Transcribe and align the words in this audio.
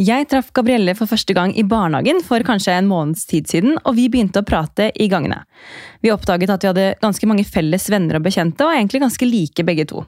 Jeg 0.00 0.24
traff 0.30 0.48
Gabrielle 0.56 0.94
for 0.96 1.10
første 1.10 1.34
gang 1.36 1.50
i 1.52 1.66
barnehagen 1.68 2.22
for 2.24 2.40
kanskje 2.46 2.78
en 2.78 2.88
måneds 2.88 3.26
tid 3.28 3.50
siden, 3.50 3.74
og 3.84 3.98
vi 3.98 4.06
begynte 4.08 4.40
å 4.40 4.46
prate 4.48 4.88
i 4.96 5.08
gangene. 5.12 5.42
Vi 6.00 6.12
oppdaget 6.14 6.54
at 6.54 6.64
vi 6.64 6.70
hadde 6.70 6.86
ganske 7.02 7.28
mange 7.28 7.44
felles 7.44 7.90
venner 7.92 8.16
og 8.16 8.24
bekjente, 8.24 8.64
og 8.64 8.72
egentlig 8.72 9.02
ganske 9.04 9.28
like 9.28 9.66
begge 9.68 9.84
to. 9.90 10.06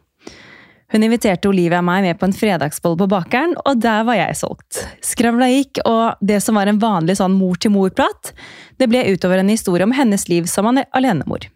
Hun 0.94 1.04
inviterte 1.04 1.50
Olivia 1.50 1.82
og 1.82 1.88
meg 1.88 2.04
med 2.06 2.16
på 2.20 2.28
en 2.28 2.36
fredagsbolle 2.36 3.02
på 3.02 3.10
bakeren, 3.12 3.52
og 3.66 3.82
der 3.82 4.06
var 4.08 4.16
jeg 4.16 4.38
solgt. 4.40 4.80
Skravla 5.04 5.50
gikk, 5.52 5.82
og 5.84 6.22
det 6.24 6.40
som 6.44 6.56
var 6.56 6.70
en 6.70 6.80
vanlig 6.80 7.18
sånn 7.20 7.36
mor-til-mor-prat, 7.36 8.32
det 8.80 8.88
ble 8.88 9.04
utover 9.12 9.42
en 9.42 9.52
historie 9.52 9.84
om 9.84 9.92
hennes 9.92 10.28
liv 10.32 10.48
som 10.48 10.70
alenemor. 10.72 11.50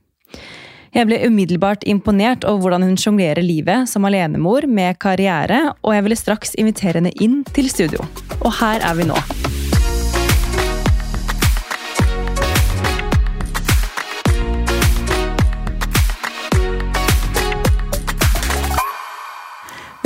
Jeg 0.97 1.05
ble 1.05 1.19
umiddelbart 1.21 1.83
imponert 1.85 2.47
over 2.49 2.63
hvordan 2.65 2.87
hun 2.87 2.95
sjonglerer 2.97 3.45
livet 3.45 3.91
som 3.91 4.07
alenemor 4.09 4.65
med 4.65 4.97
karriere, 5.03 5.75
og 5.85 5.93
jeg 5.93 6.05
ville 6.07 6.17
straks 6.17 6.57
invitere 6.57 7.03
henne 7.03 7.13
inn 7.21 7.43
til 7.53 7.69
studio. 7.69 8.07
Og 8.41 8.55
her 8.63 8.81
er 8.81 8.97
vi 8.97 9.05
nå. 9.05 9.19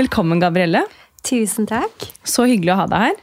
Velkommen, 0.02 0.42
Gabrielle. 0.42 0.82
Tusen 1.22 1.70
takk. 1.70 2.10
Så 2.26 2.50
hyggelig 2.50 2.74
å 2.74 2.82
ha 2.82 2.90
deg 2.90 3.12
her. 3.12 3.22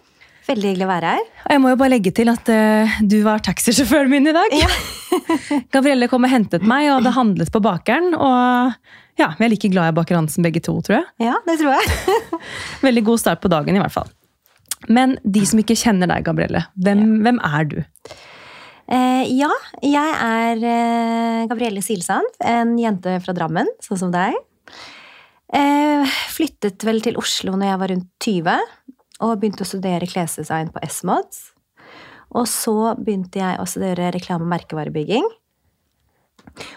Veldig 0.50 0.72
hyggelig 0.72 0.86
å 0.88 0.90
være 0.90 1.10
her. 1.14 1.26
Og 1.46 1.52
jeg 1.54 1.62
må 1.62 1.72
jo 1.72 1.78
bare 1.78 1.94
legge 1.94 2.12
til 2.16 2.32
at 2.32 2.50
uh, 2.50 2.96
du 3.06 3.20
var 3.26 3.44
taxisjåføren 3.46 4.10
min 4.10 4.32
i 4.32 4.34
dag. 4.34 4.56
Ja. 4.58 4.70
Gabrielle 5.76 6.08
kom 6.10 6.26
og 6.26 6.32
hentet 6.32 6.66
meg, 6.66 6.88
og 6.96 7.04
det 7.06 7.14
handlet 7.14 7.52
på 7.54 7.62
bakeren. 7.62 8.16
Og 8.18 9.20
ja, 9.22 9.28
vi 9.38 9.46
er 9.46 9.54
like 9.54 9.70
glad 9.70 9.92
i 9.92 9.98
Baker 10.00 10.18
Hansen 10.18 10.46
begge 10.46 10.64
to, 10.66 10.74
tror 10.86 11.00
jeg. 11.00 11.06
Ja, 11.28 11.36
det 11.46 11.60
tror 11.62 11.76
jeg. 11.78 12.40
Veldig 12.88 13.06
god 13.12 13.22
start 13.22 13.44
på 13.44 13.52
dagen, 13.54 13.78
i 13.78 13.84
hvert 13.84 13.94
fall. 13.94 14.10
Men 14.90 15.20
de 15.22 15.46
som 15.46 15.62
ikke 15.62 15.78
kjenner 15.78 16.10
deg, 16.10 16.26
Gabrielle, 16.26 16.66
hvem, 16.82 17.06
ja. 17.06 17.22
hvem 17.28 17.42
er 17.46 17.70
du? 17.70 17.80
Eh, 18.90 19.24
ja, 19.38 19.52
jeg 19.86 20.14
er 20.26 20.64
eh, 20.66 21.48
Gabrielle 21.52 21.86
Silsand. 21.86 22.40
En 22.42 22.74
jente 22.80 23.20
fra 23.22 23.38
Drammen, 23.38 23.70
sånn 23.86 24.02
som 24.02 24.14
deg. 24.14 24.34
Eh, 25.54 26.18
flyttet 26.34 26.82
vel 26.86 27.04
til 27.06 27.22
Oslo 27.22 27.54
når 27.54 27.70
jeg 27.70 27.82
var 27.84 27.94
rundt 27.94 28.10
20 28.26 28.98
og 29.20 29.40
begynte 29.40 29.66
å 29.66 29.70
studere 29.70 30.08
klesdesign 30.10 30.72
på 30.74 30.82
S-Mods. 30.88 31.50
Og 32.38 32.46
så 32.50 32.94
begynte 33.00 33.42
jeg 33.42 33.60
å 33.60 33.68
studere 33.68 34.12
reklame- 34.14 34.46
og 34.46 34.54
merkevarebygging. 34.54 35.26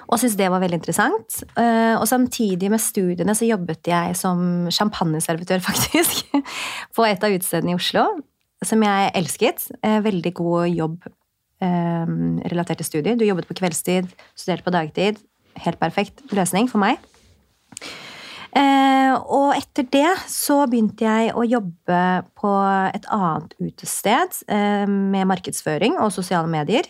Og 0.08 0.18
syntes 0.18 0.36
det 0.38 0.48
var 0.52 0.62
veldig 0.62 0.78
interessant. 0.80 1.42
Eh, 1.58 1.94
og 1.96 2.06
samtidig 2.08 2.70
med 2.72 2.82
studiene 2.82 3.34
så 3.36 3.48
jobbet 3.48 3.88
jeg 3.88 4.16
som 4.18 4.68
champagneservitør, 4.72 5.62
faktisk. 5.68 6.24
På 6.96 7.06
et 7.08 7.22
av 7.24 7.32
utestedene 7.32 7.74
i 7.74 7.78
Oslo. 7.78 8.06
Som 8.64 8.84
jeg 8.86 9.12
elsket. 9.18 9.68
Eh, 9.82 10.00
veldig 10.04 10.34
god 10.38 10.70
jobb 10.72 11.08
eh, 11.64 12.16
relatert 12.52 12.82
til 12.82 12.90
studier. 12.90 13.18
Du 13.18 13.26
jobbet 13.26 13.48
på 13.48 13.58
kveldstid, 13.60 14.10
studerte 14.34 14.66
på 14.66 14.74
dagtid. 14.74 15.20
Helt 15.62 15.80
perfekt 15.80 16.24
løsning 16.32 16.70
for 16.70 16.82
meg. 16.82 17.00
Eh, 18.52 19.12
og 19.32 19.54
etter 19.56 19.86
det 19.88 20.10
så 20.28 20.58
begynte 20.68 21.06
jeg 21.06 21.30
å 21.32 21.44
jobbe 21.48 22.00
på 22.36 22.50
et 22.92 23.06
annet 23.08 23.54
utested 23.62 24.42
eh, 24.52 24.84
med 24.84 25.28
markedsføring 25.30 25.96
og 25.96 26.12
sosiale 26.12 26.50
medier. 26.52 26.84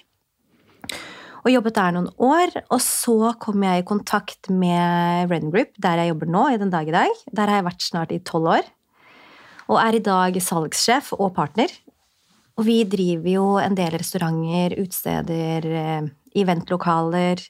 Og 1.42 1.50
jobbet 1.50 1.78
der 1.78 1.94
noen 1.94 2.10
år. 2.22 2.54
Og 2.68 2.82
så 2.82 3.32
kom 3.42 3.62
jeg 3.66 3.82
i 3.82 3.86
kontakt 3.86 4.50
med 4.50 5.30
Red 5.30 5.48
Group, 5.54 5.74
der 5.82 6.02
jeg 6.02 6.12
jobber 6.12 6.30
nå 6.34 6.44
i 6.50 6.58
den 6.58 6.70
dag 6.74 6.90
i 6.90 6.94
dag. 6.94 7.24
Der 7.30 7.50
har 7.50 7.60
jeg 7.60 7.68
vært 7.70 7.86
snart 7.86 8.14
i 8.14 8.22
tolv 8.26 8.56
år. 8.58 8.68
Og 9.70 9.78
er 9.78 9.98
i 9.98 10.04
dag 10.04 10.38
salgssjef 10.42 11.12
og 11.18 11.30
partner. 11.38 11.70
Og 12.58 12.66
vi 12.66 12.82
driver 12.86 13.30
jo 13.30 13.46
en 13.62 13.78
del 13.78 13.94
restauranter, 13.96 14.74
utesteder, 14.82 15.66
eh, 15.66 16.10
eventlokaler 16.42 17.42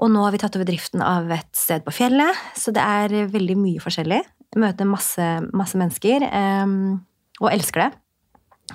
og 0.00 0.08
nå 0.08 0.22
har 0.24 0.32
vi 0.32 0.40
tatt 0.40 0.56
over 0.56 0.68
driften 0.68 1.02
av 1.04 1.28
et 1.34 1.50
sted 1.56 1.84
på 1.84 1.92
fjellet, 1.92 2.36
så 2.56 2.72
det 2.72 2.80
er 2.80 3.32
veldig 3.32 3.56
mye 3.60 3.82
forskjellig. 3.84 4.20
Møter 4.60 4.88
masse, 4.88 5.26
masse 5.56 5.78
mennesker, 5.78 6.24
um, 6.32 7.02
og 7.42 7.50
elsker 7.52 7.84
det. 7.84 7.90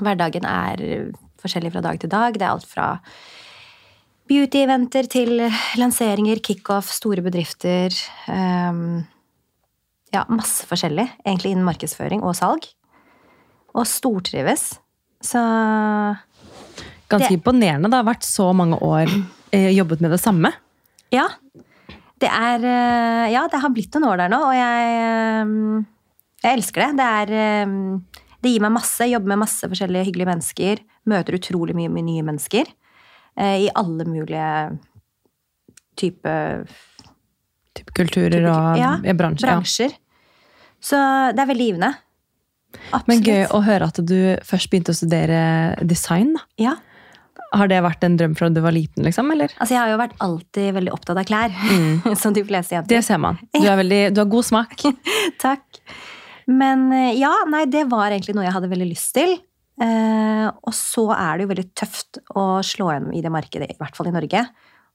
Hverdagen 0.05 0.45
er 0.47 0.83
forskjellig 1.41 1.73
fra 1.73 1.81
dag 1.85 1.99
til 2.01 2.11
dag. 2.11 2.37
Det 2.37 2.45
er 2.45 2.53
alt 2.53 2.69
fra 2.69 2.87
beauty-eventer 4.29 5.09
til 5.11 5.43
lanseringer, 5.79 6.41
kickoff, 6.45 6.91
store 6.93 7.23
bedrifter. 7.25 7.95
Um, 8.29 9.03
ja, 10.13 10.23
masse 10.29 10.67
forskjellig, 10.69 11.07
egentlig 11.25 11.55
innen 11.55 11.67
markedsføring 11.67 12.21
og 12.25 12.37
salg. 12.37 12.67
Og 13.75 13.87
stortrives. 13.89 14.75
Så 15.25 15.41
Ganske 17.09 17.31
det... 17.31 17.39
imponerende. 17.39 17.89
Det 17.89 17.97
har 17.97 18.07
vært 18.07 18.27
så 18.27 18.51
mange 18.55 18.77
år 18.85 19.09
eh, 19.51 19.71
jobbet 19.75 20.05
med 20.05 20.13
det 20.15 20.21
samme. 20.21 20.53
Ja. 21.13 21.27
Det 22.21 22.29
er 22.31 22.63
eh, 22.63 23.25
Ja, 23.33 23.45
det 23.51 23.59
har 23.61 23.73
blitt 23.75 23.93
noen 23.97 24.07
år 24.13 24.23
der 24.23 24.31
nå, 24.31 24.39
og 24.47 24.55
jeg, 24.55 24.95
eh, 25.03 25.85
jeg 26.45 26.57
elsker 26.59 26.85
det. 26.85 26.89
Det 27.01 27.09
er 27.19 27.33
eh, 27.41 27.75
Det 28.45 28.53
gir 28.53 28.63
meg 28.65 28.75
masse. 28.77 29.07
Jobber 29.09 29.33
med 29.33 29.43
masse 29.43 29.67
forskjellige 29.71 30.07
hyggelige 30.09 30.31
mennesker. 30.31 30.81
Møter 31.09 31.37
utrolig 31.37 31.75
mye 31.77 31.91
med 31.91 32.07
nye 32.07 32.25
mennesker. 32.25 32.69
I 33.35 33.67
alle 33.75 34.05
mulige 34.07 34.45
type 35.99 36.31
Type 37.75 37.91
kulturer 37.97 38.45
og 38.47 38.77
ja, 38.79 38.93
bransjer. 39.11 39.49
bransjer. 39.49 39.91
Ja. 39.91 40.29
Så 40.79 40.99
det 41.35 41.41
er 41.43 41.49
veldig 41.49 41.65
givende. 41.67 41.89
Absolutt. 42.93 43.07
Men 43.09 43.23
gøy 43.25 43.41
å 43.51 43.59
høre 43.65 43.89
at 43.91 43.99
du 44.07 44.15
først 44.47 44.69
begynte 44.71 44.93
å 44.93 44.95
studere 44.95 45.41
design. 45.83 46.31
da. 46.37 46.45
Ja. 46.61 46.75
Har 47.55 47.69
det 47.71 47.79
vært 47.85 48.03
en 48.03 48.17
drøm 48.19 48.35
fra 48.37 48.49
du 48.51 48.59
var 48.63 48.75
liten? 48.75 49.05
liksom, 49.07 49.31
eller? 49.31 49.53
Altså, 49.55 49.75
Jeg 49.75 49.81
har 49.81 49.93
jo 49.93 50.01
vært 50.01 50.15
alltid 50.25 50.73
veldig 50.75 50.93
opptatt 50.95 51.21
av 51.21 51.27
klær. 51.29 51.55
Mm. 51.71 52.15
som 52.21 52.35
de 52.35 52.43
fleste 52.47 52.75
jenter. 52.75 52.97
Det 52.97 53.05
ser 53.07 53.21
man. 53.21 53.39
Du, 53.55 53.63
veldig, 53.63 54.01
du 54.15 54.21
har 54.23 54.29
god 54.31 54.47
smak. 54.49 54.85
Takk. 55.45 55.81
Men 56.51 56.87
eh, 56.93 57.13
ja, 57.17 57.31
nei, 57.49 57.65
det 57.71 57.87
var 57.91 58.11
egentlig 58.11 58.35
noe 58.37 58.45
jeg 58.45 58.55
hadde 58.55 58.71
veldig 58.71 58.89
lyst 58.91 59.13
til. 59.17 59.37
Eh, 59.81 60.47
og 60.47 60.75
så 60.75 61.09
er 61.15 61.35
det 61.35 61.45
jo 61.45 61.51
veldig 61.51 61.67
tøft 61.75 62.19
å 62.37 62.45
slå 62.63 62.91
gjennom 62.93 63.15
i 63.15 63.23
det 63.23 63.31
markedet, 63.33 63.71
i 63.71 63.79
hvert 63.79 63.97
fall 63.97 64.11
i 64.11 64.15
Norge. 64.15 64.45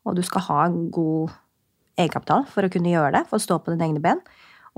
Og 0.09 0.17
du 0.17 0.23
skal 0.25 0.47
ha 0.47 0.61
en 0.69 0.83
god 0.95 1.35
egenkapital 2.01 2.47
for 2.49 2.65
å 2.65 2.73
kunne 2.73 2.93
gjøre 2.93 3.13
det, 3.19 3.25
for 3.29 3.41
å 3.41 3.45
stå 3.45 3.61
på 3.61 3.75
dine 3.75 3.89
egne 3.89 4.05
ben. 4.05 4.23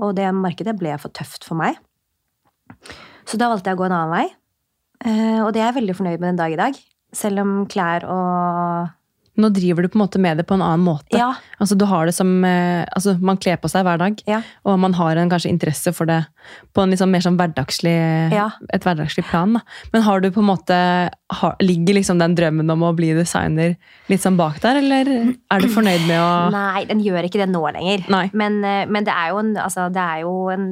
Og 0.03 0.15
det 0.17 0.27
markedet 0.35 0.75
ble 0.79 0.95
for 0.99 1.13
tøft 1.15 1.45
for 1.47 1.59
meg. 1.59 1.77
Så 3.29 3.39
da 3.39 3.47
valgte 3.51 3.71
jeg 3.71 3.77
å 3.77 3.83
gå 3.83 3.87
en 3.87 3.95
annen 3.95 4.15
vei. 4.15 4.25
Eh, 5.03 5.39
og 5.43 5.53
det 5.53 5.61
er 5.61 5.69
jeg 5.69 5.79
veldig 5.79 5.95
fornøyd 5.99 6.19
med 6.19 6.29
den 6.31 6.41
dag 6.41 6.55
i 6.55 6.59
dag. 6.59 6.81
Selv 7.13 7.43
om 7.43 7.55
klær 7.69 8.05
og 8.09 8.91
nå 9.33 9.49
driver 9.49 9.81
du 9.81 9.89
på 9.89 9.97
en 9.97 10.03
måte 10.03 10.19
med 10.21 10.37
det 10.37 10.43
på 10.45 10.53
en 10.53 10.61
annen 10.61 10.83
måte. 10.85 11.17
Ja. 11.17 11.31
Altså, 11.57 11.73
du 11.73 11.87
har 11.89 12.05
det 12.05 12.13
som, 12.13 12.29
eh, 12.45 12.85
altså, 12.93 13.15
Man 13.17 13.37
kler 13.41 13.57
på 13.57 13.69
seg 13.71 13.83
hver 13.85 13.97
dag, 13.97 14.21
ja. 14.29 14.41
og 14.63 14.77
man 14.79 14.93
har 14.93 15.17
en 15.17 15.29
kanskje 15.29 15.49
interesse 15.49 15.93
for 15.93 16.05
det 16.05 16.19
på 16.73 16.83
en 16.83 16.93
liksom 16.93 17.09
mer 17.09 17.23
sånn 17.25 17.39
hverdagslig, 17.39 17.95
ja. 18.29 18.51
et 18.69 18.85
hverdagslig 18.85 19.25
plan. 19.25 19.57
Da. 19.57 19.63
Men 19.93 20.05
har 20.05 20.21
du 20.21 20.29
på 20.29 20.43
en 20.43 20.51
måte, 20.51 20.77
har, 21.09 21.55
ligger 21.59 21.97
liksom 21.97 22.21
den 22.21 22.37
drømmen 22.37 22.69
om 22.69 22.85
å 22.85 22.93
bli 22.93 23.13
designer 23.17 23.73
litt 24.11 24.21
sånn 24.21 24.37
bak 24.37 24.61
der, 24.61 24.83
eller 24.83 25.09
er 25.09 25.65
du 25.65 25.69
fornøyd 25.73 26.05
med 26.05 26.19
å 26.21 26.31
Nei, 26.53 26.85
den 26.85 27.01
gjør 27.01 27.25
ikke 27.25 27.41
det 27.41 27.49
nå 27.49 27.65
lenger. 27.73 28.05
Men, 28.37 28.61
eh, 28.61 28.85
men, 28.85 29.09
det, 29.09 29.17
er 29.17 29.33
en, 29.33 29.55
altså, 29.57 29.89
det 29.89 30.03
er 30.03 30.27
jo 30.27 30.35
en 30.53 30.67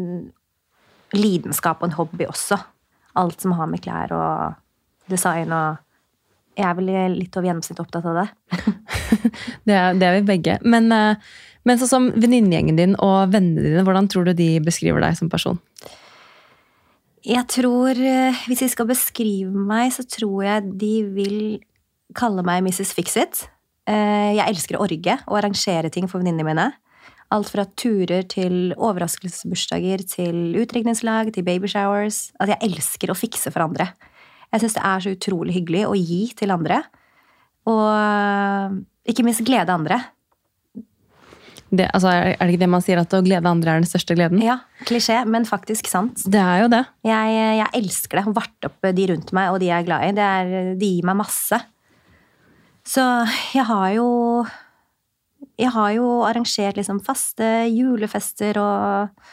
lidenskap 1.18 1.82
og 1.82 1.90
en 1.90 1.98
hobby 1.98 2.30
også. 2.30 2.62
Alt 3.18 3.42
som 3.42 3.58
har 3.58 3.66
med 3.68 3.82
klær 3.82 4.14
og 4.14 5.10
design 5.10 5.50
og 5.50 5.82
jeg 6.58 6.68
er 6.68 6.76
vel 6.78 6.92
litt 7.16 7.38
over 7.38 7.48
gjennomsnittet 7.48 7.84
opptatt 7.84 8.08
av 8.12 8.20
det. 8.20 8.28
det, 9.68 9.76
er, 9.76 9.96
det, 9.96 10.08
er, 10.08 10.18
vi 10.18 10.28
begge. 10.28 10.58
Men, 10.68 10.92
eh, 10.96 11.32
men 11.68 11.80
sånn 11.80 11.92
som 11.92 12.10
venninnegjengen 12.16 12.80
din 12.80 12.98
og 13.00 13.32
vennene 13.34 13.64
dine, 13.64 13.86
hvordan 13.88 14.10
tror 14.12 14.28
du 14.28 14.34
de 14.38 14.54
beskriver 14.64 15.04
deg 15.04 15.18
som 15.20 15.32
person? 15.32 15.60
Jeg 17.22 17.46
tror, 17.54 17.94
eh, 17.94 18.46
Hvis 18.50 18.64
de 18.64 18.70
skal 18.74 18.90
beskrive 18.90 19.54
meg, 19.54 19.92
så 19.94 20.04
tror 20.04 20.44
jeg 20.44 20.78
de 20.82 20.94
vil 21.14 21.42
kalle 22.18 22.44
meg 22.44 22.64
Mrs. 22.66 22.94
Fixit. 22.98 23.46
Eh, 23.88 24.36
jeg 24.38 24.48
elsker 24.48 24.78
å 24.78 24.86
orge 24.86 25.18
og 25.28 25.38
arrangere 25.38 25.92
ting 25.94 26.10
for 26.10 26.22
venninnene 26.22 26.48
mine. 26.48 26.72
Alt 27.32 27.48
fra 27.54 27.64
turer 27.80 28.26
til 28.28 28.74
overraskelsesbursdager 28.76 30.04
til 30.04 30.58
utdrikningslag 30.60 31.32
til 31.32 31.46
babyshowers. 31.48 32.34
Altså, 32.36 32.58
jeg 32.58 32.72
elsker 32.72 33.14
å 33.14 33.16
fikse 33.16 33.54
for 33.54 33.64
andre. 33.64 33.94
Jeg 34.52 34.64
syns 34.64 34.78
det 34.78 34.88
er 34.88 35.04
så 35.04 35.14
utrolig 35.16 35.56
hyggelig 35.56 35.86
å 35.88 35.94
gi 35.98 36.24
til 36.38 36.52
andre. 36.54 36.82
Og 37.70 37.86
eh, 37.92 38.80
ikke 39.12 39.26
minst 39.26 39.44
glede 39.48 39.74
andre. 39.74 40.02
Det, 41.72 41.86
altså, 41.96 42.12
er 42.12 42.36
det 42.36 42.52
ikke 42.52 42.64
det 42.66 42.72
man 42.74 42.84
sier, 42.84 43.00
at 43.00 43.14
å 43.16 43.22
glede 43.24 43.48
andre 43.48 43.72
er 43.72 43.80
den 43.80 43.88
største 43.88 44.16
gleden? 44.18 44.42
Ja, 44.44 44.58
klisjé, 44.90 45.22
men 45.24 45.48
faktisk 45.48 45.88
sant. 45.88 46.20
Det 46.28 46.42
er 46.42 46.66
jo 46.66 46.72
det. 46.74 46.82
Jeg, 47.08 47.38
jeg 47.62 47.72
elsker 47.80 48.20
det. 48.20 48.26
Å 48.28 48.34
varte 48.36 48.68
opp 48.68 48.90
de 48.98 49.06
rundt 49.14 49.32
meg 49.38 49.54
og 49.54 49.62
de 49.64 49.70
jeg 49.70 49.78
er 49.78 49.88
glad 49.88 50.04
i. 50.04 50.16
Det, 50.18 50.26
er, 50.42 50.74
de 50.82 50.90
gir 50.98 51.08
meg 51.08 51.22
masse. 51.22 51.62
Så 52.92 53.06
jeg 53.54 53.64
har 53.70 53.92
jo 53.94 54.08
Jeg 55.62 55.70
har 55.70 55.92
jo 55.94 56.06
arrangert 56.26 56.80
liksom 56.80 57.00
faste 57.06 57.48
julefester 57.70 58.58
og 58.58 59.32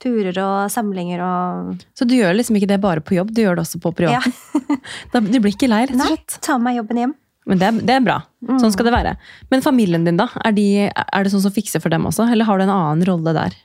Turer 0.00 0.36
og 0.40 0.70
samlinger 0.72 1.20
og 1.20 1.82
Så 1.98 2.06
du 2.08 2.14
gjør 2.16 2.32
liksom 2.38 2.56
ikke 2.56 2.68
det 2.70 2.80
bare 2.80 3.02
på 3.04 3.18
jobb, 3.18 3.34
du 3.36 3.42
gjør 3.42 3.58
det 3.58 3.64
også 3.66 3.80
på 3.84 3.92
Ja. 3.92 4.20
privaten? 4.20 4.32
Da- 5.12 5.20
Du 5.20 5.38
blir 5.40 5.52
ikke 5.52 5.68
lei, 5.68 5.82
rett 5.84 5.92
og 5.96 6.00
Nei, 6.00 6.06
slett? 6.14 6.38
ta 6.40 6.56
med 6.58 6.70
meg 6.70 6.78
jobben 6.80 6.96
hjem. 7.02 7.14
Men 7.50 7.58
det 7.58 7.66
er, 7.66 7.72
det 7.88 7.94
er 7.96 8.00
bra. 8.04 8.18
Sånn 8.60 8.72
skal 8.72 8.86
det 8.86 8.92
være. 8.94 9.12
Men 9.50 9.62
familien 9.64 10.04
din, 10.06 10.16
da? 10.20 10.28
Er, 10.44 10.52
de, 10.52 10.64
er 10.92 11.24
det 11.24 11.32
sånn 11.32 11.42
som 11.42 11.52
fikser 11.52 11.80
for 11.82 11.90
dem 11.92 12.04
også, 12.06 12.26
eller 12.30 12.44
har 12.46 12.58
du 12.60 12.64
en 12.66 12.70
annen 12.74 13.04
rolle 13.08 13.32
der? 13.34 13.56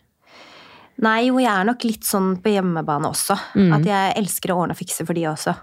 Nei, 1.06 1.26
jo, 1.28 1.38
jeg 1.44 1.52
er 1.52 1.68
nok 1.68 1.84
litt 1.84 2.08
sånn 2.08 2.38
på 2.42 2.54
hjemmebane 2.56 3.10
også. 3.12 3.36
Mm. 3.60 3.74
At 3.76 3.86
jeg 3.90 4.14
elsker 4.24 4.54
å 4.54 4.62
ordne 4.64 4.76
og 4.78 4.80
fikse 4.80 5.06
for 5.06 5.14
de 5.18 5.26
også. 5.28 5.54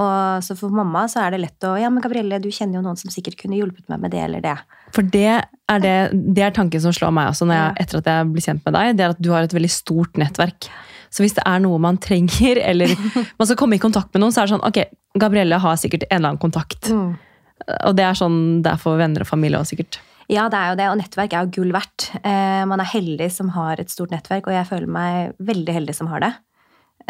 Og 0.00 0.44
så 0.44 0.54
for 0.56 0.72
mamma 0.72 1.04
så 1.10 1.24
er 1.24 1.34
det 1.34 1.42
lett 1.42 1.66
å 1.68 1.74
Ja, 1.80 1.90
men 1.92 2.02
Gabrielle, 2.04 2.38
du 2.40 2.48
kjenner 2.48 2.78
jo 2.78 2.84
noen 2.84 2.98
som 2.98 3.12
sikkert 3.12 3.36
kunne 3.40 3.58
hjulpet 3.58 3.90
meg 3.92 4.00
med 4.00 4.14
det 4.14 4.22
eller 4.24 4.44
det. 4.44 4.56
For 4.96 5.04
det 5.04 5.26
er, 5.36 5.82
det, 5.82 5.96
det 6.36 6.46
er 6.46 6.54
tanken 6.56 6.82
som 6.82 6.94
slår 6.96 7.12
meg 7.14 7.32
også 7.32 7.48
når 7.48 7.58
jeg, 7.58 7.74
etter 7.84 8.00
at 8.00 8.12
jeg 8.12 8.30
blir 8.30 8.46
kjent 8.46 8.64
med 8.64 8.76
deg. 8.78 8.94
Det 8.96 9.06
er 9.06 9.14
at 9.16 9.20
du 9.20 9.30
har 9.34 9.46
et 9.46 9.56
veldig 9.56 9.72
stort 9.74 10.20
nettverk. 10.20 10.70
Så 11.10 11.24
hvis 11.24 11.34
det 11.36 11.44
er 11.46 11.62
noe 11.62 11.80
man 11.82 11.98
trenger, 12.00 12.62
eller 12.70 12.94
man 12.94 13.48
skal 13.48 13.58
komme 13.60 13.76
i 13.76 13.82
kontakt 13.82 14.14
med 14.14 14.24
noen, 14.24 14.34
så 14.34 14.42
er 14.42 14.48
det 14.48 14.56
sånn 14.56 14.68
Ok, 14.70 14.84
Gabrielle 15.20 15.58
har 15.60 15.80
sikkert 15.80 16.06
en 16.08 16.16
eller 16.20 16.32
annen 16.32 16.42
kontakt. 16.42 16.92
Og 16.94 17.96
det 17.98 18.06
er 18.06 18.16
sånn 18.16 18.62
det 18.64 18.72
er 18.72 18.80
for 18.80 19.00
venner 19.00 19.26
og 19.26 19.28
familie 19.28 19.60
også, 19.60 19.76
sikkert. 19.76 20.00
Ja, 20.30 20.46
det 20.46 20.58
er 20.58 20.68
jo 20.70 20.76
det, 20.78 20.86
og 20.92 20.98
nettverk 21.00 21.32
er 21.34 21.46
jo 21.46 21.54
gull 21.56 21.72
verdt. 21.74 22.12
Eh, 22.22 22.62
man 22.70 22.78
er 22.78 22.86
heldig 22.86 23.26
som 23.34 23.50
har 23.56 23.80
et 23.82 23.90
stort 23.90 24.12
nettverk, 24.14 24.46
og 24.46 24.54
jeg 24.54 24.68
føler 24.68 24.92
meg 24.94 25.32
veldig 25.42 25.74
heldig 25.74 25.96
som 25.96 26.10
har 26.12 26.22
det. 26.22 26.30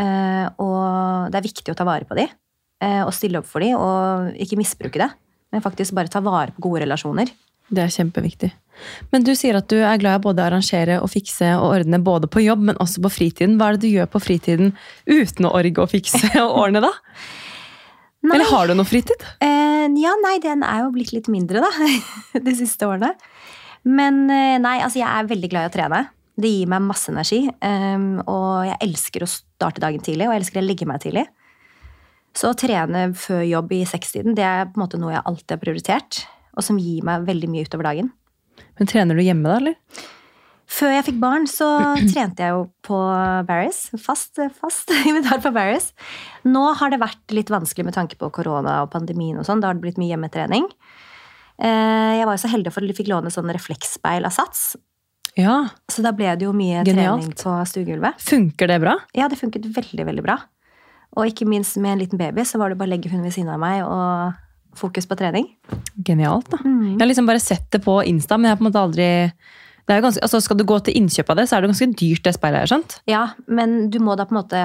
Eh, 0.00 0.46
og 0.62 1.28
det 1.28 1.40
er 1.40 1.44
viktig 1.44 1.74
å 1.74 1.76
ta 1.76 1.84
vare 1.84 2.08
på 2.08 2.16
de, 2.16 2.24
og 2.80 3.12
stille 3.12 3.42
opp 3.42 3.48
for 3.50 3.60
dem, 3.60 3.76
og 3.76 4.36
ikke 4.40 4.56
misbruke 4.56 5.02
det. 5.02 5.10
Men 5.52 5.60
faktisk 5.64 5.92
bare 5.98 6.08
ta 6.08 6.22
vare 6.24 6.54
på 6.56 6.62
gode 6.64 6.84
relasjoner. 6.86 7.28
Det 7.70 7.82
er 7.84 7.92
kjempeviktig. 7.94 8.50
Men 9.12 9.24
du 9.26 9.30
sier 9.38 9.58
at 9.58 9.68
du 9.70 9.76
er 9.78 10.00
glad 10.00 10.18
i 10.18 10.24
både 10.24 10.42
å 10.42 10.48
arrangere 10.48 10.96
og 11.02 11.10
fikse 11.12 11.52
og 11.58 11.68
ordne 11.68 12.00
både 12.02 12.30
på 12.30 12.42
jobb, 12.42 12.64
men 12.70 12.78
også 12.82 13.02
på 13.04 13.12
fritiden. 13.12 13.58
Hva 13.60 13.70
er 13.70 13.78
det 13.78 13.84
du 13.84 13.92
gjør 13.92 14.08
på 14.10 14.22
fritiden 14.24 14.72
uten 15.06 15.46
å 15.46 15.52
orge 15.58 15.84
og 15.84 15.92
fikse 15.92 16.32
og 16.44 16.56
ordne, 16.64 16.82
da? 16.82 16.92
Nei. 18.20 18.36
Eller 18.36 18.50
har 18.50 18.68
du 18.68 18.74
noe 18.76 18.88
fritid? 18.88 19.22
Eh, 19.40 19.86
ja, 20.02 20.14
nei, 20.20 20.36
den 20.42 20.64
er 20.66 20.82
jo 20.84 20.94
blitt 20.96 21.14
litt 21.16 21.30
mindre, 21.32 21.62
da, 21.64 21.70
de 22.46 22.56
siste 22.58 22.88
årene. 22.88 23.14
Men 23.88 24.26
eh, 24.28 24.56
nei, 24.60 24.80
altså 24.84 25.00
jeg 25.00 25.08
er 25.08 25.30
veldig 25.30 25.52
glad 25.52 25.68
i 25.68 25.70
å 25.70 25.76
trene. 25.76 26.02
Det 26.40 26.50
gir 26.50 26.68
meg 26.72 26.84
masse 26.84 27.12
energi. 27.12 27.44
Um, 27.60 28.20
og 28.24 28.66
jeg 28.68 28.78
elsker 28.88 29.24
å 29.24 29.30
starte 29.30 29.82
dagen 29.82 30.02
tidlig, 30.04 30.26
og 30.26 30.34
jeg 30.34 30.42
elsker 30.42 30.62
å 30.62 30.66
legge 30.66 30.88
meg 30.88 31.02
tidlig. 31.04 31.26
Så 32.36 32.52
å 32.52 32.56
trene 32.58 33.08
før 33.18 33.42
jobb 33.42 33.72
i 33.74 33.82
sekstiden, 33.88 34.36
det 34.38 34.44
er 34.46 34.68
på 34.70 34.78
en 34.78 34.84
måte 34.84 35.00
noe 35.00 35.12
jeg 35.16 35.24
alltid 35.26 35.56
har 35.56 35.62
prioritert. 35.64 36.20
Og 36.56 36.64
som 36.66 36.78
gir 36.78 37.02
meg 37.06 37.26
veldig 37.28 37.48
mye 37.50 37.66
utover 37.66 37.86
dagen. 37.90 38.12
Men 38.78 38.88
Trener 38.90 39.18
du 39.18 39.22
hjemme, 39.24 39.48
da? 39.50 39.56
eller? 39.60 39.76
Før 40.70 40.92
jeg 40.94 41.04
fikk 41.08 41.18
barn, 41.22 41.46
så 41.50 41.66
trente 42.12 42.44
jeg 42.46 42.54
jo 42.54 42.64
på 42.86 42.98
Barris. 43.48 43.88
Fast, 43.98 44.38
fast 44.60 44.92
invitar 45.10 45.42
på 45.42 45.50
Barris. 45.54 45.90
Nå 46.46 46.62
har 46.78 46.92
det 46.94 47.00
vært 47.02 47.34
litt 47.34 47.50
vanskelig 47.50 47.88
med 47.88 47.96
tanke 47.98 48.18
på 48.20 48.30
korona 48.34 48.80
og 48.84 48.92
pandemien 48.94 49.38
og 49.42 49.46
sånn. 49.48 49.60
Da 49.62 49.70
har 49.72 49.78
det 49.78 49.82
blitt 49.88 49.98
mye 50.00 50.12
hjemmetrening. 50.14 50.68
Eh, 51.60 52.12
Jeg 52.20 52.28
var 52.28 52.36
jo 52.38 52.44
så 52.44 52.52
heldig 52.54 52.72
for 52.72 52.86
at 52.86 52.92
vi 52.92 52.98
fikk 53.02 53.10
låne 53.10 53.32
sånn 53.34 53.50
refleksspeil 53.52 54.24
av 54.28 54.32
Sats. 54.36 54.76
Ja. 55.38 55.58
Så 55.90 56.02
da 56.06 56.10
ble 56.16 56.30
det 56.38 56.46
jo 56.46 56.54
mye 56.56 56.84
Genialt. 56.86 57.26
trening 57.26 57.34
på 57.38 57.52
stuegulvet. 57.70 58.22
Funker 58.22 58.70
det 58.70 58.78
bra? 58.82 58.96
Ja, 59.18 59.28
det 59.30 59.38
funket 59.42 59.66
veldig, 59.74 60.06
veldig 60.08 60.24
bra. 60.26 60.38
Og 61.18 61.26
ikke 61.26 61.46
minst 61.48 61.76
med 61.82 61.96
en 61.96 62.02
liten 62.04 62.20
baby, 62.20 62.44
så 62.46 62.60
var 62.60 62.70
det 62.70 62.78
bare 62.78 62.88
å 62.90 62.94
legge 62.94 63.10
hun 63.10 63.24
ved 63.24 63.34
siden 63.34 63.50
av 63.50 63.58
meg 63.62 63.82
og 63.82 64.78
fokus 64.78 65.08
på 65.10 65.16
trening. 65.18 65.48
Genialt, 66.06 66.46
da. 66.52 66.60
Mm. 66.62 66.92
Jeg 66.94 67.00
har 67.02 67.10
liksom 67.10 67.26
bare 67.26 67.42
sett 67.42 67.66
det 67.74 67.82
på 67.82 67.96
Insta, 68.06 68.38
men 68.38 68.46
jeg 68.48 68.54
har 68.54 68.60
på 68.60 68.64
en 68.66 68.70
måte 68.70 68.84
aldri 68.84 69.08
det 69.90 69.96
er 69.96 69.98
jo 69.98 70.04
ganske, 70.04 70.22
altså 70.22 70.38
Skal 70.44 70.58
du 70.60 70.62
gå 70.68 70.76
til 70.86 70.94
innkjøp 71.00 71.30
av 71.32 71.38
det, 71.40 71.48
så 71.50 71.56
er 71.56 71.64
det 71.64 71.70
ganske 71.72 71.88
dyrt, 71.98 72.22
det 72.22 72.34
speilet 72.36 72.62
her. 72.62 72.70
sant? 72.70 73.00
Ja, 73.10 73.24
men 73.50 73.88
du 73.90 73.98
må 73.98 74.14
da 74.14 74.26
på 74.28 74.36
en 74.36 74.38
måte 74.38 74.60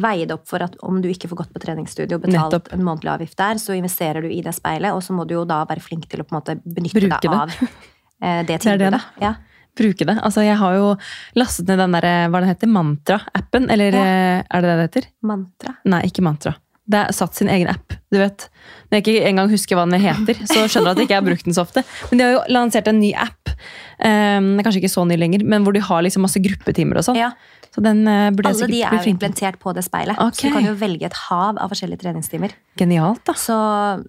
veie 0.00 0.24
det 0.28 0.32
opp 0.32 0.46
for 0.48 0.64
at 0.64 0.78
om 0.84 1.02
du 1.04 1.08
ikke 1.10 1.28
får 1.28 1.40
gått 1.42 1.52
på 1.52 1.60
treningsstudio 1.60 2.16
og 2.16 2.24
betalt 2.24 2.54
Nettopp. 2.54 2.70
en 2.72 2.84
månedlig 2.84 3.12
avgift 3.12 3.36
der, 3.36 3.60
så 3.60 3.76
investerer 3.76 4.24
du 4.24 4.30
i 4.32 4.40
det 4.44 4.54
speilet, 4.56 4.92
og 4.96 5.02
så 5.04 5.12
må 5.16 5.26
du 5.28 5.34
jo 5.36 5.44
da 5.48 5.62
være 5.68 5.84
flink 5.84 6.08
til 6.08 6.20
å 6.24 6.26
på 6.28 6.32
en 6.34 6.38
måte 6.40 6.56
benytte 6.64 7.00
Bruke 7.00 7.20
deg 7.20 7.36
av 7.36 7.52
det 7.52 7.58
det 7.60 7.68
Det 8.16 8.30
er 8.32 8.46
det, 8.48 8.60
tilbudet. 8.64 9.02
ja. 9.20 9.34
Bruke 9.76 10.06
det. 10.08 10.18
Altså, 10.24 10.42
Jeg 10.46 10.56
har 10.56 10.74
jo 10.78 10.96
lastet 11.36 11.68
ned 11.68 11.78
den 11.78 11.92
der, 11.98 12.06
hva 12.32 12.40
den 12.40 12.48
heter, 12.48 12.66
Mantra-appen. 12.72 13.70
Eller 13.70 13.92
Ja. 13.92 14.04
eh, 14.04 14.44
er 14.50 14.60
det 14.62 14.70
det 14.70 14.76
det 14.78 14.86
heter? 14.90 15.08
Mantra. 15.22 15.74
Nei, 15.84 16.02
ikke 16.08 16.22
Mantra. 16.24 16.54
Det 16.88 17.00
er 17.08 17.12
satt 17.12 17.34
sin 17.34 17.48
egen 17.50 17.66
app. 17.68 17.92
du 18.12 18.18
vet. 18.18 18.48
Når 18.90 19.00
jeg 19.00 19.02
ikke 19.02 19.26
engang 19.28 19.50
husker 19.50 19.74
hva 19.76 19.84
den 19.90 20.00
heter, 20.00 20.34
så 20.46 20.64
skjønner 20.70 20.86
jeg 20.86 20.94
at 20.94 20.98
jeg 21.02 21.06
ikke 21.08 21.18
har 21.18 21.26
brukt 21.26 21.44
den 21.44 21.52
så 21.56 21.64
ofte. 21.66 21.82
Men 22.10 22.18
de 22.18 22.24
har 22.24 22.32
jo 22.36 22.42
lansert 22.54 22.86
en 22.88 23.00
ny 23.00 23.12
app. 23.12 23.50
um, 23.98 24.58
kanskje 24.62 24.80
ikke 24.82 24.92
så 24.94 25.04
ny 25.08 25.16
lenger, 25.16 25.42
men 25.44 25.64
hvor 25.64 25.72
de 25.74 25.80
har 25.80 26.02
liksom 26.06 26.22
masse 26.22 26.38
gruppetimer 26.40 26.96
og 27.00 27.04
sånn. 27.08 27.16
Ja, 27.18 27.32
Så 27.76 27.82
den 27.84 28.06
eh, 28.08 28.30
burde 28.32 28.54
alle 28.54 28.66
de 28.70 28.78
er 28.88 29.06
implementert 29.10 29.58
på 29.60 29.74
det 29.76 29.82
speilet. 29.84 30.16
Okay. 30.16 30.32
Så 30.32 30.48
du 30.48 30.54
kan 30.54 30.64
jo 30.64 30.72
velge 30.80 31.04
et 31.10 31.18
hav 31.26 31.58
av 31.60 31.68
forskjellige 31.68 32.00
treningstimer. 32.06 32.54
Genialt, 32.80 33.20
da. 33.28 33.34
Så 33.36 33.56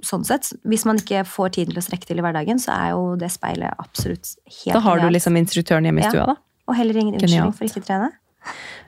sånn 0.08 0.24
sett, 0.28 0.54
hvis 0.64 0.86
man 0.88 1.02
ikke 1.02 1.26
får 1.28 1.52
tiden 1.58 1.76
til 1.76 1.82
å 1.82 1.84
strekke 1.84 2.08
til 2.08 2.22
i 2.22 2.24
hverdagen, 2.24 2.62
så 2.64 2.72
er 2.78 2.94
jo 2.96 3.02
det 3.20 3.28
speilet 3.34 3.76
absolutt 3.84 4.32
helt 4.62 4.78
Da 4.78 4.84
har 4.88 5.04
du 5.04 5.10
liksom 5.12 5.36
instruktøren 5.36 5.84
hjemme 5.90 6.00
i 6.00 6.08
Ja. 6.08 6.14
stua, 6.16 6.26
da. 6.32 6.38
Og 6.72 6.80
heller 6.80 6.96
ingen 6.96 7.16
unnskyldning 7.18 7.44
Genialt. 7.44 7.60
for 7.60 7.68
ikke 7.68 7.84
å 7.84 7.88
trene. 7.90 8.10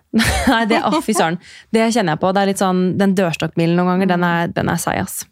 Nei, 0.54 0.64
det, 0.72 0.80
oh, 0.88 1.02
fy 1.04 1.14
søren. 1.14 1.38
Det 1.76 1.92
kjenner 1.94 2.16
jeg 2.16 2.24
på. 2.24 2.32
Det 2.34 2.42
er 2.42 2.50
litt 2.54 2.62
sånn, 2.64 2.80
Den 2.98 3.16
dørstokkmilen 3.20 3.76
noen 3.76 3.92
ganger, 3.94 4.14
den 4.16 4.24
er, 4.24 4.48
den 4.56 4.72
er 4.72 4.80
seig, 4.82 5.04
ass. 5.04 5.26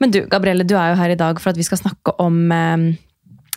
Men 0.00 0.10
du, 0.10 0.24
Gabrielle, 0.26 0.64
du 0.66 0.74
er 0.80 0.94
jo 0.94 0.98
her 0.98 1.12
i 1.12 1.18
dag 1.20 1.38
for 1.40 1.52
at 1.52 1.60
vi 1.60 1.66
skal 1.66 1.78
snakke 1.78 2.16
om 2.24 2.40
eh, 2.52 2.88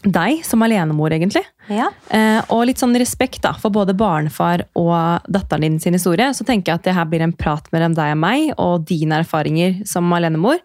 deg 0.04 0.44
som 0.46 0.62
alenemor, 0.62 1.12
egentlig. 1.12 1.44
Ja. 1.74 1.90
Eh, 2.14 2.40
og 2.54 2.68
litt 2.70 2.82
sånn 2.82 2.96
respekt 3.00 3.42
da, 3.44 3.54
for 3.58 3.74
både 3.74 3.96
barnefar 3.98 4.68
og 4.78 5.26
datteren 5.32 5.66
din 5.66 5.80
sin 5.82 5.98
historie, 5.98 6.30
så 6.38 6.46
tenker 6.48 6.72
jeg 6.72 6.82
at 6.82 6.86
det 6.86 6.96
her 6.98 7.10
blir 7.10 7.26
en 7.26 7.34
prat 7.36 7.66
mellom 7.74 7.98
deg 7.98 8.14
og 8.14 8.22
meg, 8.22 8.54
og 8.62 8.86
dine 8.90 9.24
erfaringer 9.24 9.82
som 9.90 10.14
alenemor. 10.14 10.62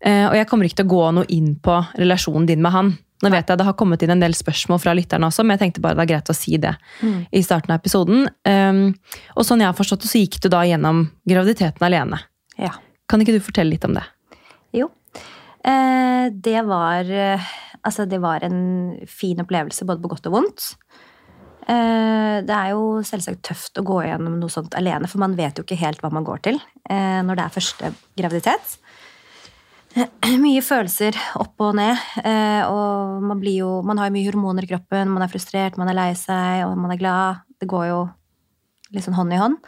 Eh, 0.00 0.26
og 0.30 0.34
jeg 0.38 0.48
kommer 0.48 0.66
ikke 0.66 0.80
til 0.80 0.88
å 0.88 0.94
gå 0.94 1.06
noe 1.18 1.30
inn 1.32 1.54
på 1.60 1.76
relasjonen 2.00 2.48
din 2.48 2.64
med 2.64 2.74
han. 2.74 2.92
Nå 3.20 3.28
vet 3.28 3.50
jeg 3.52 3.58
Det 3.60 3.66
har 3.68 3.76
kommet 3.76 4.00
inn 4.00 4.14
en 4.14 4.22
del 4.22 4.32
spørsmål 4.32 4.78
fra 4.80 4.94
lytterne 4.96 5.28
også, 5.28 5.44
men 5.44 5.58
jeg 5.58 5.66
tenkte 5.66 5.82
bare 5.84 5.92
det 5.92 6.00
var 6.00 6.08
greit 6.08 6.30
å 6.32 6.36
si 6.36 6.56
det 6.56 6.72
i 7.04 7.42
starten 7.44 7.74
av 7.74 7.82
episoden. 7.82 8.30
Um, 8.48 8.94
og 9.36 9.44
sånn 9.44 9.60
jeg 9.60 9.68
har 9.68 9.76
forstått 9.76 10.06
det, 10.06 10.08
så 10.08 10.22
gikk 10.22 10.38
du 10.40 10.48
da 10.48 10.62
gjennom 10.64 11.02
graviditeten 11.28 11.84
alene. 11.84 12.22
ja. 12.56 12.72
Kan 13.10 13.20
ikke 13.24 13.34
du 13.34 13.42
fortelle 13.42 13.74
litt 13.74 13.84
om 13.84 13.96
det? 13.96 14.04
Jo. 14.78 14.86
Eh, 15.66 16.30
det 16.30 16.60
var 16.62 17.08
eh, 17.10 17.48
Altså, 17.86 18.04
det 18.08 18.20
var 18.20 18.44
en 18.44 18.98
fin 19.08 19.40
opplevelse, 19.40 19.86
både 19.88 20.02
på 20.02 20.12
godt 20.12 20.28
og 20.28 20.36
vondt. 20.36 20.74
Eh, 21.70 22.36
det 22.46 22.54
er 22.56 22.72
jo 22.72 23.00
selvsagt 23.06 23.42
tøft 23.46 23.78
å 23.78 23.84
gå 23.86 24.00
gjennom 24.06 24.38
noe 24.40 24.52
sånt 24.52 24.74
alene, 24.78 25.08
for 25.10 25.22
man 25.22 25.36
vet 25.38 25.58
jo 25.58 25.64
ikke 25.66 25.80
helt 25.82 26.00
hva 26.02 26.10
man 26.12 26.26
går 26.26 26.42
til 26.48 26.56
eh, 26.88 27.20
når 27.26 27.36
det 27.38 27.44
er 27.44 27.54
første 27.56 27.92
graviditet. 28.18 28.76
Mye 30.44 30.62
følelser 30.64 31.18
opp 31.38 31.60
og 31.66 31.76
ned, 31.78 32.00
eh, 32.24 32.62
og 32.66 33.22
man 33.26 33.42
jo 33.44 33.80
Man 33.82 33.98
har 33.98 34.08
jo 34.08 34.16
mye 34.16 34.30
hormoner 34.30 34.66
i 34.66 34.70
kroppen, 34.70 35.10
man 35.10 35.26
er 35.26 35.32
frustrert, 35.32 35.78
man 35.78 35.90
er 35.90 35.98
lei 35.98 36.10
seg, 36.18 36.64
og 36.66 36.76
man 36.78 36.94
er 36.94 37.00
glad. 37.00 37.46
Det 37.60 37.68
går 37.68 37.86
jo 37.90 38.02
litt 38.94 39.06
sånn 39.06 39.18
hånd 39.18 39.34
i 39.34 39.40
hånd. 39.40 39.58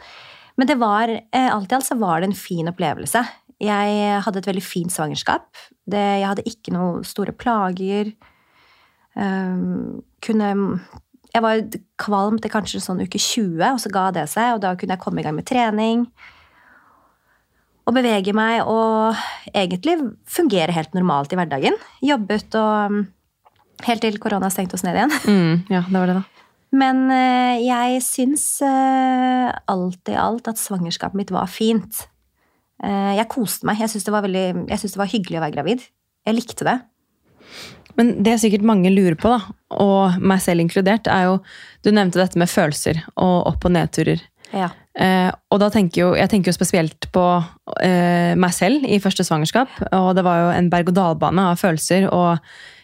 Men 0.57 0.69
det 0.69 0.77
var, 0.77 1.09
alt 1.09 1.71
i 1.71 1.75
alt 1.75 1.85
så 1.85 1.97
var 1.97 2.21
det 2.21 2.29
en 2.29 2.37
fin 2.37 2.67
opplevelse. 2.69 3.23
Jeg 3.63 4.19
hadde 4.25 4.41
et 4.41 4.49
veldig 4.49 4.65
fint 4.65 4.93
svangerskap. 4.93 5.47
Det, 5.87 6.01
jeg 6.19 6.27
hadde 6.27 6.45
ikke 6.49 6.73
noen 6.75 7.07
store 7.07 7.35
plager. 7.35 8.11
Um, 9.13 10.01
kunne 10.25 10.79
Jeg 11.33 11.41
var 11.45 11.61
kvalm 12.01 12.39
til 12.41 12.51
kanskje 12.53 12.81
sånn 12.81 13.01
uke 13.01 13.17
20, 13.17 13.57
og 13.71 13.81
så 13.81 13.89
ga 13.93 14.07
det 14.13 14.27
seg, 14.29 14.55
og 14.55 14.63
da 14.63 14.75
kunne 14.77 14.97
jeg 14.97 15.01
komme 15.01 15.21
i 15.21 15.25
gang 15.25 15.37
med 15.37 15.47
trening. 15.49 16.05
Og 17.83 17.95
bevege 17.97 18.35
meg 18.37 18.61
og 18.69 19.17
egentlig 19.51 19.97
fungere 20.29 20.75
helt 20.75 20.93
normalt 20.95 21.33
i 21.33 21.39
hverdagen. 21.39 21.75
Jobbet 22.05 22.55
og 22.59 23.03
Helt 23.83 24.03
til 24.05 24.19
korona 24.21 24.47
stengte 24.53 24.77
oss 24.77 24.85
ned 24.85 24.95
igjen. 24.95 25.17
Mm, 25.33 25.55
ja, 25.71 25.81
det 25.87 25.97
var 25.99 26.09
det, 26.09 26.21
da. 26.21 26.43
Men 26.73 27.03
eh, 27.13 27.61
jeg 27.67 28.01
syns 28.01 28.45
eh, 28.65 29.49
alt 29.69 30.09
i 30.09 30.15
alt 30.17 30.47
at 30.49 30.61
svangerskapet 30.61 31.19
mitt 31.19 31.33
var 31.33 31.49
fint. 31.51 32.05
Eh, 32.83 33.13
jeg 33.19 33.31
koste 33.31 33.67
meg. 33.67 33.79
Jeg 33.81 33.91
syntes 33.93 34.07
det, 34.07 34.83
det 34.83 34.99
var 34.99 35.11
hyggelig 35.11 35.39
å 35.39 35.45
være 35.45 35.55
gravid. 35.55 35.87
Jeg 36.27 36.37
likte 36.37 36.67
det. 36.67 36.77
Men 37.99 38.15
det 38.25 38.39
sikkert 38.41 38.65
mange 38.65 38.89
lurer 38.89 39.15
på, 39.19 39.29
da, 39.29 39.53
og 39.83 40.21
meg 40.23 40.41
selv 40.41 40.63
inkludert, 40.63 41.05
er 41.11 41.27
jo 41.27 41.35
Du 41.85 41.91
nevnte 41.91 42.17
dette 42.17 42.39
med 42.39 42.49
følelser 42.49 43.03
og 43.19 43.49
opp- 43.51 43.65
og 43.67 43.73
nedturer. 43.75 44.21
Ja. 44.53 44.69
Eh, 44.93 45.29
og 45.51 45.59
da 45.59 45.67
tenker 45.73 45.99
jo, 45.99 46.09
jeg 46.15 46.29
tenker 46.31 46.51
jo 46.51 46.55
spesielt 46.55 47.09
på 47.11 47.23
eh, 47.83 48.33
meg 48.39 48.53
selv 48.55 48.85
i 48.85 49.01
første 49.03 49.25
svangerskap. 49.27 49.73
Og 49.91 50.13
det 50.15 50.23
var 50.25 50.39
jo 50.39 50.53
en 50.53 50.69
berg-og-dal-bane 50.71 51.49
av 51.51 51.59
følelser. 51.59 52.07
Og 52.07 52.39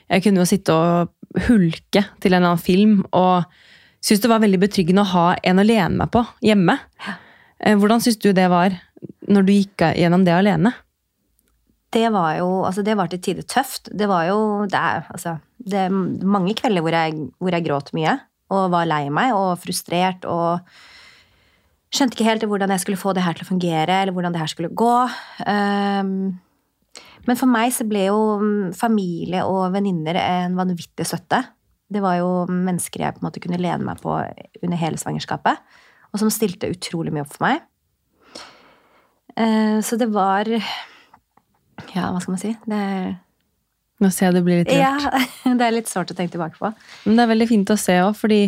jeg 0.09 0.25
kunne 0.25 0.43
jo 0.43 0.49
sitte 0.49 0.75
og 0.75 1.45
hulke 1.47 2.03
til 2.19 2.33
en 2.33 2.41
eller 2.41 2.51
annen 2.51 2.63
film. 2.63 2.99
Og 3.13 3.47
syntes 4.03 4.25
det 4.25 4.33
var 4.33 4.43
veldig 4.43 4.61
betryggende 4.61 5.05
å 5.05 5.13
ha 5.13 5.25
en 5.43 5.61
å 5.61 5.67
lene 5.67 6.01
meg 6.01 6.11
på 6.13 6.25
hjemme. 6.45 6.79
Eh, 7.59 7.75
hvordan 7.79 8.03
syns 8.03 8.19
du 8.19 8.31
det 8.33 8.49
var 8.51 8.75
når 9.29 9.45
du 9.45 9.53
gikk 9.53 9.85
gjennom 9.97 10.25
det 10.27 10.35
alene? 10.35 10.73
Det 11.89 12.05
var 12.13 12.35
jo 12.37 12.49
altså 12.67 12.83
det 12.85 12.95
var 12.99 13.09
til 13.09 13.21
tider 13.25 13.45
tøft. 13.49 13.89
Det 13.97 14.09
var 14.09 14.27
jo 14.29 14.39
det 14.69 14.77
er, 14.77 15.07
altså, 15.09 15.37
det 15.57 15.85
er 15.87 15.93
mange 15.93 16.53
kvelder 16.57 16.85
hvor 16.85 16.93
jeg, 16.93 17.29
hvor 17.39 17.55
jeg 17.55 17.65
gråt 17.65 17.93
mye 17.97 18.19
og 18.49 18.71
var 18.73 18.89
lei 18.89 19.05
meg 19.13 19.35
og 19.37 19.59
frustrert 19.61 20.25
og 20.29 20.65
skjønte 21.93 22.17
ikke 22.17 22.27
helt 22.27 22.45
hvordan 22.49 22.73
jeg 22.73 22.83
skulle 22.83 23.01
få 23.01 23.13
det 23.17 23.23
her 23.25 23.37
til 23.37 23.45
å 23.45 23.49
fungere, 23.49 24.01
eller 24.01 24.13
hvordan 24.13 24.33
det 24.33 24.41
her 24.41 24.51
skulle 24.51 24.73
gå. 24.77 24.95
Um, 25.45 26.37
men 27.25 27.37
for 27.37 27.49
meg 27.49 27.73
så 27.75 27.85
ble 27.89 28.07
jo 28.07 28.19
mm, 28.41 28.75
familie 28.77 29.45
og 29.45 29.73
venninner 29.73 30.17
en 30.21 30.57
vanvittig 30.57 31.05
støtte. 31.05 31.41
Det 31.89 32.01
var 32.05 32.19
jo 32.21 32.29
mennesker 32.49 33.05
jeg 33.05 33.15
på 33.15 33.23
en 33.23 33.29
måte 33.29 33.41
kunne 33.41 33.61
lene 33.61 33.85
meg 33.85 34.01
på 34.01 34.13
under 34.13 34.81
hele 34.81 35.01
svangerskapet, 35.01 35.61
og 36.09 36.21
som 36.21 36.31
stilte 36.33 36.69
utrolig 36.69 37.13
mye 37.13 37.25
opp 37.25 37.33
for 37.35 37.45
meg. 37.47 37.65
Uh, 39.37 39.79
så 39.85 39.97
det 39.99 40.09
var 40.13 40.49
Ja, 40.49 42.09
hva 42.11 42.19
skal 42.21 42.33
man 42.33 42.41
si? 42.41 42.53
Det 42.65 42.83
Nå 43.99 44.09
ser 44.15 44.29
jeg 44.29 44.37
det 44.37 44.43
blir 44.45 44.61
litt 44.61 44.69
rørt. 44.71 45.03
Ja, 45.03 45.53
det 45.59 45.65
er 45.65 45.73
litt 45.75 45.89
sårt 45.91 46.11
å 46.13 46.15
tenke 46.15 46.31
tilbake 46.37 46.55
på. 46.55 46.69
Men 47.03 47.17
det 47.19 47.23
er 47.25 47.31
veldig 47.33 47.47
fint 47.49 47.73
å 47.73 47.75
se 47.79 47.97
òg, 47.99 48.13
fordi 48.15 48.41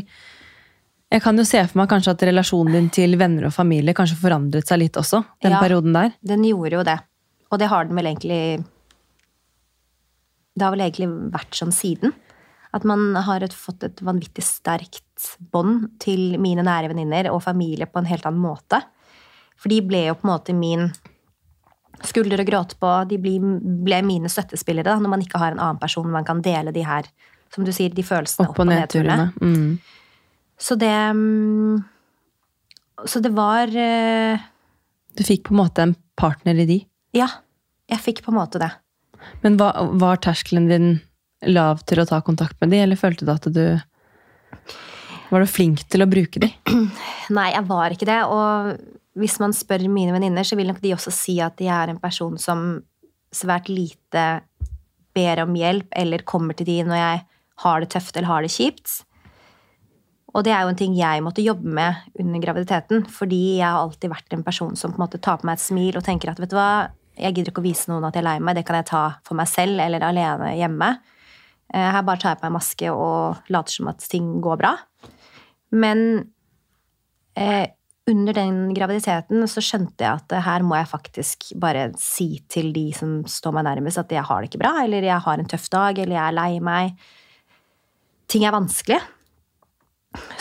jeg 1.12 1.24
kan 1.26 1.36
jo 1.36 1.44
se 1.44 1.60
for 1.68 1.82
meg 1.82 1.90
kanskje 1.92 2.14
at 2.14 2.24
relasjonen 2.30 2.78
din 2.78 2.88
til 2.96 3.18
venner 3.20 3.50
og 3.50 3.52
familie 3.52 3.96
kanskje 3.98 4.16
forandret 4.22 4.70
seg 4.70 4.80
litt 4.80 4.96
også, 5.00 5.20
den 5.44 5.52
Ja. 5.52 5.60
perioden 5.60 5.92
der. 5.98 6.14
Den 6.24 6.46
gjorde 6.48 6.78
jo 6.78 6.84
det. 6.88 6.96
Og 7.52 7.60
det 7.60 7.68
har 7.68 7.84
den 7.84 8.00
vel 8.00 8.08
egentlig 8.14 8.64
Det 10.56 10.64
har 10.64 10.72
vel 10.72 10.84
egentlig 10.88 11.10
vært 11.32 11.56
sånn 11.56 11.72
siden. 11.72 12.14
At 12.74 12.84
man 12.88 13.16
har 13.16 13.44
et, 13.44 13.54
fått 13.56 13.84
et 13.84 14.00
vanvittig 14.04 14.44
sterkt 14.44 15.36
bånd 15.52 16.00
til 16.00 16.38
mine 16.40 16.64
nære 16.64 16.92
venninner 16.92 17.30
og 17.32 17.44
familie 17.44 17.88
på 17.88 18.00
en 18.00 18.08
helt 18.08 18.26
annen 18.28 18.44
måte. 18.44 18.82
For 19.62 19.70
de 19.70 19.82
ble 19.86 20.08
jo 20.08 20.18
på 20.18 20.26
en 20.26 20.34
måte 20.34 20.56
min 20.58 20.90
skulder 22.08 22.42
å 22.42 22.48
gråte 22.48 22.78
på. 22.82 22.92
De 23.10 23.20
ble, 23.22 23.38
ble 23.86 24.02
mine 24.06 24.32
støttespillere 24.32 24.90
da, 24.90 24.98
når 25.02 25.14
man 25.14 25.26
ikke 25.26 25.42
har 25.42 25.54
en 25.54 25.62
annen 25.62 25.82
person 25.82 26.08
man 26.10 26.26
kan 26.28 26.42
dele 26.46 26.74
de 26.74 26.86
her 26.88 27.10
som 27.54 27.66
du 27.68 27.74
sier, 27.76 27.92
de 27.92 28.04
følelsene 28.06 28.48
Opp- 28.48 28.62
og 28.64 28.70
nedturene. 28.70 29.32
Mm. 29.42 29.80
Så 30.62 30.78
det 30.80 30.94
mm, 31.16 31.82
Så 33.10 33.20
det 33.20 33.32
var 33.34 33.68
uh, 33.74 34.44
Du 35.18 35.24
fikk 35.26 35.48
på 35.48 35.56
en 35.56 35.60
måte 35.64 35.84
en 35.84 35.96
partner 36.16 36.62
i 36.64 36.68
de. 36.70 36.80
Ja, 37.18 37.28
jeg 37.92 38.04
fikk 38.06 38.22
på 38.24 38.32
en 38.32 38.40
måte 38.40 38.62
det. 38.62 38.70
Men 39.44 39.58
hva, 39.60 39.74
var 40.00 40.22
terskelen 40.24 40.70
din 40.70 40.92
lav 41.50 41.82
til 41.90 42.00
å 42.02 42.08
ta 42.08 42.22
kontakt 42.24 42.60
med 42.62 42.72
de, 42.72 42.80
eller 42.86 43.00
følte 43.00 43.26
du 43.26 43.34
at 43.34 43.48
du 43.52 43.66
Var 45.32 45.44
du 45.44 45.50
flink 45.50 45.84
til 45.90 46.06
å 46.06 46.10
bruke 46.10 46.40
de? 46.44 46.52
Nei, 47.38 47.50
jeg 47.52 47.68
var 47.68 47.96
ikke 47.96 48.08
det. 48.10 48.22
Og 48.32 49.01
hvis 49.20 49.40
man 49.42 49.54
spør 49.56 49.84
mine 49.92 50.14
venninner, 50.16 50.46
så 50.48 50.56
vil 50.56 50.70
nok 50.72 50.82
de 50.84 50.94
også 50.96 51.12
si 51.14 51.38
at 51.44 51.60
jeg 51.60 51.74
er 51.74 51.92
en 51.92 52.00
person 52.00 52.38
som 52.40 52.82
svært 53.32 53.70
lite 53.72 54.26
ber 55.16 55.44
om 55.44 55.56
hjelp 55.56 55.92
eller 56.00 56.24
kommer 56.28 56.56
til 56.56 56.70
de 56.70 56.78
når 56.88 57.00
jeg 57.00 57.24
har 57.64 57.82
det 57.84 57.90
tøft 57.92 58.16
eller 58.16 58.32
har 58.32 58.46
det 58.46 58.54
kjipt. 58.54 59.02
Og 60.32 60.46
det 60.48 60.54
er 60.56 60.64
jo 60.64 60.72
en 60.72 60.80
ting 60.80 60.94
jeg 60.96 61.24
måtte 61.24 61.44
jobbe 61.44 61.68
med 61.68 62.20
under 62.20 62.44
graviditeten, 62.44 63.04
fordi 63.12 63.60
jeg 63.60 63.68
har 63.68 63.82
alltid 63.82 64.14
vært 64.14 64.36
en 64.36 64.46
person 64.48 64.78
som 64.80 64.94
på 64.94 65.00
en 65.00 65.04
måte 65.04 65.20
tar 65.20 65.42
på 65.42 65.48
meg 65.50 65.60
et 65.60 65.66
smil 65.66 66.00
og 66.00 66.06
tenker 66.08 66.32
at 66.32 66.40
vet 66.40 66.54
du 66.54 66.56
hva, 66.56 66.92
jeg 67.20 67.36
gidder 67.36 67.52
ikke 67.52 67.64
å 67.64 67.68
vise 67.68 67.92
noen 67.92 68.08
at 68.08 68.16
jeg 68.16 68.24
er 68.24 68.30
lei 68.30 68.38
meg, 68.40 68.56
det 68.56 68.64
kan 68.68 68.80
jeg 68.80 68.88
ta 68.94 69.04
for 69.28 69.38
meg 69.38 69.50
selv 69.52 69.84
eller 69.84 70.06
alene 70.08 70.54
hjemme. 70.56 70.94
Eh, 71.74 71.90
Her 71.98 72.06
bare 72.08 72.24
tar 72.24 72.34
jeg 72.34 72.40
på 72.40 72.48
meg 72.48 72.56
maske 72.56 72.94
og 72.96 73.52
later 73.52 73.76
som 73.76 73.92
at 73.92 74.08
ting 74.08 74.32
går 74.44 74.62
bra. 74.64 74.72
Men 75.76 76.06
eh, 77.36 77.68
under 78.10 78.34
den 78.34 78.74
graviditeten 78.74 79.46
så 79.50 79.62
skjønte 79.64 80.04
jeg 80.04 80.22
at 80.24 80.34
her 80.46 80.66
må 80.66 80.78
jeg 80.80 80.90
faktisk 80.90 81.52
bare 81.62 81.90
si 82.02 82.42
til 82.50 82.72
de 82.74 82.88
som 82.98 83.20
står 83.30 83.54
meg 83.56 83.68
nærmest, 83.68 84.02
at 84.02 84.14
jeg 84.14 84.26
har 84.26 84.42
det 84.42 84.50
ikke 84.50 84.64
bra, 84.64 84.74
eller 84.84 85.06
jeg 85.06 85.26
har 85.26 85.42
en 85.42 85.50
tøff 85.50 85.68
dag, 85.74 86.00
eller 86.00 86.18
jeg 86.18 86.24
er 86.26 86.38
lei 86.38 86.52
meg. 86.66 86.96
Ting 88.32 88.48
er 88.48 88.56
vanskelig. 88.56 88.98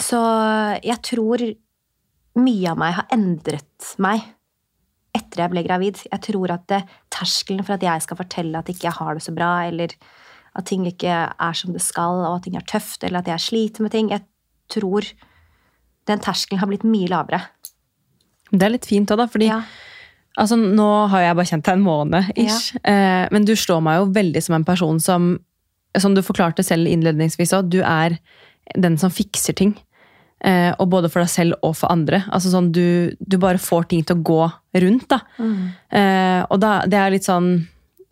Så 0.00 0.20
jeg 0.82 0.98
tror 1.06 1.44
mye 2.40 2.70
av 2.72 2.80
meg 2.80 2.96
har 2.96 3.12
endret 3.14 3.92
meg 4.02 4.24
etter 5.16 5.44
jeg 5.44 5.52
ble 5.52 5.64
gravid. 5.66 6.00
Jeg 6.06 6.22
tror 6.30 6.54
at 6.54 6.66
det, 6.70 6.80
terskelen 7.12 7.66
for 7.66 7.76
at 7.76 7.84
jeg 7.84 8.06
skal 8.06 8.18
fortelle 8.18 8.58
at 8.58 8.70
ikke 8.70 8.88
jeg 8.88 8.98
har 8.98 9.16
det 9.18 9.24
så 9.26 9.34
bra, 9.36 9.52
eller 9.68 9.94
at 10.56 10.66
ting 10.66 10.86
ikke 10.88 11.16
er 11.30 11.58
som 11.58 11.74
det 11.74 11.82
skal, 11.84 12.24
og 12.24 12.38
at 12.38 12.46
ting 12.46 12.56
er 12.58 12.66
tøft, 12.66 13.04
eller 13.04 13.20
at 13.20 13.30
jeg 13.30 13.46
sliter 13.46 13.84
med 13.84 13.94
ting 13.94 14.10
Jeg 14.10 14.24
tror 14.70 15.04
den 16.10 16.22
terskelen 16.22 16.60
har 16.62 16.68
blitt 16.70 16.84
mye 16.86 17.08
lavere. 17.10 17.40
Det 18.50 18.66
er 18.66 18.74
litt 18.74 18.88
fint 18.90 19.10
òg, 19.14 19.20
da. 19.22 19.26
fordi 19.30 19.46
Ja. 19.50 19.60
altså, 20.38 20.56
nå 20.58 20.88
har 21.12 21.20
jeg 21.28 21.36
bare 21.38 21.50
kjent 21.52 21.64
deg 21.68 21.76
en 21.78 21.84
måned, 21.86 22.32
ish. 22.36 22.72
Eh, 22.84 23.28
men 23.30 23.44
du 23.46 23.54
slår 23.54 23.82
meg 23.86 24.00
jo 24.00 24.10
veldig 24.16 24.42
som 24.42 24.54
en 24.58 24.64
person 24.66 25.00
som 25.00 25.38
Som 25.98 26.14
du 26.14 26.20
forklarte 26.22 26.62
selv 26.62 26.86
innledningsvis 26.86 27.50
òg, 27.56 27.68
du 27.68 27.80
er 27.82 28.14
den 28.78 28.94
som 28.96 29.10
fikser 29.10 29.56
ting. 29.58 29.72
Eh, 30.44 30.70
og 30.78 30.86
både 30.88 31.08
for 31.10 31.18
deg 31.24 31.28
selv 31.28 31.56
og 31.66 31.74
for 31.74 31.90
andre. 31.90 32.20
Altså 32.30 32.48
sånn, 32.52 32.68
du, 32.70 33.10
du 33.18 33.36
bare 33.42 33.58
får 33.58 33.88
ting 33.90 34.04
til 34.06 34.14
å 34.14 34.22
gå 34.22 34.52
rundt. 34.84 35.08
da. 35.10 35.18
Eh, 35.90 36.44
og 36.48 36.60
da, 36.62 36.84
det 36.86 36.94
er 36.96 37.10
litt 37.10 37.26
sånn 37.26 37.66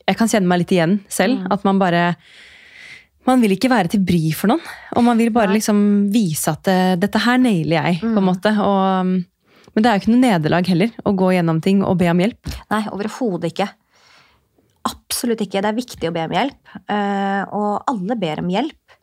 Jeg 0.09 0.17
kan 0.19 0.27
kjenne 0.27 0.49
meg 0.51 0.59
litt 0.65 0.73
igjen 0.75 0.99
selv. 1.09 1.47
At 1.55 1.63
man 1.65 1.79
bare 1.79 2.17
Man 3.29 3.43
vil 3.45 3.53
ikke 3.57 3.69
være 3.69 3.91
til 3.93 4.01
bry 4.09 4.23
for 4.37 4.49
noen. 4.53 4.63
Og 4.97 5.05
man 5.05 5.19
vil 5.21 5.29
bare 5.35 5.53
liksom 5.53 5.81
vise 6.15 6.49
at 6.55 6.63
det, 6.69 6.79
dette 7.05 7.21
her 7.27 7.37
nailer 7.43 7.83
jeg, 7.91 7.99
på 8.01 8.15
en 8.17 8.25
måte. 8.25 8.53
Og, 8.65 9.11
men 9.75 9.85
det 9.85 9.91
er 9.91 9.99
jo 9.99 10.03
ikke 10.03 10.15
noe 10.15 10.23
nederlag 10.25 10.71
heller 10.73 10.95
å 11.05 11.13
gå 11.19 11.29
gjennom 11.37 11.61
ting 11.65 11.83
og 11.85 11.99
be 12.01 12.09
om 12.11 12.23
hjelp. 12.25 12.53
Nei, 12.73 12.83
overhodet 12.95 13.53
ikke. 13.53 13.69
Absolutt 14.89 15.43
ikke. 15.45 15.61
Det 15.61 15.69
er 15.73 15.77
viktig 15.77 16.09
å 16.09 16.15
be 16.17 16.25
om 16.25 16.33
hjelp. 16.39 16.77
eh, 16.89 17.43
Og 17.53 17.83
alle 17.93 18.17
ber 18.17 18.41
om 18.41 18.49
hjelp. 18.53 18.97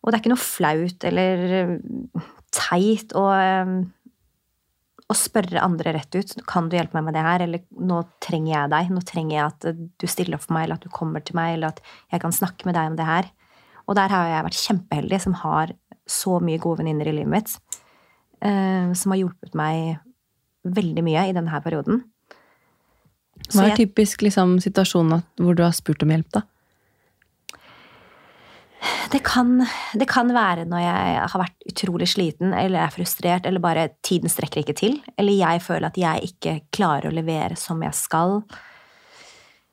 Og 0.00 0.10
det 0.12 0.16
er 0.16 0.22
ikke 0.22 0.32
noe 0.32 0.40
flaut 0.44 1.04
eller 1.10 1.42
eh, 1.58 1.72
teit 2.54 3.12
å, 3.18 3.24
eh, 3.34 3.74
å 5.10 5.16
spørre 5.18 5.60
andre 5.66 5.96
rett 5.98 6.14
ut. 6.20 6.36
Kan 6.48 6.70
du 6.70 6.78
hjelpe 6.78 6.96
meg 7.00 7.08
med 7.08 7.18
det 7.18 7.26
her? 7.26 7.44
Eller 7.48 7.64
nå 7.74 7.98
trenger 8.22 8.54
jeg 8.54 8.72
deg. 8.76 8.94
Nå 8.94 9.02
trenger 9.10 9.34
jeg 9.36 9.44
at 9.48 9.68
eh, 9.72 9.82
du 9.98 10.06
stiller 10.08 10.38
opp 10.38 10.46
for 10.46 10.54
meg, 10.56 10.68
eller 10.68 10.78
at 10.78 10.86
du 10.86 10.94
kommer 10.94 11.20
til 11.26 11.36
meg, 11.40 11.58
eller 11.58 11.74
at 11.74 11.82
jeg 12.14 12.22
kan 12.22 12.32
snakke 12.38 12.70
med 12.70 12.78
deg 12.78 12.94
om 12.94 12.98
det 13.00 13.10
her. 13.10 13.28
Og 13.90 13.98
der 13.98 14.12
har 14.12 14.28
jeg 14.30 14.46
vært 14.46 14.60
kjempeheldig 14.60 15.18
som 15.24 15.34
har 15.42 15.74
så 16.10 16.38
mye 16.42 16.60
gode 16.62 16.78
venninner 16.80 17.10
i 17.10 17.16
livet 17.16 17.32
mitt. 17.34 17.56
eh, 18.40 18.92
Som 18.94 19.12
har 19.12 19.18
hjulpet 19.18 19.54
meg 19.58 19.98
veldig 20.64 21.02
mye 21.04 21.28
i 21.28 21.32
denne 21.34 21.50
her 21.50 21.60
perioden. 21.60 22.04
Hva 23.50 23.64
er 23.64 23.68
jeg- 23.74 23.88
typisk 23.88 24.22
liksom, 24.22 24.58
situasjonen 24.60 25.22
hvor 25.40 25.56
du 25.56 25.62
har 25.64 25.72
spurt 25.72 26.02
om 26.02 26.10
hjelp, 26.10 26.30
da? 26.30 26.42
Det 29.10 29.22
kan, 29.24 29.66
det 29.98 30.06
kan 30.08 30.28
være 30.32 30.64
når 30.70 30.80
jeg 30.80 31.30
har 31.32 31.40
vært 31.42 31.66
utrolig 31.68 32.06
sliten 32.08 32.54
eller 32.56 32.80
er 32.84 32.92
frustrert, 32.94 33.44
eller 33.44 33.60
bare 33.60 33.88
tiden 34.06 34.30
strekker 34.30 34.62
ikke 34.62 34.76
til. 34.76 35.00
Eller 35.18 35.32
jeg 35.32 35.60
føler 35.64 35.86
at 35.90 35.98
jeg 36.00 36.30
ikke 36.30 36.54
klarer 36.72 37.10
å 37.10 37.14
levere 37.14 37.56
som 37.58 37.82
jeg 37.82 37.92
skal. 37.98 38.42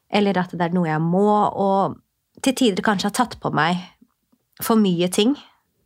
Eller 0.09 0.38
at 0.41 0.50
det 0.51 0.62
er 0.62 0.74
noe 0.75 0.89
jeg 0.89 1.03
må. 1.03 1.27
Og 1.53 1.95
til 2.41 2.53
tider 2.53 2.83
kanskje 2.83 3.12
har 3.12 3.15
tatt 3.19 3.39
på 3.39 3.53
meg 3.53 3.77
for 4.64 4.80
mye 4.80 5.10
ting 5.14 5.36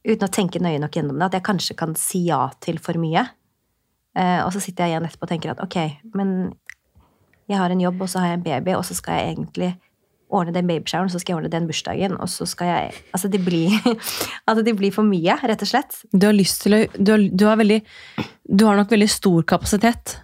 uten 0.07 0.25
å 0.25 0.33
tenke 0.33 0.61
nøye 0.61 0.79
nok 0.81 0.95
gjennom 0.97 1.19
det. 1.19 1.29
At 1.29 1.37
jeg 1.39 1.47
kanskje 1.47 1.77
kan 1.79 1.93
si 1.99 2.25
ja 2.29 2.47
til 2.63 2.79
for 2.81 2.97
mye. 3.01 3.27
Eh, 4.17 4.39
og 4.43 4.51
så 4.55 4.61
sitter 4.63 4.87
jeg 4.87 4.95
igjen 4.95 5.07
etterpå 5.07 5.27
og 5.27 5.31
tenker 5.31 5.53
at 5.53 5.61
ok, 5.63 5.77
men 6.17 6.51
jeg 7.51 7.59
har 7.59 7.71
en 7.71 7.83
jobb, 7.83 8.01
og 8.03 8.11
så 8.11 8.21
har 8.21 8.31
jeg 8.31 8.39
en 8.39 8.45
baby, 8.47 8.75
og 8.75 8.83
så 8.87 8.95
skal 8.97 9.19
jeg 9.19 9.35
egentlig 9.35 9.71
ordne 10.31 10.53
den 10.55 10.67
babyshoweren, 10.67 11.11
så 11.11 11.19
skal 11.19 11.33
jeg 11.33 11.39
ordne 11.41 11.51
den 11.51 11.67
bursdagen, 11.67 12.15
og 12.23 12.29
så 12.31 12.47
skal 12.47 12.69
jeg 12.69 12.99
Altså, 13.13 13.27
det 13.27 13.41
blir, 13.43 13.71
altså, 14.47 14.63
det 14.63 14.75
blir 14.79 14.91
for 14.95 15.07
mye, 15.07 15.35
rett 15.43 15.63
og 15.63 15.71
slett. 15.71 16.01
Du 16.11 16.27
har 16.29 16.35
lyst 16.35 16.63
til 16.63 16.77
å 16.77 16.81
Du 16.95 17.13
har, 17.13 17.23
du 17.27 17.45
har, 17.47 17.59
veldig, 17.59 17.81
du 18.47 18.65
har 18.67 18.79
nok 18.79 18.91
veldig 18.91 19.09
stor 19.11 19.43
kapasitet. 19.43 20.17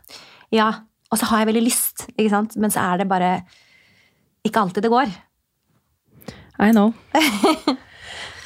Ja. 0.51 0.71
Og 1.11 1.19
så 1.19 1.27
har 1.29 1.43
jeg 1.43 1.53
veldig 1.53 1.63
lyst, 1.63 2.07
ikke 2.17 2.31
sant? 2.33 2.55
men 2.59 2.71
så 2.71 2.83
er 2.83 2.99
det 2.99 3.07
bare 3.07 3.31
ikke 4.47 4.59
alltid 4.59 4.83
det 4.83 4.91
går. 4.91 5.11
I 6.59 6.71
know. 6.71 6.93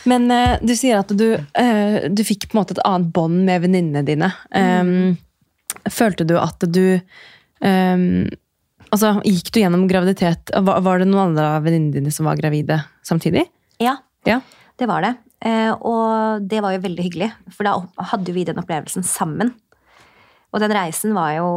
Men 0.10 0.28
uh, 0.32 0.58
du 0.64 0.74
sier 0.78 1.02
at 1.02 1.12
du, 1.18 1.28
uh, 1.38 1.98
du 2.10 2.24
fikk 2.26 2.48
på 2.50 2.56
en 2.56 2.62
måte 2.62 2.76
et 2.78 2.84
annet 2.88 3.12
bånd 3.14 3.44
med 3.48 3.62
venninnene 3.66 4.04
dine. 4.08 4.32
Um, 4.56 5.18
følte 5.92 6.26
du 6.28 6.38
at 6.42 6.64
du 6.68 7.00
um, 7.64 8.30
Altså, 8.92 9.14
Gikk 9.24 9.54
du 9.56 9.62
gjennom 9.62 9.86
graviditet 9.88 10.52
Var, 10.52 10.82
var 10.84 11.00
det 11.00 11.06
noen 11.08 11.30
andre 11.30 11.46
av 11.56 11.64
venninnene 11.64 11.96
dine 11.96 12.12
som 12.12 12.28
var 12.28 12.36
gravide 12.36 12.82
samtidig? 13.08 13.46
Ja, 13.80 13.94
Ja. 14.28 14.42
det 14.78 14.90
var 14.92 15.06
det. 15.06 15.14
Uh, 15.46 15.72
og 15.80 16.44
det 16.52 16.60
var 16.62 16.76
jo 16.76 16.84
veldig 16.84 17.06
hyggelig, 17.08 17.30
for 17.56 17.66
da 17.66 17.78
hadde 18.12 18.36
vi 18.36 18.44
den 18.46 18.60
opplevelsen 18.60 19.06
sammen. 19.08 19.54
Og 20.52 20.60
den 20.60 20.74
reisen 20.76 21.16
var 21.16 21.38
jo 21.38 21.48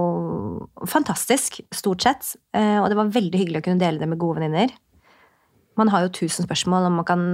fantastisk, 0.86 1.58
stort 1.74 2.04
sett. 2.06 2.28
Og 2.54 2.86
det 2.86 2.94
var 2.94 3.10
veldig 3.10 3.40
hyggelig 3.40 3.58
å 3.58 3.64
kunne 3.66 3.82
dele 3.82 3.98
det 3.98 4.06
med 4.06 4.20
gode 4.22 4.38
venninner. 4.38 4.70
Man 5.74 5.90
har 5.90 6.04
jo 6.04 6.12
tusen 6.14 6.46
spørsmål, 6.46 6.86
og 6.86 6.94
man 7.00 7.08
kan 7.08 7.24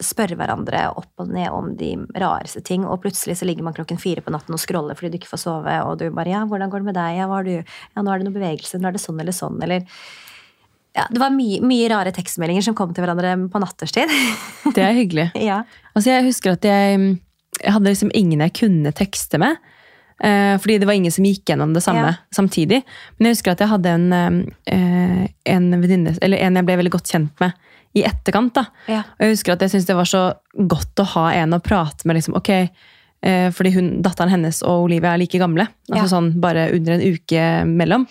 spørre 0.00 0.36
hverandre 0.38 0.86
opp 0.96 1.22
og 1.22 1.28
ned 1.32 1.50
om 1.52 1.74
de 1.76 1.92
rareste 2.20 2.62
ting, 2.64 2.84
og 2.88 3.02
plutselig 3.02 3.36
så 3.38 3.46
ligger 3.48 3.66
man 3.66 3.76
klokken 3.76 4.00
fire 4.00 4.22
på 4.24 4.32
natten 4.32 4.56
og 4.56 4.60
scroller 4.62 4.96
fordi 4.98 5.12
du 5.12 5.18
ikke 5.20 5.30
får 5.34 5.42
sove, 5.44 5.76
og 5.84 5.98
du 6.00 6.10
bare 6.10 6.28
'Ja, 6.32 6.44
hvordan 6.46 6.70
går 6.70 6.80
det 6.80 6.88
med 6.90 6.94
deg? 6.94 7.16
Ja, 7.18 7.26
hva 7.28 7.36
har 7.40 7.44
du? 7.44 7.56
Ja, 7.96 8.02
nå 8.02 8.10
er 8.12 8.18
det 8.18 8.26
noe 8.28 8.40
bevegelse. 8.40 8.80
Nå 8.80 8.88
er 8.88 8.92
det 8.92 9.00
sånn 9.00 9.20
eller 9.20 9.32
sånn.' 9.32 9.62
Eller 9.62 9.86
ja, 10.96 11.06
Det 11.10 11.20
var 11.20 11.30
mye, 11.30 11.60
mye 11.62 11.88
rare 11.88 12.10
tekstmeldinger 12.12 12.62
som 12.62 12.74
kom 12.74 12.92
til 12.92 13.04
hverandre 13.04 13.48
på 13.48 13.60
natterstid. 13.60 14.08
Det 14.74 14.82
er 14.82 14.92
hyggelig. 14.92 15.30
ja. 15.36 15.62
Altså, 15.94 16.10
jeg 16.10 16.24
husker 16.24 16.52
at 16.52 16.62
jeg, 16.64 17.20
jeg 17.62 17.72
hadde 17.72 17.90
liksom 17.90 18.10
ingen 18.14 18.40
jeg 18.40 18.52
kunne 18.52 18.92
tekste 18.92 19.38
med. 19.38 19.56
Eh, 20.22 20.58
fordi 20.58 20.78
det 20.78 20.86
var 20.86 20.92
ingen 20.98 21.10
som 21.12 21.24
gikk 21.24 21.46
gjennom 21.48 21.72
det 21.72 21.82
samme 21.82 22.10
Ja. 22.10 22.14
samtidig. 22.34 22.82
Men 23.18 23.26
jeg 23.30 23.36
husker 23.36 23.52
at 23.52 23.58
jeg 23.60 23.68
hadde 23.68 23.86
en, 23.88 24.12
eh, 24.66 25.28
en 25.46 25.70
venninne, 25.80 26.18
eller 26.20 26.36
en 26.38 26.54
jeg 26.56 26.66
ble 26.66 26.76
veldig 26.76 26.92
godt 26.92 27.08
kjent 27.08 27.40
med 27.40 27.52
i 27.94 28.04
etterkant. 28.06 28.54
da. 28.54 28.66
Ja. 28.88 29.00
Og 29.18 29.20
jeg 29.26 29.34
husker 29.36 29.52
at 29.52 29.60
jeg 29.60 29.70
syntes 29.70 29.86
det 29.86 29.96
var 29.96 30.04
så 30.04 30.34
godt 30.68 30.94
å 31.02 31.04
ha 31.16 31.28
en 31.32 31.50
å 31.56 31.62
prate 31.62 32.06
med. 32.06 32.16
liksom, 32.16 32.36
ok, 32.36 32.50
eh, 33.22 33.50
Fordi 33.50 33.72
hun, 33.74 34.02
datteren 34.02 34.30
hennes 34.30 34.62
og 34.62 34.84
Olivia 34.86 35.14
er 35.14 35.18
like 35.18 35.38
gamle. 35.38 35.66
altså 35.90 36.04
Ja. 36.06 36.18
sånn 36.20 36.40
Bare 36.40 36.70
under 36.72 36.92
en 36.92 37.00
uke 37.14 37.64
mellom. 37.66 38.06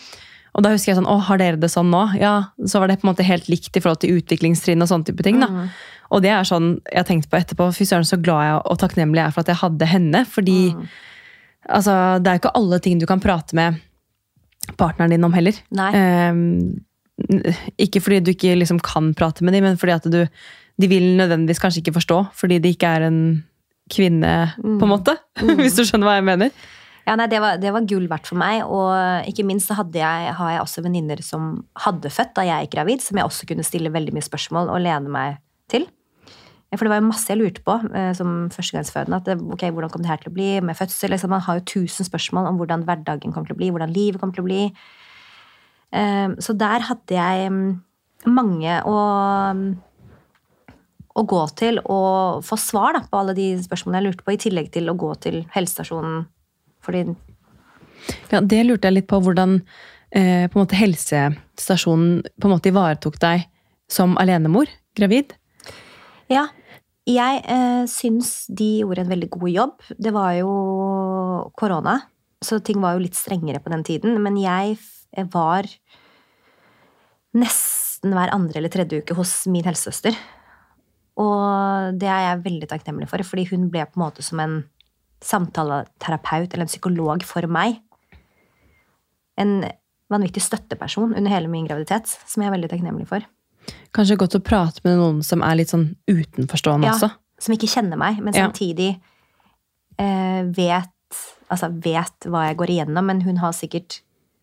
Og 0.56 0.64
da 0.64 0.70
husker 0.72 0.94
jeg 0.94 0.98
sånn, 0.98 1.08
å, 1.08 1.20
har 1.22 1.38
dere 1.38 1.56
det 1.60 1.70
sånn 1.70 1.90
nå? 1.92 2.20
Ja, 2.20 2.46
Så 2.66 2.80
var 2.80 2.88
det 2.88 3.00
på 3.02 3.08
en 3.08 3.14
måte 3.16 3.24
helt 3.24 3.48
likt 3.48 3.78
i 3.78 3.80
forhold 3.80 4.00
til 4.02 4.20
utviklingstrinn 4.20 4.82
og 4.82 4.88
sånne 4.90 5.06
type 5.06 5.24
ting. 5.24 5.40
da. 5.40 5.48
Mm. 5.48 5.70
Og 6.12 6.22
det 6.24 6.32
er 6.32 6.42
sånn 6.44 6.82
jeg 6.92 6.98
har 6.98 7.04
tenkt 7.06 7.30
på 7.30 7.38
etterpå. 7.40 7.74
Fy 7.74 7.86
søren, 7.86 8.04
så 8.04 8.22
glad 8.22 8.42
jeg 8.44 8.62
og 8.66 8.80
takknemlig 8.80 9.16
jeg 9.22 9.28
er 9.28 9.32
for 9.32 9.40
at 9.42 9.48
jeg 9.48 9.56
hadde 9.58 9.86
henne. 9.86 10.26
Fordi 10.26 10.74
Mm. 10.76 10.88
altså, 11.70 12.22
det 12.22 12.28
er 12.28 12.34
jo 12.40 12.40
ikke 12.50 12.56
alle 12.56 12.80
ting 12.80 13.00
du 13.00 13.06
kan 13.06 13.20
prate 13.22 13.54
med 13.54 13.80
partneren 14.78 15.10
din 15.12 15.24
om 15.24 15.34
heller. 15.34 15.54
Nei. 15.72 15.92
Ehm, 15.94 16.82
ikke 17.82 18.02
fordi 18.04 18.20
du 18.24 18.34
ikke 18.34 18.56
liksom 18.58 18.82
kan 18.84 19.14
prate 19.18 19.46
med 19.46 19.56
dem, 19.58 19.68
men 19.68 19.80
fordi 19.80 19.96
at 19.98 20.10
du 20.10 20.26
De 20.80 20.88
vil 20.88 21.18
nødvendigvis 21.20 21.60
kanskje 21.60 21.82
ikke 21.82 21.98
forstå, 21.98 22.18
fordi 22.40 22.56
det 22.64 22.70
ikke 22.72 22.88
er 22.88 23.04
en 23.10 23.44
kvinne, 23.92 24.54
på 24.56 24.86
en 24.86 24.92
måte. 24.94 25.18
Hvis 25.60 25.76
du 25.76 25.84
skjønner 25.84 26.08
hva 26.08 26.14
jeg 26.16 26.24
mener. 26.24 26.54
Ja, 27.04 27.18
nei, 27.20 27.26
det 27.28 27.42
var, 27.44 27.58
det 27.60 27.74
var 27.76 27.84
gull 27.90 28.06
verdt 28.08 28.30
for 28.30 28.40
meg. 28.40 28.62
Og 28.64 29.28
ikke 29.28 29.44
minst 29.44 29.68
så 29.68 29.76
jeg, 29.76 30.34
har 30.38 30.52
jeg 30.54 30.62
også 30.62 30.84
venninner 30.86 31.20
som 31.26 31.66
hadde 31.84 32.12
født 32.14 32.36
da 32.38 32.46
jeg 32.48 32.68
gikk 32.68 32.78
gravid, 32.78 33.04
som 33.04 33.20
jeg 33.20 33.28
også 33.28 33.50
kunne 33.50 33.66
stille 33.68 33.92
veldig 33.92 34.14
mye 34.16 34.24
spørsmål 34.24 34.72
og 34.72 34.84
lene 34.86 35.12
meg 35.12 35.42
til. 35.68 35.90
For 36.70 36.86
det 36.86 36.92
var 36.92 37.00
jo 37.00 37.08
masse 37.08 37.32
jeg 37.32 37.40
lurte 37.40 37.64
på 37.66 37.80
eh, 37.98 38.12
som 38.18 38.34
førstegangsfødende. 38.54 39.18
At 39.24 39.42
ok, 39.42 39.64
hvordan 39.74 39.90
kommer 39.90 40.06
det 40.06 40.12
her 40.12 40.22
til 40.22 40.30
å 40.30 40.36
bli 40.36 40.50
med 40.62 40.78
fødsel? 40.78 41.10
Liksom, 41.16 41.34
man 41.34 41.42
har 41.48 41.58
jo 41.58 41.70
tusen 41.74 42.06
spørsmål 42.06 42.52
om 42.52 42.60
hvordan 42.62 42.86
hverdagen 42.86 43.34
kommer 43.34 43.50
til 43.50 43.58
å 43.58 43.62
bli, 43.62 43.72
hvordan 43.74 43.96
livet 43.96 44.22
kommer 44.22 44.38
til 44.38 44.46
å 44.46 44.50
bli. 44.50 44.62
Eh, 45.92 46.30
så 46.40 46.56
der 46.58 46.86
hadde 46.86 47.16
jeg 47.16 47.52
mm, 47.54 47.70
mange 48.30 48.80
å, 48.86 48.98
mm, 49.56 49.70
å 51.18 51.26
gå 51.34 51.44
til 51.60 51.82
og 51.84 52.44
få 52.46 52.60
svar 52.62 52.98
da, 52.98 53.04
på 53.10 53.22
alle 53.22 53.36
de 53.38 53.52
spørsmålene 53.64 54.02
jeg 54.02 54.10
lurte 54.10 54.28
på, 54.28 54.36
i 54.36 54.42
tillegg 54.46 54.70
til 54.76 54.92
å 54.92 54.98
gå 55.00 55.14
til 55.26 55.42
helsestasjonen. 55.56 56.28
Fordi 56.86 57.08
Ja, 58.32 58.42
Det 58.42 58.62
lurte 58.66 58.88
jeg 58.88 59.00
litt 59.00 59.10
på, 59.10 59.20
hvordan 59.24 59.60
eh, 60.12 60.46
på 60.48 60.56
en 60.56 60.64
måte 60.64 60.80
helsestasjonen 60.80 62.22
på 62.40 62.48
en 62.48 62.56
måte 62.56 62.72
ivaretok 62.72 63.20
deg 63.22 63.50
som 63.90 64.16
alenemor, 64.22 64.70
gravid. 64.96 65.34
Ja, 66.30 66.46
jeg 67.10 67.42
eh, 67.50 67.84
syns 67.90 68.46
de 68.54 68.70
gjorde 68.84 69.04
en 69.04 69.12
veldig 69.12 69.30
god 69.34 69.50
jobb. 69.50 69.76
Det 69.98 70.14
var 70.14 70.36
jo 70.38 70.52
korona, 71.58 71.98
så 72.44 72.60
ting 72.62 72.80
var 72.84 72.96
jo 72.96 73.04
litt 73.04 73.18
strengere 73.18 73.62
på 73.64 73.72
den 73.74 73.84
tiden. 73.88 74.20
Men 74.22 74.38
jeg 74.38 74.78
var 75.34 75.68
nesten 77.38 78.14
hver 78.16 78.32
andre 78.34 78.60
eller 78.62 78.72
tredje 78.74 79.02
uke 79.04 79.16
hos 79.18 79.46
min 79.52 79.66
helsesøster. 79.68 80.16
Og 81.20 81.98
det 82.00 82.08
er 82.08 82.22
jeg 82.30 82.44
veldig 82.46 82.70
takknemlig 82.72 83.10
for, 83.12 83.24
fordi 83.28 83.48
hun 83.52 83.68
ble 83.74 83.84
på 83.90 84.00
en 84.00 84.06
måte 84.06 84.24
som 84.24 84.40
en 84.40 84.62
samtaleterapeut 85.26 86.54
eller 86.54 86.64
en 86.64 86.72
psykolog 86.72 87.26
for 87.28 87.48
meg. 87.52 87.82
En 89.40 89.66
vanvittig 90.10 90.42
støtteperson 90.42 91.12
under 91.14 91.32
hele 91.32 91.52
min 91.52 91.68
graviditet, 91.68 92.08
som 92.26 92.42
jeg 92.44 92.50
er 92.50 92.56
veldig 92.56 92.72
takknemlig 92.72 93.08
for. 93.10 93.26
Kanskje 93.94 94.18
godt 94.18 94.38
å 94.40 94.44
prate 94.44 94.82
med 94.86 94.98
noen 94.98 95.20
som 95.26 95.44
er 95.46 95.60
litt 95.60 95.70
sånn 95.74 95.92
utenforstående 96.10 96.88
Ja, 96.88 96.96
også. 96.96 97.12
som 97.40 97.54
ikke 97.54 97.70
kjenner 97.70 98.00
meg, 98.00 98.22
men 98.24 98.34
Ja. 98.34 98.48
samtidig 98.48 99.00
eh, 100.00 100.44
vet, 100.56 100.90
altså 101.52 101.68
vet 101.84 102.26
hva 102.26 102.48
jeg 102.48 102.58
går 102.58 102.68
igjennom. 102.72 103.06
Men 103.06 103.22
hun 103.22 103.38
har 103.38 103.52
sikkert 103.52 104.00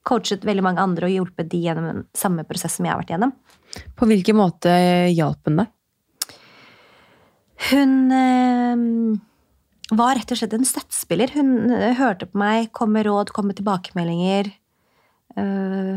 coachet 0.07 0.45
veldig 0.47 0.63
mange 0.65 0.83
andre 0.83 1.09
og 1.09 1.15
hjulpet 1.17 1.49
de 1.53 1.61
gjennom 1.67 1.87
den 1.91 2.03
samme 2.17 2.45
prosess 2.49 2.79
som 2.79 2.87
jeg 2.87 2.95
har 2.95 3.01
vært 3.03 3.13
gjennom. 3.15 3.33
På 3.99 4.07
hvilken 4.09 4.39
måte 4.39 4.73
hjalp 5.13 5.49
hun 5.51 5.61
deg? 5.63 5.73
Hun 7.71 7.95
øh, 8.13 9.17
var 9.97 10.19
rett 10.19 10.33
og 10.35 10.39
slett 10.41 10.55
en 10.57 10.67
støttespiller. 10.69 11.33
Hun 11.35 11.71
eh, 11.73 11.95
hørte 11.99 12.29
på 12.31 12.39
meg, 12.41 12.71
kom 12.77 12.93
med 12.95 13.07
råd, 13.09 13.33
kom 13.35 13.49
med 13.51 13.59
tilbakemeldinger. 13.61 14.51
Øh, 15.41 15.97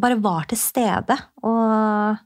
bare 0.00 0.18
var 0.22 0.46
til 0.50 0.60
stede 0.60 1.16
og 1.46 2.16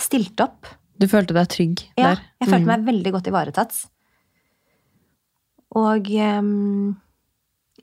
stilte 0.00 0.46
opp. 0.48 0.68
Du 1.00 1.06
følte 1.08 1.32
deg 1.36 1.48
trygg 1.52 1.82
Ja, 1.96 2.10
der? 2.12 2.22
jeg 2.42 2.48
følte 2.50 2.64
Mm. 2.66 2.70
meg 2.74 2.86
veldig 2.90 3.12
godt 3.14 3.28
ivaretatt. 3.30 3.76
Og 5.80 6.08
ehm, 6.10 6.96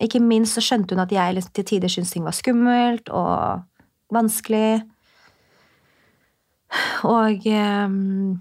ikke 0.03 0.21
minst 0.23 0.57
så 0.57 0.63
skjønte 0.63 0.95
hun 0.95 1.03
at 1.03 1.13
jeg 1.13 1.37
liksom 1.37 1.53
til 1.55 1.67
tider 1.71 1.91
syntes 1.91 2.13
ting 2.13 2.25
var 2.27 2.35
skummelt 2.35 3.09
og 3.09 3.63
vanskelig. 4.13 4.81
Og 7.07 7.45
ehm, 7.47 8.37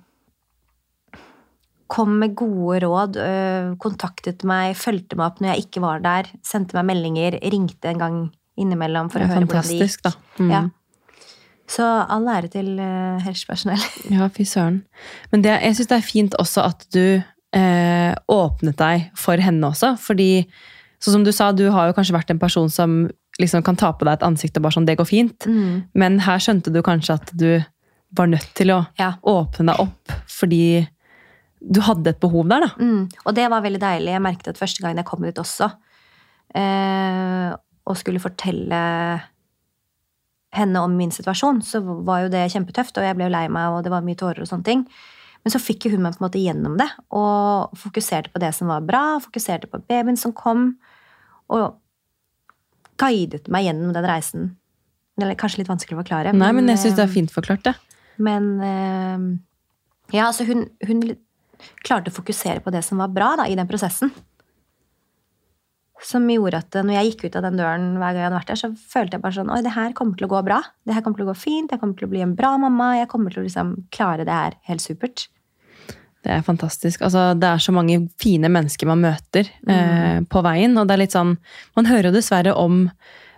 kom 1.93 2.17
med 2.21 2.35
gode 2.39 2.81
råd, 2.85 3.19
øh, 3.23 3.77
kontaktet 3.83 4.43
meg, 4.49 4.75
fulgte 4.79 5.19
meg 5.19 5.31
opp 5.31 5.43
når 5.43 5.55
jeg 5.55 5.67
ikke 5.67 5.85
var 5.85 6.03
der, 6.05 6.33
sendte 6.47 6.77
meg 6.79 6.89
meldinger, 6.91 7.39
ringte 7.47 7.93
en 7.93 8.03
gang 8.03 8.19
innimellom 8.59 9.13
for 9.13 9.23
å 9.23 9.31
høre 9.31 9.47
hvordan 9.47 9.71
det 9.71 9.79
gikk. 9.85 10.03
da. 10.09 10.13
Mm. 10.41 10.51
Ja. 10.51 10.65
Så 11.71 11.87
all 11.87 12.29
ære 12.31 12.51
til 12.51 12.77
øh, 12.79 13.23
helsepersonell. 13.25 13.83
Ja, 14.15 14.29
fy 14.33 14.47
søren. 14.47 14.85
Men 15.33 15.43
det, 15.47 15.57
jeg 15.63 15.79
syns 15.79 15.91
det 15.91 15.99
er 15.99 16.07
fint 16.07 16.37
også 16.39 16.67
at 16.67 16.87
du 16.95 17.19
eh, 17.57 18.13
åpnet 18.31 18.79
deg 18.79 19.09
for 19.19 19.43
henne 19.43 19.73
også. 19.73 19.97
Fordi, 20.01 20.47
sånn 21.07 21.19
som 21.21 21.25
du 21.27 21.33
sa, 21.35 21.53
du 21.53 21.69
har 21.71 21.89
jo 21.89 21.95
kanskje 21.97 22.17
vært 22.17 22.33
en 22.35 22.43
person 22.43 22.69
som 22.73 22.99
liksom 23.41 23.63
kan 23.67 23.77
ta 23.79 23.93
på 23.93 24.07
deg 24.09 24.19
et 24.19 24.27
ansikt 24.27 24.57
og 24.59 24.65
bare 24.67 24.77
sånn 24.77 24.87
'det 24.87 24.99
går 24.99 25.09
fint'. 25.09 25.47
Mm. 25.47 25.85
Men 25.95 26.19
her 26.27 26.39
skjønte 26.39 26.73
du 26.73 26.83
kanskje 26.83 27.15
at 27.15 27.31
du 27.37 27.65
var 28.17 28.27
nødt 28.27 28.55
til 28.55 28.69
å 28.73 28.87
Ja. 28.99 29.15
åpne 29.23 29.67
deg 29.73 29.81
opp 29.81 30.13
fordi 30.27 30.89
du 31.61 31.81
hadde 31.81 32.07
et 32.09 32.21
behov 32.21 32.49
der, 32.49 32.61
da. 32.61 32.69
Mm. 32.79 33.09
Og 33.27 33.35
det 33.35 33.51
var 33.51 33.63
veldig 33.63 33.81
deilig. 33.81 34.13
Jeg 34.13 34.23
merket 34.23 34.49
at 34.49 34.59
første 34.59 34.81
gangen 34.83 34.97
jeg 34.97 35.07
kom 35.07 35.23
dit 35.23 35.35
også, 35.35 35.73
eh, 36.55 37.55
og 37.87 37.97
skulle 37.97 38.21
fortelle 38.21 39.23
henne 40.53 40.77
om 40.77 40.97
min 40.97 41.11
situasjon, 41.11 41.61
så 41.63 41.83
var 42.05 42.25
jo 42.25 42.29
det 42.33 42.51
kjempetøft, 42.53 42.97
og 42.99 43.05
jeg 43.05 43.17
ble 43.19 43.25
jo 43.29 43.35
lei 43.35 43.47
meg, 43.49 43.73
og 43.73 43.85
det 43.85 43.93
var 43.93 44.05
mye 44.07 44.17
tårer 44.19 44.41
og 44.41 44.49
sånne 44.49 44.65
ting. 44.65 44.87
Men 45.45 45.53
så 45.53 45.61
fikk 45.63 45.91
hun 45.93 46.03
meg 46.03 46.17
på 46.17 46.23
en 46.23 46.29
måte 46.29 46.43
gjennom 46.43 46.79
det, 46.81 46.89
og 47.15 47.71
fokuserte 47.79 48.33
på 48.33 48.41
det 48.43 48.55
som 48.57 48.69
var 48.69 48.81
bra, 48.87 49.19
fokuserte 49.23 49.69
på 49.71 49.83
babyen 49.87 50.17
som 50.19 50.33
kom, 50.33 50.77
og 51.53 51.77
guidet 53.01 53.51
meg 53.53 53.69
gjennom 53.69 53.93
den 53.97 54.09
reisen. 54.09 54.55
Eller 55.21 55.39
kanskje 55.39 55.63
litt 55.63 55.71
vanskelig 55.71 55.97
å 55.97 56.03
forklare. 56.03 56.33
Nei, 56.37 56.53
men 56.57 56.69
jeg 56.73 56.83
syns 56.83 56.97
det 56.99 57.05
eh, 57.05 57.09
er 57.09 57.15
fint 57.15 57.33
forklart, 57.33 57.69
det. 57.69 58.01
men 58.21 58.49
eh, 58.65 59.27
ja, 60.17 60.29
altså 60.29 60.47
hun, 60.49 60.67
hun 60.87 61.03
klarte 61.87 62.13
å 62.13 62.17
fokusere 62.17 62.63
på 62.65 62.73
det 62.75 62.83
som 62.85 63.01
var 63.01 63.13
bra 63.15 63.35
da, 63.41 63.47
i 63.49 63.57
den 63.59 63.69
prosessen. 63.69 64.13
Som 66.05 66.27
gjorde 66.29 66.61
at 66.61 66.77
når 66.77 66.99
jeg 66.99 67.11
gikk 67.11 67.23
ut 67.25 67.39
av 67.39 67.47
den 67.47 67.57
døren 67.57 67.87
hver 67.97 68.13
gang 68.13 68.21
jeg 68.21 68.29
hadde 68.29 68.39
vært 68.39 68.51
der, 68.53 68.61
så 68.61 68.69
følte 68.77 69.17
jeg 69.17 69.25
bare 69.25 69.37
sånn 69.39 69.53
Oi, 69.55 69.63
det 69.65 69.73
her 69.75 69.95
kommer 69.97 70.19
til 70.19 70.29
å 70.29 70.33
gå 70.35 70.43
bra. 70.45 70.61
Det 70.85 70.93
her 70.93 71.05
kommer 71.05 71.19
til 71.19 71.27
å 71.27 71.31
gå 71.31 71.39
fint. 71.41 71.73
Jeg 71.73 71.81
kommer 71.81 71.97
til 71.97 72.09
å 72.09 72.13
bli 72.13 72.21
en 72.25 72.35
bra 72.37 72.53
mamma. 72.61 72.91
Jeg 72.99 73.09
kommer 73.11 73.33
til 73.33 73.41
å 73.41 73.47
liksom 73.47 73.73
klare 73.95 74.27
det 74.29 74.37
her 74.37 74.59
helt 74.69 74.85
supert. 74.85 75.25
Det 76.27 76.33
er 76.35 76.43
fantastisk. 76.43 77.05
Altså, 77.07 77.29
det 77.39 77.47
er 77.47 77.61
så 77.63 77.71
mange 77.75 78.01
fine 78.19 78.49
mennesker 78.51 78.89
man 78.91 79.05
møter 79.05 79.47
eh, 79.71 80.19
på 80.27 80.43
veien. 80.43 80.75
Og 80.81 80.89
det 80.89 80.97
er 80.97 81.03
litt 81.05 81.15
sånn 81.15 81.37
Man 81.79 81.87
hører 81.87 82.09
jo 82.11 82.17
dessverre 82.17 82.55
om 82.59 82.89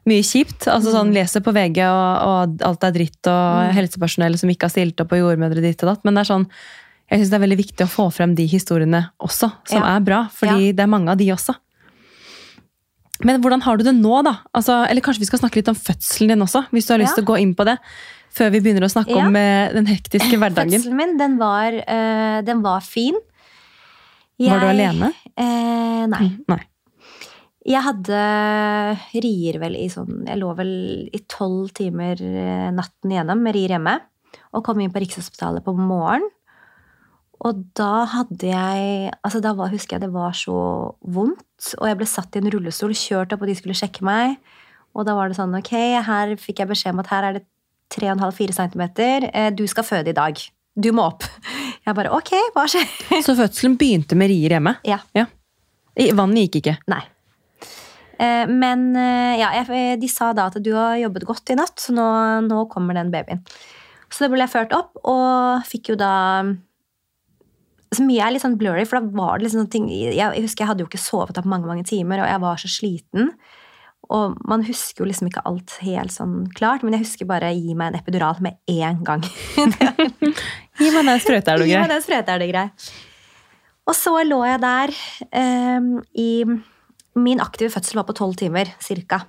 mye 0.09 0.25
kjipt. 0.25 0.65
Altså 0.73 0.95
sånn 0.95 1.13
Leser 1.13 1.45
på 1.45 1.53
VG, 1.53 1.83
og, 1.85 2.13
og 2.25 2.65
alt 2.65 2.87
er 2.89 2.95
dritt, 2.97 3.21
og 3.29 3.75
helsepersonell 3.77 4.39
som 4.41 4.49
ikke 4.49 4.71
har 4.71 4.73
stilt 4.73 5.03
opp, 5.05 5.13
og 5.13 5.21
jordmødre 5.21 5.61
ditt 5.67 5.85
og 5.85 5.91
datt. 5.93 6.07
Men 6.09 6.17
det 6.17 6.25
er 6.25 6.31
sånn 6.33 6.49
jeg 7.09 7.21
synes 7.23 7.31
det 7.33 7.37
er 7.39 7.45
veldig 7.47 7.57
viktig 7.61 7.85
å 7.87 7.89
få 7.93 8.05
frem 8.13 8.35
de 8.37 8.45
historiene 8.49 8.99
også, 9.25 9.49
som 9.69 9.81
Ja. 9.85 9.95
er 9.97 10.01
bra. 10.05 10.19
Fordi 10.33 10.73
det 10.77 10.83
er 10.85 10.91
mange 10.93 11.09
av 11.13 11.17
de 11.21 11.29
også. 11.33 11.55
Men 13.25 13.41
hvordan 13.43 13.63
har 13.65 13.79
du 13.81 13.83
det 13.87 13.95
nå, 13.97 14.21
da? 14.23 14.35
Altså, 14.55 14.85
eller 14.89 15.03
kanskje 15.03 15.25
vi 15.25 15.29
skal 15.31 15.41
snakke 15.41 15.59
litt 15.59 15.71
om 15.73 15.79
fødselen 15.79 16.31
din 16.35 16.45
også? 16.45 16.67
Hvis 16.71 16.87
du 16.87 16.93
har 16.95 17.01
lyst 17.01 17.17
Ja. 17.17 17.21
til 17.21 17.25
å 17.25 17.31
gå 17.35 17.41
inn 17.43 17.55
på 17.55 17.65
det. 17.67 17.79
Før 18.35 18.51
vi 18.55 18.61
begynner 18.65 18.85
å 18.87 18.91
snakke 18.93 19.15
Ja. 19.17 19.27
om 19.27 19.37
eh, 19.39 19.73
den 19.75 19.87
hektiske 19.91 20.37
hverdagen. 20.41 20.75
Fødselen 20.77 20.97
min, 20.99 21.17
den 21.21 21.39
var, 21.41 21.73
øh, 21.73 22.41
den 22.47 22.63
var 22.63 22.81
fin. 22.85 23.17
Var 24.39 24.61
du 24.63 24.67
alene? 24.71 25.13
Eh, 25.37 26.05
nei. 26.07 26.29
Nei. 26.49 26.61
Jeg 27.69 27.83
hadde 27.85 28.19
rier 29.21 29.59
vel 29.61 29.75
i 29.77 29.89
sånn 29.93 30.23
Jeg 30.25 30.39
lå 30.41 30.53
vel 30.57 30.71
i 31.13 31.19
tolv 31.29 31.73
timer 31.77 32.17
eh, 32.23 32.69
natten 32.73 33.13
igjennom 33.13 33.43
med 33.45 33.57
rier 33.57 33.75
hjemme. 33.77 33.97
Og 34.57 34.63
kom 34.65 34.79
inn 34.81 34.93
på 34.95 35.03
Rikshospitalet 35.03 35.65
på 35.67 35.75
morgenen. 35.77 36.31
Og 37.45 37.61
da 37.79 38.05
hadde 38.11 38.49
jeg 38.51 39.13
Altså 39.23 39.39
da 39.45 39.53
var, 39.55 39.69
husker 39.71 39.95
jeg 39.99 40.07
det 40.07 40.15
var 40.15 40.33
så 40.39 40.55
vondt. 41.07 41.75
Og 41.79 41.85
jeg 41.91 41.99
ble 42.01 42.09
satt 42.09 42.35
i 42.39 42.41
en 42.43 42.51
rullestol, 42.55 42.95
kjørt 42.99 43.35
opp, 43.35 43.43
og 43.45 43.51
de 43.51 43.59
skulle 43.59 43.77
sjekke 43.79 44.07
meg. 44.07 44.39
Og 44.97 45.05
da 45.07 45.15
var 45.19 45.29
det 45.31 45.37
sånn 45.39 45.55
Ok, 45.59 45.71
her 46.09 46.35
fikk 46.41 46.63
jeg 46.65 46.71
beskjed 46.73 46.95
om 46.97 47.03
at 47.05 47.13
her 47.13 47.29
er 47.29 47.39
det 47.39 47.45
3,5-4 47.95 48.57
cm. 48.57 48.85
Eh, 49.33 49.51
du 49.57 49.65
skal 49.71 49.87
føde 49.87 50.13
i 50.13 50.17
dag. 50.17 50.41
Du 50.79 50.91
må 50.95 51.09
opp. 51.11 51.27
Jeg 51.87 51.97
bare 51.97 52.13
Ok, 52.15 52.35
hva 52.55 52.67
skjer? 52.69 52.89
Så 53.27 53.37
fødselen 53.39 53.79
begynte 53.81 54.19
med 54.19 54.31
rier 54.33 54.59
hjemme? 54.59 54.77
Ja. 54.87 55.01
ja. 55.17 55.27
Vannet 56.15 56.49
gikk 56.49 56.61
ikke? 56.63 56.77
Nei. 56.93 57.03
Eh, 58.19 58.45
Men 58.51 58.91
eh, 58.99 59.41
ja, 59.41 59.51
de 59.99 60.13
sa 60.13 60.33
da 60.37 60.49
at 60.53 60.61
du 60.63 60.73
har 60.77 60.99
jobbet 61.01 61.27
godt 61.29 61.55
i 61.55 61.59
natt, 61.59 61.79
så 61.81 61.95
nå, 61.97 62.07
nå 62.47 62.65
kommer 62.73 62.99
den 62.99 63.13
babyen. 63.15 63.43
Så 64.09 64.25
det 64.25 64.33
ble 64.33 64.45
jeg 64.45 64.55
ført 64.55 64.73
opp, 64.77 64.97
og 65.05 65.67
fikk 65.69 65.93
jo 65.93 65.99
da 66.01 66.13
så 67.89 68.05
mye 68.05 68.21
er 68.21 68.35
litt 68.35 68.45
sånn 68.45 68.59
blurry, 68.61 68.85
for 68.89 69.01
da 69.01 69.17
var 69.17 69.39
det 69.39 69.47
liksom 69.47 69.63
sånne 69.63 69.73
ting 69.73 69.87
Jeg, 69.89 70.17
jeg 70.19 70.45
husker 70.45 70.65
jeg 70.65 70.71
hadde 70.71 70.85
jo 70.85 70.89
ikke 70.91 71.01
sovet 71.01 71.39
opp 71.41 71.49
mange 71.49 71.69
mange 71.69 71.87
timer, 71.89 72.21
og 72.21 72.29
jeg 72.29 72.43
var 72.43 72.61
så 72.61 72.69
sliten. 72.73 73.31
Og 74.09 74.39
man 74.49 74.63
husker 74.65 75.03
jo 75.03 75.09
liksom 75.09 75.29
ikke 75.29 75.43
alt 75.49 75.75
helt 75.85 76.15
sånn 76.15 76.47
klart, 76.57 76.85
men 76.85 76.97
jeg 76.97 77.05
husker 77.05 77.29
bare 77.29 77.51
gi 77.53 77.75
meg 77.77 77.93
en 77.93 77.99
epidural 77.99 78.39
med 78.45 78.57
én 78.71 79.03
gang. 79.05 79.25
Gi 80.79 80.89
meg 80.95 81.09
den 81.11 81.21
sprøyta, 81.21 81.53
er 81.53 81.61
du 81.61 81.67
Gi 81.67 81.75
meg 81.75 81.89
grei. 81.89 81.93
den 81.93 82.05
sprøyta, 82.05 82.37
er 82.37 82.41
det 82.41 82.49
grei. 82.53 82.67
Og 83.89 83.97
så 83.97 84.13
lå 84.25 84.39
jeg 84.47 84.61
der 84.63 84.93
eh, 85.29 85.93
i 86.21 86.31
Min 87.19 87.41
aktive 87.43 87.73
fødsel 87.75 87.99
var 87.99 88.07
på 88.07 88.15
tolv 88.15 88.37
timer, 88.39 88.69
cirka. 88.85 89.25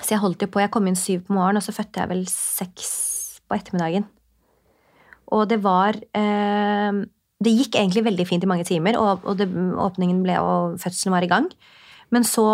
Så 0.00 0.14
jeg 0.14 0.22
holdt 0.22 0.42
jo 0.42 0.48
på, 0.48 0.62
jeg 0.62 0.72
kom 0.72 0.86
inn 0.88 0.96
syv 0.96 1.26
på 1.26 1.34
morgenen, 1.36 1.60
og 1.60 1.66
så 1.66 1.74
fødte 1.76 2.00
jeg 2.00 2.10
vel 2.10 2.22
seks 2.30 2.92
på 3.44 3.58
ettermiddagen. 3.58 4.06
Og 5.36 5.44
det 5.50 5.58
var 5.64 5.98
eh, 6.16 7.02
Det 7.44 7.52
gikk 7.52 7.76
egentlig 7.76 8.06
veldig 8.06 8.26
fint 8.26 8.46
i 8.46 8.48
mange 8.48 8.64
timer, 8.64 8.96
og, 8.96 9.26
og 9.28 9.36
det, 9.38 9.50
åpningen 9.52 10.22
ble, 10.24 10.38
og 10.40 10.80
fødselen 10.80 11.12
var 11.12 11.26
i 11.26 11.30
gang. 11.30 11.50
Men 12.14 12.24
så 12.24 12.46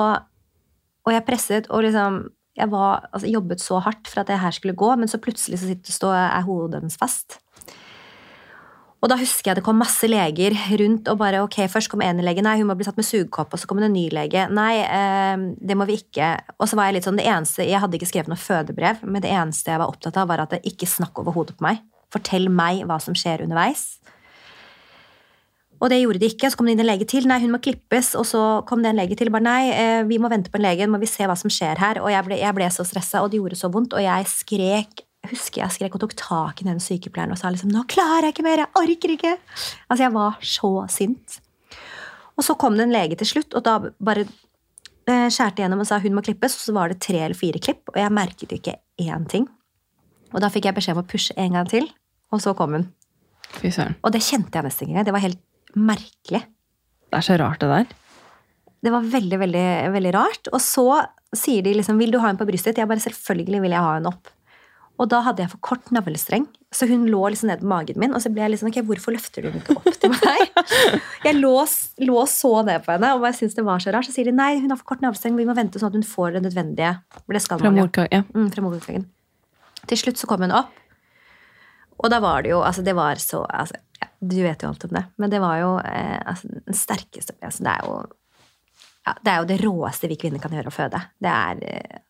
Og 1.06 1.14
jeg 1.14 1.26
presset, 1.28 1.70
og 1.70 1.86
liksom 1.86 2.28
Jeg 2.58 2.66
var, 2.68 3.06
altså, 3.14 3.28
jobbet 3.30 3.60
så 3.62 3.78
hardt 3.78 4.08
for 4.10 4.20
at 4.20 4.26
det 4.28 4.40
her 4.42 4.50
skulle 4.50 4.74
gå, 4.74 4.88
men 4.98 5.08
så 5.08 5.20
plutselig 5.22 5.60
så 5.60 5.68
sitter, 5.68 5.94
stå, 5.94 6.08
er 6.10 6.42
hodet 6.44 6.80
hennes 6.80 6.98
fast. 6.98 7.38
Og 9.00 9.08
da 9.08 9.16
husker 9.16 9.48
jeg 9.48 9.60
det 9.60 9.64
kom 9.64 9.78
masse 9.80 10.04
leger 10.10 10.52
rundt 10.82 11.08
og 11.08 11.20
bare 11.22 11.40
ok, 11.46 11.56
først 11.72 11.88
kom 11.88 12.02
en 12.04 12.20
lege, 12.24 12.42
nei, 12.44 12.58
hun 12.60 12.68
må 12.68 12.76
bli 12.76 12.84
satt 12.84 12.98
med 13.00 13.06
sugekopp, 13.08 13.54
og 13.54 13.62
så 13.62 13.70
kom 13.70 13.80
det 13.80 13.88
en 13.88 13.96
ny 13.96 14.08
lege, 14.12 14.44
nei, 14.52 14.82
eh, 14.82 15.46
det 15.56 15.76
må 15.78 15.86
vi 15.88 15.96
ikke. 16.02 16.34
Og 16.58 16.68
så 16.68 16.76
var 16.76 16.90
jeg 16.90 16.98
litt 16.98 17.08
sånn, 17.08 17.22
det 17.22 17.28
eneste, 17.30 17.64
jeg 17.64 17.80
hadde 17.80 17.96
ikke 17.96 18.10
skrevet 18.10 18.32
noe 18.32 18.42
fødebrev, 18.42 19.00
men 19.06 19.24
det 19.24 19.32
eneste 19.32 19.72
jeg 19.72 19.80
var 19.80 19.94
opptatt 19.94 20.20
av 20.20 20.28
var 20.28 20.44
at 20.44 20.52
det 20.52 20.60
ikke 20.68 20.90
snakk 20.90 21.22
over 21.22 21.38
hodet 21.38 21.56
på 21.56 21.64
meg. 21.70 21.80
Fortell 22.12 22.50
meg 22.52 22.84
hva 22.90 22.98
som 23.00 23.16
skjer 23.16 23.46
underveis. 23.46 23.86
Og 25.80 25.88
det 25.88 26.00
gjorde 26.02 26.20
de 26.20 26.28
ikke. 26.28 26.50
Så 26.52 26.58
kom 26.60 26.68
det 26.68 26.76
inn 26.76 26.82
en 26.84 26.90
lege 26.90 27.06
til. 27.08 27.26
Nei, 27.28 27.38
hun 27.40 27.54
må 27.54 27.60
klippes. 27.64 28.12
Og 28.20 28.26
så 28.28 28.40
kom 28.68 28.82
det 28.84 28.92
en 28.92 29.00
lege 29.00 29.16
til. 29.16 29.32
Bare 29.32 29.46
nei, 29.46 29.70
eh, 29.72 30.02
vi 30.08 30.20
må 30.20 30.28
vente 30.28 30.52
på 30.52 30.60
en 30.60 30.66
lege. 30.66 30.88
Må 30.90 31.00
vi 31.00 31.08
se 31.08 31.24
hva 31.24 31.36
som 31.38 31.52
skjer 31.52 31.80
her. 31.80 32.02
Og 32.04 32.10
jeg 32.12 32.26
ble, 32.26 32.36
jeg 32.40 32.56
ble 32.56 32.68
så 32.74 32.84
stressa, 32.84 33.22
og 33.24 33.32
det 33.32 33.40
gjorde 33.40 33.60
så 33.60 33.72
vondt. 33.72 33.96
Og 33.96 34.04
jeg 34.04 34.28
skrek 34.28 35.06
jeg 35.20 35.34
husker 35.34 35.60
jeg 35.60 35.74
skrek 35.74 35.96
og 35.96 36.00
tok 36.00 36.14
tak 36.16 36.62
i 36.62 36.66
den 36.66 36.78
sykepleieren 36.80 37.34
og 37.34 37.38
sa 37.38 37.50
liksom 37.52 37.68
'Nå 37.68 37.84
klarer 37.92 38.30
jeg 38.30 38.34
ikke 38.34 38.46
mer! 38.46 38.62
Jeg 38.64 38.72
orker 38.72 39.10
ikke!' 39.12 39.38
Altså, 39.90 40.02
jeg 40.04 40.12
var 40.14 40.38
så 40.40 40.88
sint. 40.88 41.40
Og 42.38 42.44
så 42.44 42.56
kom 42.56 42.76
det 42.76 42.88
en 42.88 42.92
lege 42.92 43.16
til 43.20 43.26
slutt, 43.26 43.54
og 43.54 43.62
da 43.64 43.92
bare 44.00 44.24
eh, 45.06 45.28
skjærte 45.28 45.60
gjennom 45.60 45.80
og 45.80 45.86
sa 45.86 45.98
hun 46.00 46.14
må 46.16 46.24
klippes. 46.24 46.56
Og 46.56 46.62
så 46.64 46.72
var 46.72 46.88
det 46.88 47.02
tre 47.04 47.20
eller 47.20 47.36
fire 47.36 47.60
klipp, 47.60 47.84
og 47.92 48.00
jeg 48.00 48.12
merket 48.16 48.52
ikke 48.56 48.80
én 48.98 49.28
ting. 49.28 49.46
Og 50.32 50.40
da 50.40 50.48
fikk 50.48 50.64
jeg 50.64 50.74
beskjed 50.74 50.96
om 50.96 51.04
å 51.04 51.10
pushe 51.10 51.36
en 51.36 51.52
gang 51.52 51.68
til, 51.68 51.90
og 52.32 52.40
så 52.40 52.56
kom 52.56 52.72
hun. 52.72 52.88
Og 54.02 54.12
det 54.12 54.22
kjente 54.22 54.56
jeg 54.56 54.64
nesten 54.64 54.88
ikke. 54.88 55.04
Det 55.04 55.12
var 55.12 55.20
helt 55.26 55.40
merkelig. 55.76 56.44
Det 57.10 57.18
er 57.18 57.26
så 57.26 57.38
rart, 57.40 57.62
det 57.62 57.70
der. 57.70 57.96
Det 58.80 58.92
var 58.94 59.08
veldig, 59.12 59.38
veldig, 59.42 59.64
veldig 59.92 60.12
rart. 60.16 60.50
Og 60.54 60.60
så 60.64 60.86
sier 61.36 61.62
de 61.62 61.74
liksom 61.74 61.98
'Vil 61.98 62.12
du 62.12 62.18
ha 62.18 62.30
en 62.30 62.38
på 62.38 62.46
brystet?' 62.48 62.78
Jeg 62.78 62.88
bare 62.88 62.98
'Selvfølgelig 63.02 63.60
vil 63.62 63.70
jeg 63.76 63.80
ha 63.80 63.96
en 63.96 64.06
opp'. 64.06 64.32
Og 65.00 65.08
da 65.08 65.22
hadde 65.24 65.40
jeg 65.40 65.48
for 65.48 65.60
kort 65.64 65.90
navlestreng, 65.94 66.46
så 66.76 66.86
hun 66.86 67.06
lå 67.08 67.20
liksom 67.32 67.48
ned 67.48 67.62
på 67.62 67.70
magen 67.72 67.96
min. 67.96 68.12
Og 68.12 68.20
så 68.20 68.28
ble 68.32 68.42
jeg 68.44 68.52
liksom, 68.52 68.68
ok, 68.68 68.82
hvorfor 68.84 69.14
løfter 69.16 69.42
du 69.42 69.48
den 69.48 69.62
ikke 69.62 69.76
opp 69.80 69.96
til 69.96 70.12
meg? 70.12 70.50
Jeg 71.26 71.36
lå, 71.40 71.54
lå 72.04 72.26
så 72.28 72.52
ned 72.64 72.84
på 72.84 72.92
henne, 72.92 73.14
og 73.16 73.24
jeg 73.28 73.34
syntes 73.34 73.56
det 73.56 73.64
var 73.64 73.80
så 73.80 73.92
rart. 73.92 74.04
Så 74.08 74.12
sier 74.12 74.28
de 74.28 74.32
nei, 74.32 74.60
hun 74.60 74.70
har 74.72 74.76
for 74.76 74.84
kort 74.92 75.00
navlestreng, 75.00 75.36
vi 75.36 75.44
må 75.48 75.56
vente 75.56 75.80
sånn 75.80 75.88
at 75.88 75.96
hun 75.98 76.04
får 76.04 76.36
det 76.36 76.42
nødvendige. 76.44 76.92
Det 77.28 77.42
skal 77.42 77.60
Fra 77.60 77.70
man 77.70 77.90
Ja. 78.12 78.22
Mm, 78.34 78.50
fra 78.52 78.62
morkaken. 78.64 79.06
Til 79.88 79.98
slutt 79.98 80.20
så 80.20 80.28
kom 80.28 80.44
hun 80.44 80.52
opp, 80.52 80.72
og 82.00 82.10
da 82.12 82.20
var 82.24 82.44
det 82.44 82.54
jo 82.54 82.62
altså 82.64 82.82
Det 82.86 82.94
var 82.96 83.20
så 83.22 83.42
altså, 83.44 83.76
ja, 84.00 84.08
Du 84.20 84.38
vet 84.42 84.62
jo 84.62 84.70
alt 84.70 84.84
om 84.88 84.94
det, 84.96 85.04
men 85.20 85.32
det 85.32 85.40
var 85.42 85.58
jo 85.60 85.72
eh, 85.84 86.18
altså, 86.24 86.48
den 86.66 86.76
sterkeste 86.76 87.36
altså, 87.40 87.66
Det 87.66 87.74
er 87.74 87.86
jo 87.86 87.98
ja, 89.06 89.14
det 89.24 89.32
er 89.32 89.38
jo 89.40 89.48
det 89.48 89.58
råeste 89.62 90.10
vi 90.10 90.18
kvinner 90.20 90.42
kan 90.42 90.52
gjøre 90.52 90.68
å 90.68 90.74
føde. 90.74 90.98
Det 91.24 91.30
er 91.32 91.62
eh, 91.64 92.00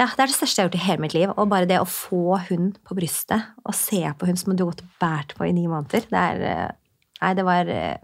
ja, 0.00 0.06
det 0.06 0.22
er 0.22 0.30
det 0.30 0.36
største 0.36 0.60
jeg 0.60 0.64
har 0.64 0.68
gjort 0.68 0.78
i 0.78 0.86
hele 0.86 1.04
mitt 1.04 1.14
liv. 1.16 1.32
Og 1.34 1.48
bare 1.50 1.68
det 1.68 1.80
å 1.80 1.88
få 1.88 2.38
hun 2.48 2.70
på 2.86 2.96
brystet, 2.96 3.50
og 3.68 3.76
se 3.76 4.00
på 4.16 4.28
hun 4.28 4.38
som 4.40 4.52
du 4.54 4.62
har 4.62 4.70
gått 4.70 4.84
og 4.84 4.92
båret 5.02 5.34
på 5.36 5.48
i 5.48 5.54
ni 5.56 5.66
måneder, 5.68 6.06
det 6.12 6.26
er 6.34 6.46
eh, 6.50 6.68
Nei, 7.20 7.34
det 7.36 7.44
var 7.44 7.68
eh, 7.68 8.00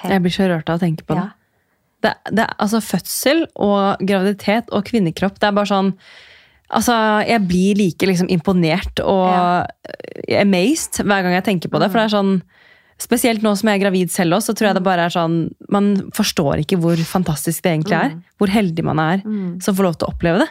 helt 0.00 0.14
Jeg 0.16 0.22
blir 0.24 0.32
så 0.34 0.48
rørt 0.50 0.70
av 0.72 0.80
å 0.80 0.82
tenke 0.82 1.04
på 1.06 1.14
det. 1.14 1.26
Ja. 1.28 1.76
det, 2.02 2.14
det 2.34 2.46
altså 2.58 2.80
Fødsel 2.82 3.44
og 3.54 4.02
graviditet 4.02 4.72
og 4.74 4.88
kvinnekropp, 4.88 5.38
det 5.38 5.46
er 5.46 5.54
bare 5.54 5.70
sånn 5.70 5.92
Altså, 6.70 7.26
Jeg 7.26 7.40
blir 7.48 7.74
like 7.78 8.06
liksom 8.06 8.28
imponert 8.28 9.00
og 9.00 9.28
Ja. 9.32 9.66
amazed 10.42 11.00
hver 11.04 11.22
gang 11.22 11.32
jeg 11.32 11.44
tenker 11.44 11.68
på 11.72 11.78
det. 11.80 11.88
Mm. 11.88 11.92
For 11.92 11.98
det 11.98 12.06
er 12.12 12.16
sånn 12.18 12.42
Spesielt 13.00 13.42
nå 13.42 13.56
som 13.56 13.68
jeg 13.68 13.78
er 13.78 13.84
gravid 13.84 14.10
selv 14.10 14.34
også, 14.34 14.50
så 14.50 14.54
tror 14.58 14.66
jeg 14.68 14.74
det 14.74 14.82
bare 14.82 15.04
er 15.06 15.08
sånn 15.14 15.54
Man 15.70 16.10
forstår 16.10 16.58
ikke 16.66 16.80
hvor 16.82 16.96
fantastisk 16.96 17.62
det 17.62 17.70
egentlig 17.78 17.94
er. 17.94 18.10
Mm. 18.16 18.22
Hvor 18.40 18.48
heldig 18.48 18.84
man 18.84 18.98
er 18.98 19.18
Mm. 19.24 19.62
som 19.62 19.74
får 19.76 19.84
lov 19.84 19.98
til 19.98 20.08
å 20.08 20.12
oppleve 20.14 20.38
det. 20.40 20.48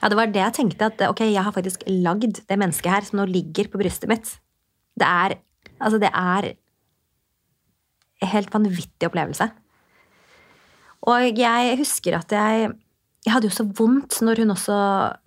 Ja, 0.00 0.08
det 0.08 0.16
var 0.16 0.26
det 0.26 0.34
jeg 0.44 0.52
tenkte. 0.54 0.86
At 0.86 0.98
ok, 1.10 1.20
jeg 1.32 1.42
har 1.42 1.50
faktisk 1.52 1.82
lagd 1.88 2.46
det 2.46 2.58
mennesket 2.58 2.90
her 2.92 3.00
som 3.02 3.18
nå 3.18 3.26
ligger 3.26 3.64
på 3.68 3.80
brystet 3.82 4.08
mitt. 4.08 4.38
Det 4.96 5.06
er 5.06 5.36
Altså, 5.80 5.98
det 5.98 6.10
er 6.14 6.54
en 8.22 8.28
helt 8.28 8.50
vanvittig 8.50 9.08
opplevelse. 9.10 9.50
Og 11.06 11.36
jeg 11.36 11.76
husker 11.76 12.14
at 12.16 12.30
jeg 12.30 12.70
Jeg 13.24 13.32
hadde 13.32 13.48
jo 13.48 13.54
så 13.56 13.64
vondt 13.78 14.18
når 14.24 14.42
hun 14.42 14.52
også 14.52 14.74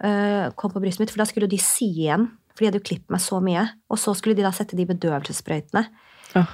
øh, 0.06 0.52
kom 0.60 0.72
på 0.74 0.82
brystet 0.84 1.02
mitt, 1.06 1.12
for 1.14 1.24
da 1.24 1.26
skulle 1.30 1.50
de 1.50 1.58
sy 1.62 1.88
igjen. 1.90 2.28
For 2.54 2.62
de 2.62 2.70
hadde 2.70 2.80
jo 2.82 2.86
klippet 2.90 3.10
meg 3.14 3.22
så 3.24 3.40
mye. 3.42 3.64
Og 3.90 3.98
så 4.02 4.14
skulle 4.18 4.38
de 4.38 4.46
da 4.46 4.52
sette 4.54 4.78
de 4.78 4.86
bedøvelsessprøytene. 4.90 5.84
Oh. 6.38 6.52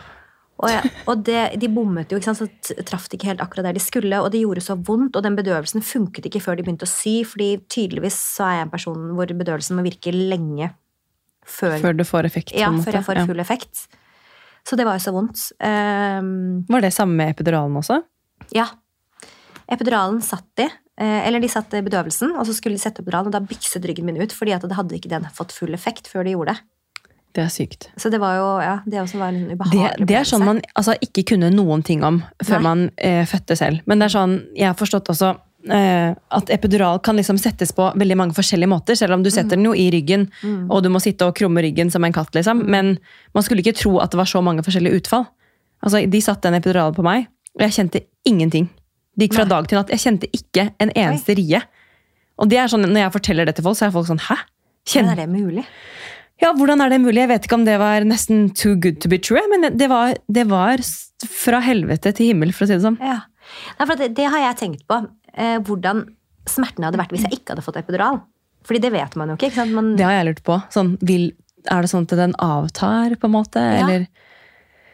Og, 0.63 0.69
jeg, 0.69 0.91
og 1.09 1.23
det, 1.27 1.41
de 1.59 1.67
bommet 1.73 2.11
jo, 2.13 2.19
så 2.23 2.45
traff 2.87 3.09
de 3.11 3.17
ikke 3.17 3.27
helt 3.31 3.41
akkurat 3.43 3.65
der 3.67 3.75
de 3.75 3.81
skulle. 3.83 4.19
Og 4.23 4.29
det 4.31 4.39
gjorde 4.43 4.63
så 4.63 4.77
vondt, 4.79 5.17
og 5.19 5.23
den 5.25 5.35
bedøvelsen 5.35 5.83
funket 5.83 6.29
ikke 6.29 6.39
før 6.45 6.55
de 6.59 6.63
begynte 6.63 6.87
å 6.87 6.91
sy. 6.91 7.23
fordi 7.27 7.57
tydeligvis 7.67 8.15
så 8.37 8.45
er 8.47 8.55
jeg 8.59 8.67
en 8.69 8.71
person 8.75 9.09
hvor 9.17 9.33
bedøvelsen 9.41 9.75
må 9.79 9.83
virke 9.83 10.13
lenge 10.15 10.69
før, 11.43 11.75
Før 11.83 11.97
du 11.99 12.05
får 12.07 12.29
effekt. 12.29 12.53
ja, 12.55 12.69
før 12.71 12.99
jeg 13.01 13.03
får 13.09 13.19
Ja. 13.19 13.25
full 13.27 13.39
effekt. 13.43 13.87
Så 14.63 14.77
det 14.79 14.85
var 14.87 14.95
jo 14.95 15.03
så 15.03 15.11
vondt. 15.11 15.41
Um, 15.59 16.63
Var 16.71 16.81
det 16.85 16.93
samme 16.95 17.17
med 17.19 17.33
epiduralen 17.35 17.75
også? 17.75 17.99
ja. 18.55 18.69
Epiduralen 19.71 20.21
satt 20.21 20.47
de. 20.59 20.69
Eh, 20.99 21.27
Eller 21.27 21.39
de 21.39 21.47
satte 21.49 21.81
bedøvelsen, 21.83 22.35
og 22.37 22.45
så 22.45 22.53
skulle 22.53 22.75
de 22.77 22.81
sette 22.83 23.01
epiduralen, 23.01 23.27
og 23.27 23.33
da 23.33 23.39
bykset 23.39 23.85
ryggen 23.85 24.05
min 24.05 24.21
ut, 24.21 24.31
fordi 24.33 24.53
at 24.53 24.61
det 24.67 24.75
hadde 24.77 24.95
ikke 24.95 25.09
den 25.09 25.25
fått 25.33 25.51
full 25.51 25.73
effekt 25.73 26.07
før 26.11 26.23
de 26.23 26.31
gjorde 26.35 26.53
det. 26.53 26.61
Det 27.33 27.41
er 27.41 27.49
sykt. 27.49 27.87
Så 27.97 28.11
det 28.13 28.19
var 28.21 28.35
jo, 28.37 28.49
ja, 28.61 28.75
det 28.85 28.99
også 29.01 29.17
var 29.17 29.31
en 29.33 29.47
Det, 29.49 29.55
ubehagelig 29.57 30.05
det 30.07 30.15
er 30.19 30.23
sånn 30.29 30.43
man 30.45 30.59
altså, 30.77 30.93
ikke 31.01 31.23
kunne 31.33 31.49
noen 31.49 31.81
ting 31.81 32.03
om 32.05 32.19
før 32.45 32.59
Nei. 32.59 32.63
man 32.67 32.83
eh, 32.97 33.25
fødte 33.25 33.55
selv. 33.57 33.79
Men 33.89 33.97
det 33.97 34.05
er 34.05 34.13
sånn, 34.13 34.35
jeg 34.53 34.67
har 34.69 34.77
forstått 34.77 35.09
også 35.09 35.31
eh, 35.73 36.13
at 36.29 36.51
epidural 36.53 36.99
kan 37.01 37.17
liksom 37.17 37.39
settes 37.41 37.71
på 37.73 37.87
veldig 37.97 38.17
mange 38.19 38.37
forskjellige 38.37 38.69
måter. 38.69 38.93
Selv 38.99 39.15
om 39.17 39.23
du 39.25 39.31
setter 39.33 39.57
den 39.57 39.65
jo 39.65 39.73
i 39.73 39.87
ryggen, 39.89 40.27
Mm. 40.43 40.69
og 40.69 40.83
du 40.83 40.89
må 40.93 41.01
sitte 41.01 41.25
og 41.25 41.33
krumme 41.35 41.63
ryggen 41.65 41.89
som 41.89 42.03
en 42.05 42.13
katt. 42.13 42.29
liksom. 42.35 42.67
Men 42.69 42.99
man 43.33 43.43
skulle 43.43 43.63
ikke 43.65 43.79
tro 43.81 43.97
at 43.99 44.11
det 44.11 44.17
var 44.21 44.29
så 44.29 44.43
mange 44.43 44.61
forskjellige 44.61 45.01
utfall. 45.01 45.25
Altså, 45.83 46.05
De 46.07 46.21
satte 46.21 46.45
en 46.45 46.53
epidural 46.61 46.93
på 46.93 47.01
meg, 47.01 47.25
og 47.57 47.61
jeg 47.65 47.71
kjente 47.71 48.03
ingenting. 48.29 48.69
Det 49.13 49.27
gikk 49.27 49.35
fra 49.37 49.45
Nei. 49.45 49.51
dag 49.53 49.67
til 49.69 49.77
natt. 49.77 49.91
Jeg 49.93 50.01
kjente 50.03 50.29
ikke 50.33 50.67
en 50.81 50.91
eneste 50.97 51.35
rie. 51.37 51.59
Og 52.41 52.49
det 52.49 52.57
er 52.57 52.71
sånn, 52.71 52.87
Når 52.89 53.03
jeg 53.05 53.13
forteller 53.13 53.45
det 53.45 53.55
til 53.59 53.65
folk, 53.67 53.77
så 53.77 53.85
er 53.87 53.91
folk 53.93 54.07
sånn 54.09 54.23
Hæ? 54.25 54.39
Hvordan 54.89 55.11
er 55.13 55.19
det 55.21 55.29
mulig? 55.29 55.65
ja, 56.41 56.49
hvordan 56.51 56.81
er 56.83 56.89
det 56.89 56.97
mulig? 56.99 57.21
Jeg 57.21 57.29
vet 57.29 57.45
ikke 57.45 57.55
om 57.55 57.63
det 57.63 57.77
var 57.79 58.03
nesten 58.03 58.49
too 58.57 58.73
good 58.75 58.97
to 58.99 59.07
be 59.07 59.19
true, 59.21 59.39
men 59.51 59.77
det 59.77 59.87
var, 59.87 60.17
det 60.27 60.43
var 60.49 60.81
fra 61.29 61.61
helvete 61.63 62.11
til 62.17 62.33
himmel, 62.33 62.51
for 62.51 62.65
å 62.65 62.67
si 62.67 62.73
det 62.75 62.83
sånn. 62.83 62.97
Ja. 62.99 63.21
Nei, 63.79 63.85
for 63.87 63.95
det, 63.95 64.09
det 64.17 64.25
har 64.33 64.41
jeg 64.49 64.57
tenkt 64.59 64.83
på. 64.89 64.97
Eh, 65.37 65.55
hvordan 65.63 66.01
smertene 66.49 66.89
hadde 66.89 66.99
vært 66.99 67.13
hvis 67.15 67.23
jeg 67.23 67.37
ikke 67.37 67.53
hadde 67.53 67.63
fått 67.63 67.79
epidural. 67.79 68.19
Fordi 68.67 68.81
det 68.83 68.91
vet 68.91 69.15
man 69.19 69.31
jo 69.31 69.37
ikke. 69.37 69.53
ikke 69.53 69.61
sant? 69.61 69.71
Man, 69.77 69.93
Det 69.95 70.03
har 70.03 70.17
jeg 70.17 70.27
lurt 70.31 70.43
på. 70.43 70.57
Sånn, 70.73 70.93
vil, 71.05 71.29
er 71.71 71.85
det 71.85 71.91
sånn 71.93 72.09
at 72.09 72.17
den 72.19 72.35
avtar, 72.43 73.15
på 73.21 73.29
en 73.29 73.35
måte? 73.37 73.63
Ja. 73.63 73.85
Eller 73.85 74.07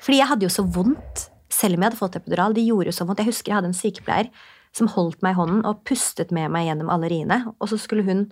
Fordi 0.05 0.21
jeg 0.21 0.29
hadde 0.29 0.45
jo 0.45 0.53
så 0.53 0.67
vondt 0.69 1.29
selv 1.53 1.77
om 1.77 1.83
jeg 1.83 1.91
hadde 1.91 2.01
fått 2.01 2.19
epidural. 2.19 2.55
De 2.55 2.65
gjorde 2.65 2.91
jo 2.91 2.97
så 2.99 3.07
vondt. 3.07 3.21
Jeg 3.23 3.31
husker 3.31 3.51
jeg 3.51 3.59
hadde 3.59 3.71
en 3.71 3.77
sykepleier 3.77 4.29
som 4.75 4.89
holdt 4.93 5.23
meg 5.25 5.33
i 5.33 5.39
hånden 5.39 5.63
og 5.65 5.81
pustet 5.87 6.33
med 6.35 6.51
meg 6.53 6.67
gjennom 6.67 6.91
alle 6.93 7.09
riene. 7.11 7.41
Og 7.57 7.71
så 7.71 7.79
skulle 7.81 8.05
hun 8.05 8.27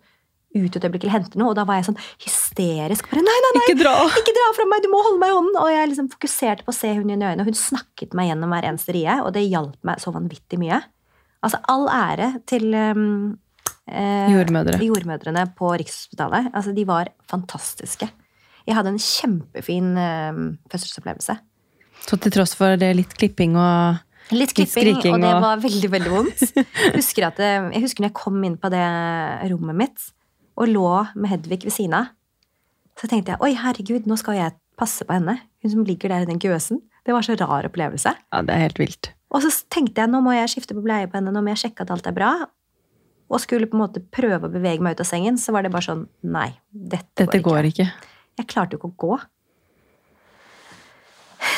ut 0.56 0.77
et 0.77 0.86
øyeblikk 0.86 1.03
eller 1.03 1.17
hente 1.17 1.39
noe, 1.39 1.51
og 1.51 1.58
da 1.58 1.65
var 1.67 1.80
jeg 1.80 1.89
sånn 1.89 1.99
hysterisk. 2.23 3.10
Bare, 3.12 3.23
nei, 3.25 3.39
nei, 3.43 3.51
nei, 3.58 3.63
Ikke 3.65 3.80
dra! 3.82 3.95
ikke 4.21 4.36
dra 4.38 4.45
fra 4.56 4.67
meg, 4.69 4.86
du 4.86 4.89
må 4.91 5.01
holde 5.06 5.21
meg 5.21 5.34
i 5.34 5.36
hånden! 5.38 5.58
Og 5.62 5.71
jeg 5.73 5.89
liksom 5.91 6.12
fokuserte 6.13 6.65
på 6.65 6.73
å 6.73 6.77
se 6.77 6.93
hun 6.95 7.10
i 7.12 7.17
øynene, 7.17 7.43
og 7.43 7.49
hun 7.49 7.58
snakket 7.58 8.15
meg 8.17 8.32
gjennom 8.32 8.53
hver 8.56 8.69
eneste 8.69 8.95
rie, 8.95 9.17
og 9.21 9.34
det 9.36 9.43
hjalp 9.45 9.75
meg 9.88 10.01
så 10.01 10.13
vanvittig 10.15 10.62
mye. 10.62 10.80
Altså, 11.45 11.60
all 11.69 11.86
ære 11.93 12.30
til 12.49 12.71
um, 12.73 13.36
eh, 13.86 14.32
Jordmødre. 14.34 14.80
jordmødrene 14.88 15.45
på 15.58 15.73
Rikshospitalet. 15.84 16.49
Altså, 16.53 16.73
de 16.73 16.88
var 16.89 17.12
fantastiske. 17.30 18.10
Jeg 18.67 18.75
hadde 18.75 18.95
en 18.95 19.03
kjempefin 19.03 19.93
eh, 20.01 20.41
fødselsopplevelse. 20.71 21.38
Så 22.05 22.19
til 22.21 22.31
tross 22.31 22.53
for 22.55 22.77
det 22.79 22.91
litt 22.95 23.15
klipping 23.17 23.55
og 23.60 24.03
Litt 24.36 24.51
klipping, 24.51 24.67
skriking 24.97 25.13
og 25.15 25.21
det 25.23 25.31
og- 25.31 25.41
var 25.41 25.57
veldig, 25.63 25.89
veldig 25.93 26.12
vondt. 26.12 26.41
Jeg 26.57 26.93
husker, 26.97 27.27
at 27.29 27.38
det, 27.39 27.49
jeg 27.73 27.81
husker 27.86 28.03
når 28.03 28.10
jeg 28.10 28.17
kom 28.19 28.43
inn 28.43 28.57
på 28.60 28.69
det 28.73 28.83
rommet 29.51 29.75
mitt 29.75 30.10
og 30.57 30.67
lå 30.67 30.89
med 31.15 31.29
Hedvig 31.31 31.63
ved 31.63 31.71
siden 31.71 31.93
av. 31.95 32.10
Så 32.99 33.07
tenkte 33.07 33.31
jeg 33.36 33.41
oi, 33.45 33.53
herregud, 33.55 34.07
nå 34.10 34.17
skal 34.19 34.36
jeg 34.36 34.55
passe 34.77 35.05
på 35.07 35.13
henne. 35.15 35.38
Hun 35.63 35.71
som 35.71 35.83
ligger 35.86 36.10
der 36.10 36.25
i 36.25 36.29
den 36.29 36.39
gøsen. 36.41 36.81
Det 37.05 37.13
var 37.15 37.21
så 37.23 37.38
rar 37.39 37.63
opplevelse. 37.69 38.12
Ja, 38.33 38.41
det 38.41 38.51
er 38.55 38.63
helt 38.65 38.79
vilt. 38.81 39.12
Og 39.31 39.41
så 39.43 39.51
tenkte 39.69 40.01
jeg 40.03 40.10
nå 40.12 40.19
må 40.23 40.33
jeg 40.36 40.49
skifte 40.51 40.75
på 40.75 40.83
bleie 40.83 41.07
på 41.07 41.15
henne, 41.19 41.31
nå 41.31 41.41
må 41.43 41.53
jeg 41.55 41.62
sjekke 41.71 41.86
at 41.86 41.91
alt 41.95 42.07
er 42.07 42.15
bra. 42.17 42.31
Og 43.31 43.39
skulle 43.43 43.67
på 43.67 43.75
en 43.77 43.83
måte 43.86 44.01
prøve 44.12 44.47
å 44.47 44.51
bevege 44.51 44.81
meg 44.83 44.95
ut 44.97 45.03
av 45.03 45.07
sengen, 45.10 45.38
så 45.39 45.51
var 45.55 45.63
det 45.63 45.71
bare 45.71 45.83
sånn 45.88 46.05
nei, 46.23 46.49
dette, 46.71 47.25
Dette 47.25 47.41
går 47.43 47.71
ikke. 47.71 47.88
Jeg 48.39 48.47
klarte 48.47 48.75
jo 48.75 48.79
ikke 48.81 48.91
å 48.91 48.97
gå. 48.97 49.17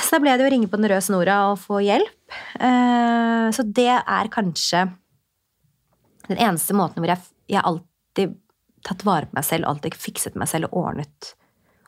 Så 0.03 0.15
da 0.15 0.21
ble 0.23 0.35
det 0.39 0.45
å 0.47 0.51
ringe 0.51 0.69
på 0.71 0.79
den 0.79 0.89
røde 0.89 1.03
snora 1.05 1.39
og 1.51 1.59
få 1.61 1.81
hjelp. 1.85 2.37
Eh, 2.59 3.49
Så 3.55 3.65
det 3.65 3.89
er 3.89 4.29
kanskje 4.31 4.85
den 6.29 6.37
eneste 6.37 6.75
måten 6.77 7.01
hvor 7.01 7.09
jeg, 7.09 7.21
jeg 7.49 7.63
alltid 7.65 8.35
tatt 8.85 9.03
vare 9.07 9.27
på 9.27 9.35
meg 9.39 9.45
selv, 9.47 9.65
alltid 9.67 9.97
fikset 9.97 10.37
meg 10.39 10.47
selv 10.51 10.69
og 10.69 10.83
ordnet. 10.85 11.33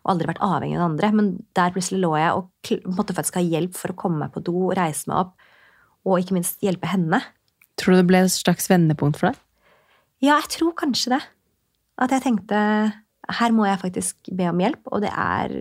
Og 0.01 0.15
aldri 0.15 0.31
vært 0.31 0.41
avhengig 0.41 0.75
av 0.77 0.81
den 0.81 0.87
andre. 0.89 1.11
Men 1.13 1.29
der 1.57 1.73
plutselig 1.75 2.01
lå 2.01 2.15
jeg 2.17 2.33
og 2.39 2.95
måtte 2.97 3.15
faktisk 3.17 3.37
ha 3.37 3.43
hjelp 3.45 3.77
for 3.77 3.93
å 3.93 3.99
komme 4.01 4.23
meg 4.23 4.33
på 4.33 4.43
do, 4.43 4.55
og 4.69 4.75
reise 4.79 5.05
meg 5.11 5.27
opp, 5.27 5.35
og 6.09 6.17
ikke 6.17 6.35
minst 6.39 6.57
hjelpe 6.65 6.89
henne. 6.89 7.21
Tror 7.77 7.93
du 7.95 8.01
det 8.01 8.09
ble 8.09 8.23
et 8.25 8.33
slags 8.33 8.67
vendepunkt 8.71 9.21
for 9.21 9.29
deg? 9.29 9.37
Ja, 10.25 10.39
jeg 10.41 10.49
tror 10.57 10.73
kanskje 10.77 11.15
det. 11.15 11.21
At 12.01 12.13
jeg 12.15 12.25
tenkte 12.25 12.57
her 13.37 13.53
må 13.53 13.67
jeg 13.69 13.79
faktisk 13.81 14.31
be 14.35 14.49
om 14.49 14.59
hjelp, 14.61 14.81
og 14.91 15.03
det 15.05 15.13
er 15.13 15.53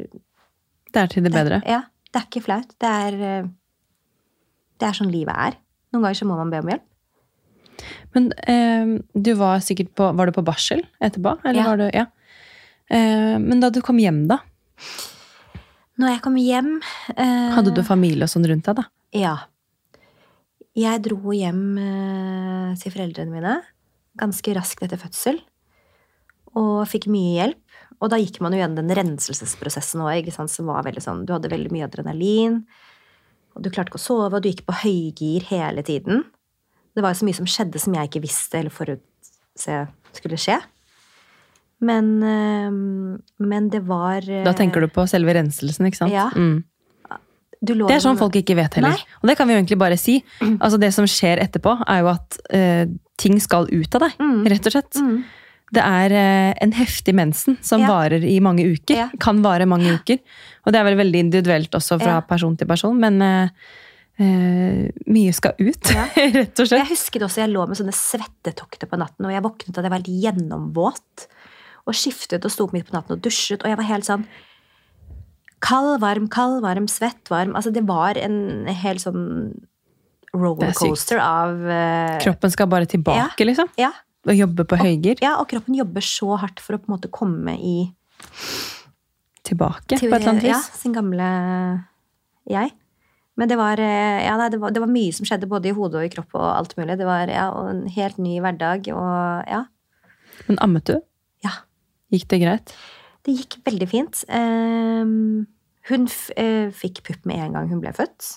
Det 0.90 1.02
er 1.04 1.06
til 1.12 1.22
det 1.22 1.32
bedre. 1.36 1.60
Ja, 1.68 1.82
det 2.10 2.20
er 2.20 2.26
ikke 2.28 2.42
flaut. 2.44 2.70
Det 2.82 2.90
er, 2.90 3.18
eh, 3.30 3.48
det 4.80 4.88
er 4.88 4.96
sånn 4.96 5.12
livet 5.12 5.34
er. 5.36 5.58
Noen 5.92 6.02
ganger 6.06 6.18
så 6.20 6.26
må 6.30 6.36
man 6.38 6.50
be 6.52 6.60
om 6.62 6.70
hjelp. 6.70 6.86
Men 8.14 8.30
eh, 8.50 8.96
du 9.16 9.30
var 9.40 9.62
sikkert 9.64 9.94
på 9.96 10.10
Var 10.16 10.28
du 10.28 10.34
på 10.36 10.42
barsel 10.44 10.82
etterpå? 11.00 11.38
Eller 11.44 11.62
Ja. 11.62 11.68
var 11.70 11.76
du, 11.80 11.86
ja. 11.94 12.06
Eh, 12.90 13.38
men 13.40 13.60
da 13.62 13.70
du 13.70 13.80
kom 13.80 13.96
hjem, 14.02 14.26
da? 14.28 14.40
Når 16.00 16.14
jeg 16.14 16.22
kom 16.24 16.36
hjem 16.40 16.70
eh, 17.16 17.50
Hadde 17.54 17.72
du 17.76 17.82
familie 17.86 18.24
og 18.26 18.32
sånn 18.32 18.46
rundt 18.48 18.66
deg, 18.68 18.80
da? 18.82 18.84
Ja. 19.16 19.36
Jeg 20.76 21.02
dro 21.04 21.32
hjem 21.34 21.62
eh, 21.82 22.74
til 22.80 22.92
foreldrene 22.94 23.32
mine 23.32 23.56
ganske 24.20 24.52
raskt 24.56 24.82
etter 24.84 25.00
fødsel. 25.00 25.38
Og 26.58 26.82
fikk 26.90 27.06
mye 27.12 27.34
hjelp. 27.38 27.69
Og 28.00 28.08
da 28.12 28.16
gikk 28.20 28.40
man 28.40 28.54
jo 28.56 28.60
gjennom 28.62 28.80
den 28.80 28.96
renselsesprosessen 28.96 30.00
òg, 30.00 30.30
som 30.32 30.70
var 30.70 30.86
veldig 30.86 31.02
sånn 31.04 31.26
Du 31.28 31.34
hadde 31.34 31.50
veldig 31.52 31.72
mye 31.74 31.84
adrenalin, 31.84 32.62
og 33.54 33.62
du 33.64 33.68
klarte 33.70 33.92
ikke 33.92 34.00
å 34.00 34.06
sove, 34.06 34.36
og 34.38 34.42
du 34.42 34.48
gikk 34.48 34.64
på 34.64 34.78
høygir 34.84 35.48
hele 35.50 35.82
tiden. 35.84 36.24
Det 36.96 37.02
var 37.04 37.12
jo 37.12 37.20
så 37.20 37.28
mye 37.28 37.36
som 37.36 37.48
skjedde 37.50 37.80
som 37.82 37.94
jeg 37.94 38.08
ikke 38.08 38.22
visste 38.24 38.58
eller 38.58 38.72
forutse 38.74 39.76
skulle 40.16 40.38
skje. 40.40 40.56
Men, 41.80 42.08
eh, 42.22 42.70
men 43.40 43.68
det 43.72 43.82
var 43.88 44.24
eh, 44.28 44.44
Da 44.44 44.52
tenker 44.52 44.84
du 44.84 44.88
på 44.92 45.06
selve 45.08 45.32
renselsen, 45.36 45.86
ikke 45.88 46.02
sant? 46.02 46.12
Ja. 46.12 46.28
Mm. 46.36 46.64
Det 47.60 47.76
er 47.92 48.00
sånn 48.00 48.16
folk 48.16 48.36
ikke 48.40 48.56
vet 48.56 48.78
heller. 48.78 48.96
Nei. 48.96 49.18
Og 49.20 49.28
det 49.28 49.36
kan 49.36 49.48
vi 49.48 49.52
jo 49.52 49.60
egentlig 49.60 49.78
bare 49.80 49.98
si. 50.00 50.18
Altså 50.62 50.78
Det 50.80 50.92
som 50.96 51.04
skjer 51.08 51.42
etterpå, 51.42 51.74
er 51.84 52.00
jo 52.00 52.08
at 52.14 52.38
eh, 52.56 52.86
ting 53.20 53.36
skal 53.40 53.68
ut 53.68 53.98
av 53.98 54.06
deg, 54.06 54.16
Mm. 54.20 54.40
rett 54.48 54.68
og 54.70 54.72
slett. 54.76 54.96
Mm. 54.96 55.18
Det 55.72 55.82
er 55.86 56.12
eh, 56.18 56.54
en 56.64 56.72
heftig 56.74 57.14
mensen 57.14 57.58
som 57.62 57.80
Ja. 57.84 57.88
varer 57.92 58.24
i 58.26 58.38
mange 58.42 58.64
uker. 58.66 58.96
Ja. 58.96 59.08
Kan 59.22 59.42
vare 59.44 59.66
mange 59.70 59.92
uker. 60.00 60.18
Og 60.66 60.72
det 60.72 60.80
er 60.80 60.84
vel 60.88 60.98
veldig 60.98 61.20
individuelt 61.28 61.70
også 61.78 62.00
fra 62.00 62.16
Ja. 62.18 62.20
person 62.26 62.56
til 62.56 62.66
person, 62.66 62.98
men 62.98 63.22
eh, 63.22 64.90
mye 65.06 65.32
skal 65.32 65.54
ut, 65.58 65.92
rett 66.16 66.58
og 66.60 66.66
slett. 66.66 66.82
Jeg 66.82 66.90
husker 66.90 67.22
også 67.24 67.40
jeg 67.44 67.52
lå 67.54 67.66
med 67.70 67.78
sånne 67.78 67.94
svettetokter 67.96 68.90
på 68.90 68.98
natten, 69.00 69.24
og 69.24 69.32
jeg 69.32 69.42
våknet 69.46 69.78
at 69.78 69.86
jeg 69.86 69.90
var 69.94 70.02
helt 70.02 70.12
gjennomvåt. 70.26 71.26
Og 71.88 71.96
skiftet 71.96 72.44
og 72.44 72.52
sto 72.52 72.66
opp 72.66 72.74
midt 72.76 72.90
på 72.90 72.96
natten 72.98 73.16
og 73.16 73.22
dusjet, 73.24 73.62
og 73.64 73.70
jeg 73.70 73.78
var 73.80 73.88
helt 73.88 74.04
sånn 74.10 74.26
Kald, 75.60 75.98
varm, 76.00 76.26
kald, 76.32 76.62
varm, 76.64 76.86
svett, 76.88 77.28
varm. 77.28 77.50
Altså, 77.54 77.68
det 77.70 77.82
var 77.84 78.16
en 78.16 78.64
hel 78.72 78.96
sånn 78.96 79.52
rollercoaster 80.32 81.18
av 81.20 81.50
uh, 81.66 82.14
Kroppen 82.22 82.52
skal 82.54 82.68
bare 82.70 82.86
tilbake, 82.88 83.44
liksom. 83.44 83.68
Ja, 83.76 83.90
Og 84.28 84.36
jobbe 84.36 84.66
på 84.68 84.76
høygir. 84.76 85.20
ja, 85.24 85.38
og 85.40 85.48
kroppen 85.48 85.78
jobber 85.78 86.04
så 86.04 86.36
hardt 86.42 86.60
for 86.60 86.76
å 86.76 86.80
på 86.82 86.90
en 86.90 86.96
måte 86.98 87.12
komme 87.12 87.56
i 87.56 87.76
Tilbake, 89.46 89.96
til, 89.96 90.10
på 90.10 90.16
et 90.18 90.20
eller 90.20 90.34
annet 90.34 90.44
vis? 90.44 90.52
ja, 90.52 90.60
sin 90.76 90.92
gamle 90.92 91.28
jeg. 92.50 92.74
Men 93.40 93.48
det 93.48 93.56
var, 93.56 93.80
eh, 93.80 94.20
ja, 94.26 94.34
nei, 94.36 94.50
det, 94.52 94.60
var, 94.60 94.74
det 94.76 94.82
var 94.82 94.90
mye 94.92 95.14
som 95.16 95.24
skjedde 95.28 95.48
både 95.48 95.70
i 95.70 95.74
hodet 95.74 96.02
og 96.02 96.04
i 96.06 96.12
kropp 96.12 96.36
og 96.36 96.44
alt 96.44 96.74
mulig. 96.76 96.98
Det 97.00 97.08
var 97.08 97.32
ja, 97.32 97.46
en 97.70 97.86
helt 97.94 98.20
ny 98.20 98.36
hverdag 98.44 98.90
og 98.92 99.48
ja. 99.48 99.64
Men 100.48 100.60
ammet 100.64 100.90
du? 100.90 100.98
ja. 101.46 101.62
Gikk 102.12 102.26
det 102.32 102.40
greit? 102.42 102.74
Det 103.24 103.32
gikk 103.36 103.60
veldig 103.64 103.88
fint. 103.88 104.22
Um, 104.28 105.46
hun 105.88 106.06
eh, 106.36 106.68
fikk 106.74 107.04
pupp 107.06 107.26
med 107.28 107.40
en 107.44 107.56
gang 107.56 107.68
hun 107.70 107.80
ble 107.82 107.92
født. 107.96 108.32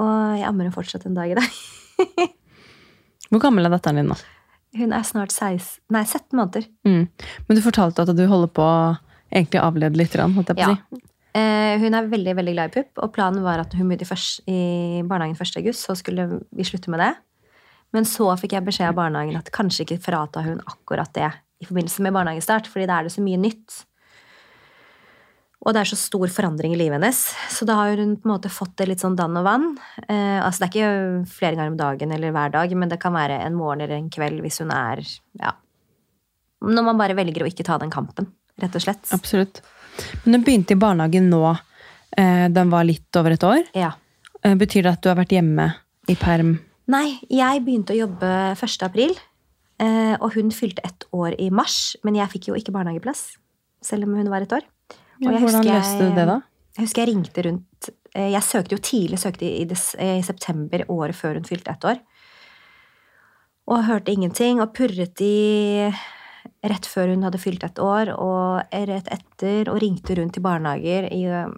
Og 0.00 0.12
jeg 0.38 0.46
ammer 0.48 0.68
henne 0.68 0.74
fortsatt 0.74 1.04
en 1.08 1.16
dag 1.18 1.32
i 1.32 1.38
dag. 1.38 1.56
Hvor 3.30 3.42
gammel 3.42 3.66
er 3.66 3.74
datteren 3.74 4.00
din 4.00 4.12
nå? 4.12 4.16
Hun 4.78 4.92
er 4.94 5.06
snart 5.06 5.32
16, 5.34 5.80
nei, 5.90 6.04
17 6.06 6.36
måneder. 6.38 6.66
Mm. 6.86 7.06
Men 7.48 7.58
du 7.58 7.62
fortalte 7.64 8.04
at 8.04 8.12
du 8.14 8.26
holder 8.30 8.50
på 8.54 8.62
å 8.62 8.98
egentlig 9.30 9.62
avlede 9.62 9.98
litt, 9.98 10.14
holdt 10.14 10.52
jeg 10.52 10.58
på 10.58 10.60
Ja. 10.62 10.74
si. 10.74 11.00
Eh, 11.34 11.78
hun 11.78 11.94
er 11.94 12.08
veldig 12.10 12.34
veldig 12.34 12.54
glad 12.54 12.70
i 12.70 12.80
pupp, 12.80 13.02
og 13.02 13.12
planen 13.14 13.42
var 13.42 13.60
at 13.62 13.74
hun 13.74 13.88
begynte 13.88 14.06
i, 14.50 14.50
i 14.50 15.02
barnehagen 15.06 15.38
1. 15.38 15.58
august, 15.62 15.86
så 15.86 15.94
skulle 15.98 16.40
vi 16.50 16.66
slutte 16.66 16.90
med 16.90 17.00
det. 17.00 17.12
Men 17.94 18.06
så 18.06 18.26
fikk 18.38 18.54
jeg 18.54 18.66
beskjed 18.66 18.90
av 18.90 18.98
barnehagen 18.98 19.38
at 19.38 19.50
kanskje 19.54 19.86
ikke 19.86 20.02
frata 20.02 20.42
hun 20.42 20.60
akkurat 20.66 21.12
det 21.14 21.30
i 21.60 21.66
forbindelse 21.68 22.02
med 22.02 22.14
barnehagestart, 22.14 22.66
fordi 22.70 22.86
da 22.86 22.98
er 22.98 23.06
det 23.06 23.14
så 23.14 23.22
mye 23.22 23.38
nytt. 23.38 23.84
Og 25.60 25.74
det 25.76 25.82
er 25.82 25.90
så 25.90 25.98
stor 26.00 26.30
forandring 26.32 26.72
i 26.72 26.78
livet 26.80 26.96
hennes. 26.96 27.18
Så 27.52 27.66
da 27.68 27.76
har 27.76 27.98
hun 28.00 28.14
på 28.16 28.28
en 28.28 28.32
måte 28.32 28.52
fått 28.52 28.78
det 28.80 28.86
litt 28.88 29.02
sånn 29.02 29.16
dann 29.18 29.36
og 29.36 29.44
vann. 29.44 29.66
Eh, 30.06 30.38
altså 30.40 30.62
det 30.62 30.68
er 30.68 30.72
ikke 30.72 31.32
flere 31.34 31.58
ganger 31.58 31.74
om 31.74 31.80
dagen 31.80 32.14
eller 32.16 32.32
hver 32.32 32.54
dag, 32.54 32.72
men 32.80 32.88
det 32.88 33.00
kan 33.02 33.12
være 33.12 33.42
en 33.44 33.58
morgen 33.58 33.84
eller 33.84 33.98
en 33.98 34.08
kveld 34.12 34.40
hvis 34.44 34.62
hun 34.64 34.72
er 34.72 35.04
Ja. 35.40 35.52
Når 36.60 36.84
man 36.84 36.98
bare 37.00 37.16
velger 37.16 37.44
å 37.44 37.48
ikke 37.48 37.64
ta 37.64 37.78
den 37.80 37.92
kampen, 37.92 38.26
rett 38.60 38.74
og 38.76 38.82
slett. 38.84 39.12
Absolutt. 39.16 39.62
Men 40.24 40.36
du 40.36 40.44
begynte 40.44 40.76
i 40.76 40.80
barnehagen 40.80 41.30
nå. 41.32 41.44
Eh, 42.16 42.48
den 42.52 42.72
var 42.72 42.84
litt 42.84 43.16
over 43.16 43.36
et 43.36 43.46
år. 43.46 43.62
Ja. 43.76 43.94
Eh, 44.42 44.56
betyr 44.60 44.84
det 44.84 44.92
at 44.92 45.04
du 45.04 45.08
har 45.08 45.20
vært 45.20 45.32
hjemme 45.36 45.70
i 46.08 46.16
perm? 46.20 46.58
Nei, 46.90 47.20
jeg 47.30 47.62
begynte 47.64 47.94
å 47.94 48.00
jobbe 48.00 48.30
1. 48.56 48.82
april, 48.88 49.14
eh, 49.78 50.16
og 50.18 50.34
hun 50.34 50.50
fylte 50.50 50.84
ett 50.84 51.06
år 51.12 51.36
i 51.38 51.50
mars. 51.50 51.96
Men 52.04 52.16
jeg 52.18 52.32
fikk 52.32 52.50
jo 52.50 52.58
ikke 52.58 52.74
barnehageplass, 52.74 53.36
selv 53.84 54.08
om 54.08 54.16
hun 54.18 54.28
var 54.32 54.42
et 54.42 54.52
år. 54.52 54.64
Hvordan 55.20 55.66
løste 55.66 56.06
du 56.06 56.14
det, 56.16 56.26
da? 56.28 56.38
Jeg 56.76 56.86
husker 56.86 57.02
jeg 57.02 57.10
ringte 57.10 57.42
rundt 57.44 57.90
eh, 58.14 58.30
Jeg 58.30 58.46
søkte 58.46 58.76
jo 58.76 58.84
tidlig, 58.84 59.18
søkte 59.20 59.48
i, 59.48 59.64
des, 59.68 59.90
eh, 60.00 60.18
i 60.20 60.24
september 60.24 60.84
året 60.88 61.18
før 61.18 61.36
hun 61.36 61.48
fylte 61.48 61.74
ett 61.74 61.84
år. 61.84 62.00
Og 63.70 63.84
hørte 63.86 64.12
ingenting, 64.12 64.62
og 64.62 64.72
purret 64.74 65.20
i 65.22 65.90
rett 66.64 66.88
før 66.88 67.12
hun 67.12 67.24
hadde 67.26 67.40
fylt 67.40 67.64
ett 67.64 67.78
år, 67.82 68.12
og 68.16 68.72
rett 68.90 69.10
etter, 69.12 69.68
og 69.70 69.80
ringte 69.82 70.16
rundt 70.18 70.34
til 70.36 70.44
barnehager 70.44 71.06
i 71.12 71.22
eh, 71.28 71.52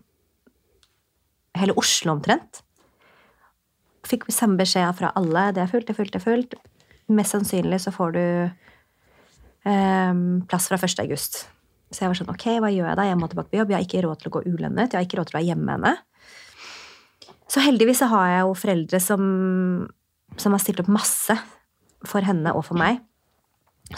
hele 1.61 1.77
Oslo 1.79 2.17
omtrent. 2.17 2.63
Fikk 4.09 4.27
samme 4.35 4.59
beskjed 4.59 4.91
fra 4.99 5.13
alle. 5.19 5.51
Det 5.55 5.63
er 5.63 5.71
fullt, 5.71 5.87
det 5.89 5.95
er 5.95 6.01
fullt, 6.01 6.13
det 6.13 6.21
er 6.21 6.27
fullt. 6.27 6.59
Mest 7.13 7.37
sannsynlig 7.37 7.81
så 7.85 7.93
får 7.95 8.15
du 8.17 8.25
eh, 9.71 10.23
plass 10.51 10.71
fra 10.71 10.81
1. 10.81 11.03
august. 11.07 11.45
Så 11.93 12.05
jeg 12.05 12.13
var 12.13 12.19
sånn, 12.19 12.33
ok, 12.33 12.47
hva 12.65 12.71
gjør 12.73 12.89
jeg 12.89 12.99
da? 12.99 13.07
Jeg 13.07 13.19
må 13.21 13.29
tilbake 13.29 13.53
på 13.53 13.61
jobb. 13.61 13.73
Jeg 13.73 13.79
har 13.79 13.87
ikke 13.87 14.03
råd 14.07 14.21
til 14.21 14.31
å 14.31 14.35
gå 14.37 14.43
ulønnet. 14.49 14.93
Jeg 14.93 14.99
har 14.99 15.07
ikke 15.07 15.19
råd 15.21 15.29
til 15.29 15.37
å 15.37 15.39
være 15.39 15.49
hjemme 15.51 15.67
med 15.69 15.75
henne. 15.77 17.33
Så 17.53 17.61
heldigvis 17.61 18.01
så 18.01 18.09
har 18.09 18.29
jeg 18.31 18.45
jo 18.47 18.55
foreldre 18.57 19.01
som, 19.05 19.25
som 20.41 20.55
har 20.57 20.63
stilt 20.63 20.81
opp 20.81 20.89
masse 20.93 21.37
for 22.09 22.25
henne 22.25 22.55
og 22.57 22.65
for 22.65 22.81
meg. 22.81 23.03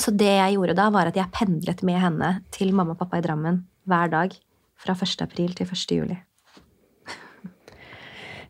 Så 0.00 0.10
det 0.10 0.32
jeg 0.32 0.56
gjorde 0.56 0.74
da, 0.78 0.88
var 0.90 1.10
at 1.10 1.18
jeg 1.18 1.30
pendlet 1.34 1.84
med 1.86 2.00
henne 2.02 2.30
til 2.54 2.74
mamma 2.74 2.96
og 2.96 3.00
pappa 3.04 3.20
i 3.20 3.24
Drammen 3.24 3.62
hver 3.86 4.10
dag. 4.10 4.34
Fra 4.80 4.96
1. 4.98 5.22
april 5.22 5.54
til 5.54 5.70
1. 5.70 5.94
juli. 5.94 6.18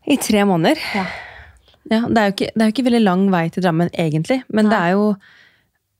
I 0.09 0.17
tre 0.21 0.41
måneder? 0.45 0.81
Ja. 0.97 1.05
Ja, 1.85 2.01
det, 2.09 2.17
er 2.17 2.31
ikke, 2.33 2.49
det 2.49 2.63
er 2.63 2.69
jo 2.69 2.73
ikke 2.73 2.85
veldig 2.87 3.01
lang 3.03 3.25
vei 3.29 3.43
til 3.53 3.61
Drammen, 3.61 3.91
egentlig. 3.93 4.39
Men 4.49 4.71
det 4.71 4.77
er 4.79 4.95
jo 4.95 5.11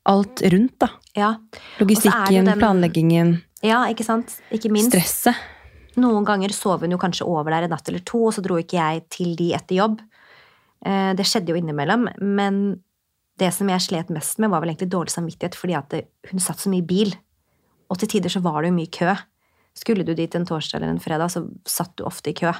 alt 0.05 0.41
rundt, 0.53 0.75
da. 0.79 0.89
Ja, 1.15 1.35
Logistikken, 1.79 2.45
den- 2.45 2.59
planleggingen, 2.59 3.41
ja 3.63 3.85
ikke 3.89 4.03
sant? 4.05 4.39
Ikke 4.51 4.69
minst. 4.71 4.91
stresset. 4.91 5.35
Noen 5.97 6.25
ganger 6.27 6.51
sov 6.51 6.81
hun 6.83 6.91
jo 6.91 6.97
kanskje 6.99 7.25
over 7.25 7.51
der 7.51 7.63
en 7.63 7.69
natt 7.71 7.87
eller 7.87 8.03
to, 8.03 8.25
og 8.27 8.33
så 8.35 8.41
dro 8.43 8.57
ikke 8.59 8.75
jeg 8.77 9.05
til 9.09 9.35
de 9.35 9.53
etter 9.55 9.77
jobb. 9.77 10.01
Eh, 10.85 11.13
Det 11.15 11.25
skjedde 11.25 11.49
jo 11.49 11.55
innimellom, 11.55 12.09
men 12.21 12.81
det 13.39 13.53
som 13.53 13.67
jeg 13.69 13.79
slet 13.81 14.09
mest 14.09 14.37
med, 14.39 14.49
var 14.49 14.61
vel 14.61 14.69
egentlig 14.75 14.89
dårlig 14.91 15.09
samvittighet, 15.15 15.55
fordi 15.55 15.73
at 15.77 15.93
hun 16.31 16.39
satt 16.39 16.57
så 16.59 16.69
mye 16.69 16.83
i 16.83 16.85
bil. 16.85 17.15
Og 17.89 17.97
til 17.97 18.07
tider 18.07 18.29
så 18.29 18.41
var 18.41 18.61
det 18.61 18.69
jo 18.71 18.75
mye 18.75 18.91
kø. 18.91 19.15
Skulle 19.75 20.05
du 20.05 20.13
dit 20.13 20.35
en 20.35 20.45
torsdag 20.45 20.75
eller 20.81 20.89
en 20.93 20.99
fredag, 20.99 21.31
så 21.31 21.47
satt 21.65 21.95
du 21.97 22.03
ofte 22.03 22.29
i 22.29 22.33
kø. 22.33 22.53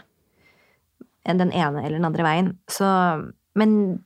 enn 1.27 1.37
den 1.39 1.51
ene 1.51 1.81
eller 1.83 1.97
den 1.97 2.05
andre 2.05 2.23
veien. 2.23 2.57
Så, 2.69 2.85
men 3.55 4.03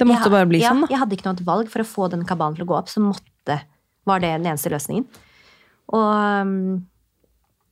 Det 0.00 0.08
måtte 0.08 0.26
jeg, 0.26 0.34
bare 0.34 0.48
bli 0.48 0.62
ja, 0.62 0.72
sånn, 0.72 0.86
da. 0.86 0.92
Jeg 0.94 1.02
hadde 1.02 1.16
ikke 1.18 1.28
noe 1.28 1.48
valg 1.48 1.72
for 1.72 1.84
å 1.84 1.88
få 1.88 2.06
den 2.12 2.26
kabalen 2.28 2.56
til 2.56 2.64
å 2.64 2.70
gå 2.70 2.78
opp. 2.78 2.88
Så 2.92 3.02
måtte, 3.04 3.58
var 4.08 4.22
det 4.22 4.32
den 4.38 4.48
eneste 4.48 4.72
løsningen. 4.72 5.04
Og 5.92 6.46
um, 6.46 6.54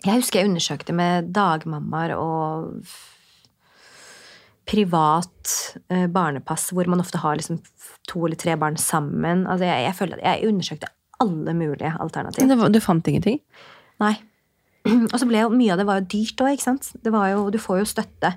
jeg 0.04 0.20
husker 0.20 0.42
jeg 0.42 0.50
undersøkte 0.50 0.94
med 0.94 1.32
dagmammaer 1.34 2.14
og 2.18 2.84
privat 4.68 5.54
eh, 5.88 6.06
barnepass, 6.12 6.68
hvor 6.76 6.88
man 6.92 7.00
ofte 7.00 7.20
har 7.22 7.38
liksom 7.38 7.58
to 8.10 8.26
eller 8.26 8.38
tre 8.38 8.54
barn 8.60 8.76
sammen. 8.80 9.46
Altså 9.48 9.68
jeg, 9.68 9.86
jeg, 9.86 9.96
følte 9.96 10.18
at 10.18 10.26
jeg 10.26 10.50
undersøkte 10.52 10.90
alle 11.24 11.54
mulige 11.56 11.92
alternativer. 11.98 12.52
Men 12.52 12.74
du 12.74 12.80
fant 12.84 13.08
ingenting? 13.08 13.40
Nei. 14.02 14.14
Og 15.12 15.16
så 15.18 15.26
ble 15.28 15.42
jo 15.42 15.54
mye 15.54 15.72
av 15.74 15.80
det 15.80 15.88
var 15.88 16.02
jo 16.02 16.10
dyrt 16.12 16.44
òg, 16.44 16.52
ikke 16.54 16.68
sant. 16.68 16.92
Det 17.02 17.14
var 17.14 17.32
jo, 17.32 17.48
du 17.54 17.58
får 17.62 17.82
jo 17.82 17.88
støtte. 17.88 18.34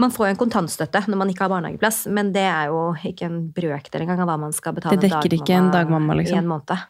Man 0.00 0.12
får 0.14 0.26
jo 0.28 0.32
en 0.34 0.40
kontantstøtte 0.40 1.02
når 1.10 1.18
man 1.20 1.30
ikke 1.32 1.44
har 1.44 1.52
barnehageplass, 1.52 2.06
men 2.08 2.30
det 2.32 2.46
er 2.48 2.70
jo 2.72 2.80
ikke 3.10 3.26
en 3.28 3.40
brøkdel 3.56 4.04
engang 4.06 4.22
av 4.24 4.30
hva 4.30 4.38
man 4.46 4.54
skal 4.56 4.76
betale 4.78 4.96
Det 4.96 5.10
dekker 5.10 5.36
ikke 5.36 5.56
en 5.58 5.68
dagmamma, 5.74 6.16
liksom. 6.20 6.38
i 6.38 6.40
en 6.40 6.48
måned. 6.48 6.86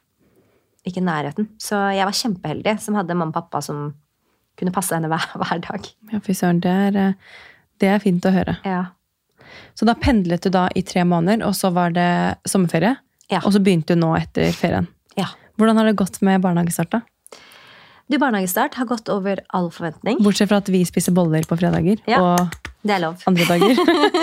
Ikke 0.86 1.02
nærheten. 1.04 1.48
Så 1.60 1.76
jeg 1.96 2.06
var 2.06 2.16
kjempeheldig 2.16 2.76
som 2.80 2.96
hadde 3.00 3.16
mamma 3.18 3.34
og 3.34 3.40
pappa 3.40 3.60
som 3.64 3.90
kunne 4.60 4.72
passe 4.74 4.94
henne 4.94 5.10
hver, 5.10 5.26
hver 5.42 5.62
dag. 5.66 5.90
Ja, 6.12 6.20
fy 6.24 6.36
søren. 6.36 6.62
Det 6.62 6.76
eh, 6.96 7.12
det 7.80 7.88
er 7.88 8.00
fint 8.02 8.26
å 8.28 8.32
høre. 8.34 8.58
Ja. 8.68 8.80
Så 9.74 9.86
da 9.88 9.94
pendlet 9.96 10.44
du 10.44 10.50
da 10.52 10.66
i 10.76 10.82
tre 10.86 11.02
måneder, 11.08 11.42
og 11.48 11.54
så 11.56 11.70
var 11.74 11.94
det 11.96 12.08
sommerferie? 12.48 12.94
Ja. 13.32 13.40
Og 13.46 13.54
så 13.54 13.62
begynte 13.64 13.96
du 13.96 14.02
nå 14.02 14.12
etter 14.18 14.52
ferien. 14.56 14.88
ja. 15.16 15.30
Hvordan 15.60 15.76
har 15.76 15.84
det 15.90 15.96
gått 16.00 16.14
med 16.24 16.40
barnehagestart, 16.40 16.88
da? 16.94 17.00
Du, 18.08 18.14
barnehagestart 18.18 18.78
har 18.80 18.86
gått 18.88 19.10
over 19.12 19.42
all 19.52 19.66
forventning. 19.70 20.16
Bortsett 20.24 20.48
fra 20.48 20.56
at 20.62 20.70
vi 20.72 20.80
spiser 20.88 21.12
boller 21.12 21.44
på 21.44 21.58
fredager 21.60 22.00
Ja. 22.08 22.20
og 22.20 22.69
Det 22.80 22.96
er 22.96 23.02
lov. 23.02 23.20
andre 23.28 23.46
dager. 23.48 23.80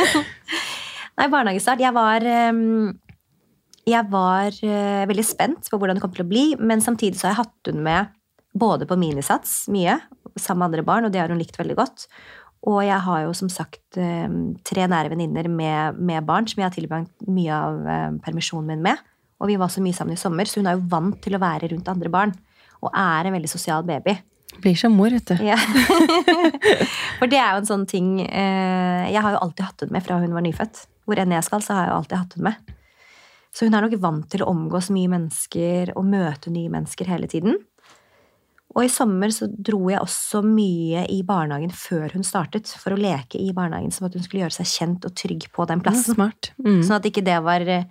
Nei, 1.17 1.27
barnehagestart. 1.33 1.81
Jeg 1.81 1.93
var, 1.95 2.21
ehm, 2.21 2.93
jeg 3.87 4.09
var 4.11 4.53
eh, 4.53 5.05
veldig 5.09 5.25
spent 5.25 5.69
på 5.71 5.79
hvordan 5.79 5.97
det 5.97 6.03
kom 6.03 6.13
til 6.13 6.25
å 6.25 6.29
bli, 6.29 6.45
men 6.59 6.83
samtidig 6.83 7.17
så 7.17 7.29
har 7.29 7.35
jeg 7.35 7.43
hatt 7.43 7.71
hun 7.71 7.83
med 7.85 8.13
både 8.57 8.87
på 8.89 8.97
minisats 8.97 9.63
mye, 9.73 9.99
sammen 10.37 10.63
med 10.63 10.69
andre 10.71 10.85
barn, 10.85 11.07
og 11.07 11.13
det 11.13 11.21
har 11.21 11.33
hun 11.33 11.41
likt 11.41 11.57
veldig 11.57 11.77
godt. 11.77 12.07
Og 12.67 12.81
jeg 12.85 12.97
har 13.05 13.23
jo 13.25 13.33
som 13.37 13.49
sagt 13.53 13.99
ehm, 14.01 14.57
tre 14.65 14.85
nære 14.89 15.13
venninner 15.13 15.49
med, 15.49 15.97
med 15.97 16.25
barn 16.25 16.49
som 16.49 16.61
jeg 16.61 16.67
har 16.67 16.75
tilbrakt 16.75 17.29
mye 17.29 17.53
av 17.53 17.85
eh, 17.85 18.09
permisjonen 18.25 18.73
min 18.73 18.85
med. 18.85 19.01
Og 19.41 19.51
vi 19.51 19.57
var 19.61 19.69
så 19.73 19.81
mye 19.85 19.97
sammen 19.97 20.17
i 20.17 20.21
sommer, 20.21 20.49
så 20.49 20.61
hun 20.61 20.69
er 20.69 20.77
jo 20.77 20.87
vant 20.89 21.17
til 21.21 21.37
å 21.37 21.41
være 21.41 21.69
rundt 21.73 21.89
andre 21.89 22.13
barn. 22.13 22.33
Og 22.81 22.89
er 22.93 23.25
en 23.25 23.37
veldig 23.37 23.49
sosial 23.49 23.85
baby. 23.85 24.17
Blir 24.63 24.75
som 24.79 24.95
mor, 24.97 25.13
vet 25.13 25.27
du. 25.29 25.35
Ja. 25.45 25.57
For 27.19 27.29
det 27.29 27.37
er 27.39 27.53
jo 27.55 27.61
en 27.61 27.69
sånn 27.69 27.85
ting 27.89 28.07
eh, 28.25 29.07
Jeg 29.13 29.21
har 29.23 29.35
jo 29.35 29.41
alltid 29.45 29.65
hatt 29.67 29.83
henne 29.85 29.95
med 29.97 30.05
fra 30.05 30.19
hun 30.21 30.33
var 30.35 30.45
nyfødt. 30.45 30.83
Hvor 31.07 31.21
enn 31.21 31.31
jeg 31.35 31.45
skal, 31.47 31.63
så 31.63 31.75
har 31.77 31.85
jeg 31.85 31.91
jo 31.93 31.97
alltid 32.01 32.17
hatt 32.23 32.35
henne 32.37 32.51
med. 32.51 32.73
Så 33.55 33.65
hun 33.65 33.77
er 33.77 33.85
nok 33.87 33.95
vant 34.03 34.27
til 34.29 34.43
å 34.43 34.49
omgås 34.51 34.89
mye 34.93 35.09
mennesker 35.09 35.93
og 35.97 36.05
møte 36.09 36.51
nye 36.53 36.69
mennesker 36.73 37.07
hele 37.09 37.29
tiden. 37.31 37.55
Og 38.75 38.83
i 38.85 38.91
sommer 38.91 39.31
så 39.33 39.47
dro 39.49 39.79
jeg 39.89 40.01
også 40.03 40.43
mye 40.45 41.05
i 41.09 41.21
barnehagen 41.25 41.71
før 41.73 42.11
hun 42.13 42.25
startet, 42.27 42.69
for 42.77 42.93
å 42.93 42.99
leke 42.99 43.39
i 43.41 43.53
barnehagen, 43.55 43.93
som 43.95 44.05
at 44.05 44.13
hun 44.13 44.21
skulle 44.25 44.43
gjøre 44.43 44.57
seg 44.59 44.69
kjent 44.69 45.07
og 45.07 45.15
trygg 45.17 45.47
på 45.55 45.65
den 45.71 45.79
Ja, 45.81 45.87
plassen. 45.87 46.13
smart. 46.19 46.51
Mm. 46.61 46.83
Sånn 46.85 46.99
at 46.99 47.07
ikke 47.09 47.23
det 47.25 47.39
var 47.47 47.63
eh, 47.65 47.87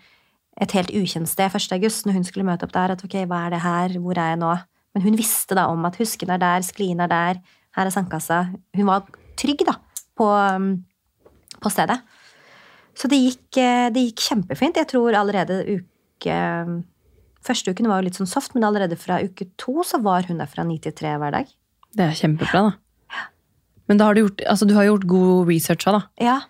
et 0.63 0.77
helt 0.77 0.93
ukjent 0.95 1.27
sted 1.33 1.51
1. 1.57 1.73
august, 1.81 2.07
når 2.07 2.21
hun 2.21 2.29
skulle 2.29 2.47
møte 2.47 2.69
opp 2.69 2.77
der. 2.77 2.95
At 2.95 3.03
ok, 3.03 3.17
hva 3.27 3.47
er 3.49 3.57
det 3.57 3.63
her, 3.65 3.97
hvor 4.05 4.15
er 4.21 4.35
jeg 4.37 4.43
nå? 4.45 4.53
Men 4.97 5.05
hun 5.05 5.19
visste 5.19 5.53
da 5.59 5.67
om 5.69 5.85
at 5.85 5.99
husken 6.01 6.31
er 6.33 6.41
der, 6.41 6.65
sklien 6.65 7.03
er 7.05 7.11
der, 7.13 7.41
her 7.77 7.89
er 7.89 7.93
sandkassa. 7.93 8.47
Hun 8.73 8.89
var 8.89 9.05
trygg 9.37 9.61
da, 9.69 9.75
på, 10.17 10.25
um, 10.25 10.71
på 11.61 11.73
stedet. 11.75 11.99
Så 12.97 13.11
det 13.13 13.19
gikk, 13.21 13.59
eh, 13.61 13.91
det 13.93 14.07
gikk 14.07 14.25
kjempefint. 14.31 14.81
Jeg 14.81 14.89
tror 14.95 15.19
allerede 15.21 15.61
uke 15.77 16.41
Første 17.47 17.71
uken 17.71 17.87
var 17.87 18.01
jo 18.01 18.09
litt 18.09 18.17
sånn 18.19 18.27
soft, 18.27 18.57
men 18.57 18.65
allerede 18.67 18.97
fra 18.99 19.21
uke 19.23 19.45
to 19.61 19.85
så 19.87 20.01
var 20.03 20.25
hun 20.27 20.41
der 20.41 20.49
fra 20.51 20.65
ni 20.67 20.81
til 20.83 20.91
tre 20.97 21.13
hver 21.15 21.31
dag. 21.31 21.53
Det 21.95 22.03
er 22.03 22.17
kjempebra, 22.19 22.63
da. 22.67 23.21
Men 23.87 24.01
da 24.01 24.09
har 24.09 24.17
du, 24.17 24.25
gjort, 24.25 24.43
altså, 24.51 24.67
du 24.67 24.75
har 24.75 24.89
gjort 24.89 25.07
god 25.07 25.47
research 25.53 25.87
òg, 25.87 26.01
da. 26.01 26.25
Ja. 26.27 26.41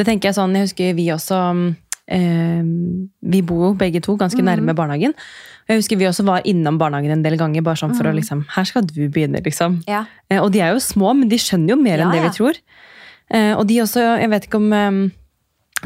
Det 0.00 0.06
tenker 0.08 0.30
jeg 0.30 0.38
sånn, 0.38 0.54
jeg 0.56 0.70
husker 0.70 0.96
vi 0.96 1.10
også 1.12 1.40
eh, 2.10 2.62
Vi 3.32 3.42
bor 3.46 3.68
jo 3.68 3.74
begge 3.78 4.02
to 4.04 4.16
ganske 4.20 4.42
nærme 4.44 4.74
barnehagen. 4.76 5.14
Jeg 5.68 5.78
husker 5.78 5.96
vi 6.00 6.08
også 6.08 6.24
var 6.26 6.42
innom 6.44 6.78
barnehagen 6.80 7.14
en 7.14 7.22
del 7.22 7.36
ganger, 7.38 7.62
bare 7.62 7.78
sånn 7.78 7.94
for 7.94 8.10
å 8.10 8.14
liksom 8.16 8.44
Her 8.56 8.64
skal 8.66 8.86
du 8.88 9.08
begynne, 9.08 9.42
liksom. 9.44 9.82
ja. 9.88 10.04
Eh, 10.28 10.40
og 10.42 10.50
de 10.52 10.60
er 10.64 10.74
jo 10.74 10.82
små, 10.82 11.14
men 11.14 11.30
de 11.30 11.38
skjønner 11.38 11.76
jo 11.76 11.80
mer 11.80 12.02
enn 12.02 12.10
det 12.10 12.22
ja. 12.22 12.28
vi 12.28 12.36
tror. 12.36 12.58
Eh, 13.30 13.52
og 13.54 13.66
de 13.70 13.80
også, 13.84 14.02
jeg 14.20 14.30
vet 14.32 14.48
ikke 14.48 14.58
om 14.58 14.72
eh, 14.74 14.98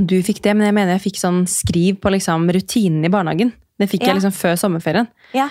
du 0.00 0.16
fikk 0.26 0.40
det, 0.42 0.56
men 0.56 0.66
jeg 0.66 0.74
mener 0.74 0.96
jeg 0.96 1.04
fikk 1.10 1.20
sånn 1.20 1.44
skriv 1.50 2.00
på 2.02 2.10
liksom 2.14 2.48
rutinen 2.50 3.04
i 3.04 3.12
barnehagen. 3.12 3.52
Det 3.78 3.90
fikk 3.90 4.02
Ja. 4.06 4.12
jeg 4.12 4.22
liksom 4.22 4.34
før 4.34 4.56
sommerferien. 4.56 5.06
Ja. 5.34 5.50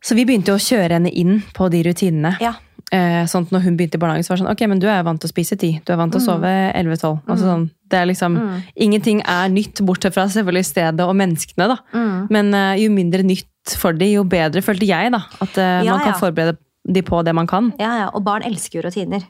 Så 0.00 0.14
vi 0.14 0.24
begynte 0.24 0.52
jo 0.54 0.58
å 0.58 0.62
kjøre 0.62 0.94
henne 0.96 1.10
inn 1.10 1.42
på 1.54 1.68
de 1.70 1.82
rutinene. 1.82 2.36
Ja. 2.40 2.54
Eh, 2.88 3.24
sånn 3.28 3.44
at 3.44 3.50
når 3.52 3.66
hun 3.66 3.74
begynte 3.76 3.98
i 3.98 4.00
barnehagen, 4.00 4.24
så 4.24 4.32
var 4.32 4.38
det 4.38 4.42
sånn 4.44 4.52
Ok, 4.54 4.62
men 4.70 4.78
du 4.80 4.86
er 4.88 5.02
vant 5.04 5.20
til 5.20 5.28
å 5.28 5.32
spise 5.32 5.58
ti. 5.60 5.74
Du 5.84 5.92
er 5.92 5.98
vant 6.00 6.14
til 6.14 6.22
å 6.22 6.24
sove 6.24 6.52
11-12. 6.72 7.18
Altså 7.28 7.44
sånn, 7.44 7.66
det 7.92 7.98
er 7.98 8.08
liksom 8.08 8.38
Ingenting 8.80 9.20
er 9.28 9.50
nytt, 9.52 9.82
bortsett 9.84 10.16
fra 10.16 10.24
selvfølgelig 10.30 10.70
stedet 10.70 11.04
og 11.04 11.16
menneskene, 11.20 11.68
da. 11.74 11.76
Mm. 11.92 12.14
Men 12.32 12.54
eh, 12.56 12.84
jo 12.84 12.94
mindre 12.94 13.26
nytt 13.28 13.76
for 13.76 13.96
de, 13.96 14.14
jo 14.14 14.24
bedre 14.24 14.64
følte 14.64 14.88
jeg, 14.88 15.12
da. 15.12 15.20
At 15.44 15.60
eh, 15.60 15.82
Ja, 15.84 15.92
man 15.92 16.06
kan 16.06 16.14
ja. 16.14 16.20
forberede 16.22 16.56
de 16.88 17.04
på 17.04 17.20
det 17.26 17.36
man 17.36 17.50
kan. 17.50 17.74
Ja, 17.80 17.92
ja, 18.04 18.08
og 18.16 18.24
barn 18.24 18.46
elsker 18.48 18.80
jo 18.80 18.86
rutiner. 18.88 19.26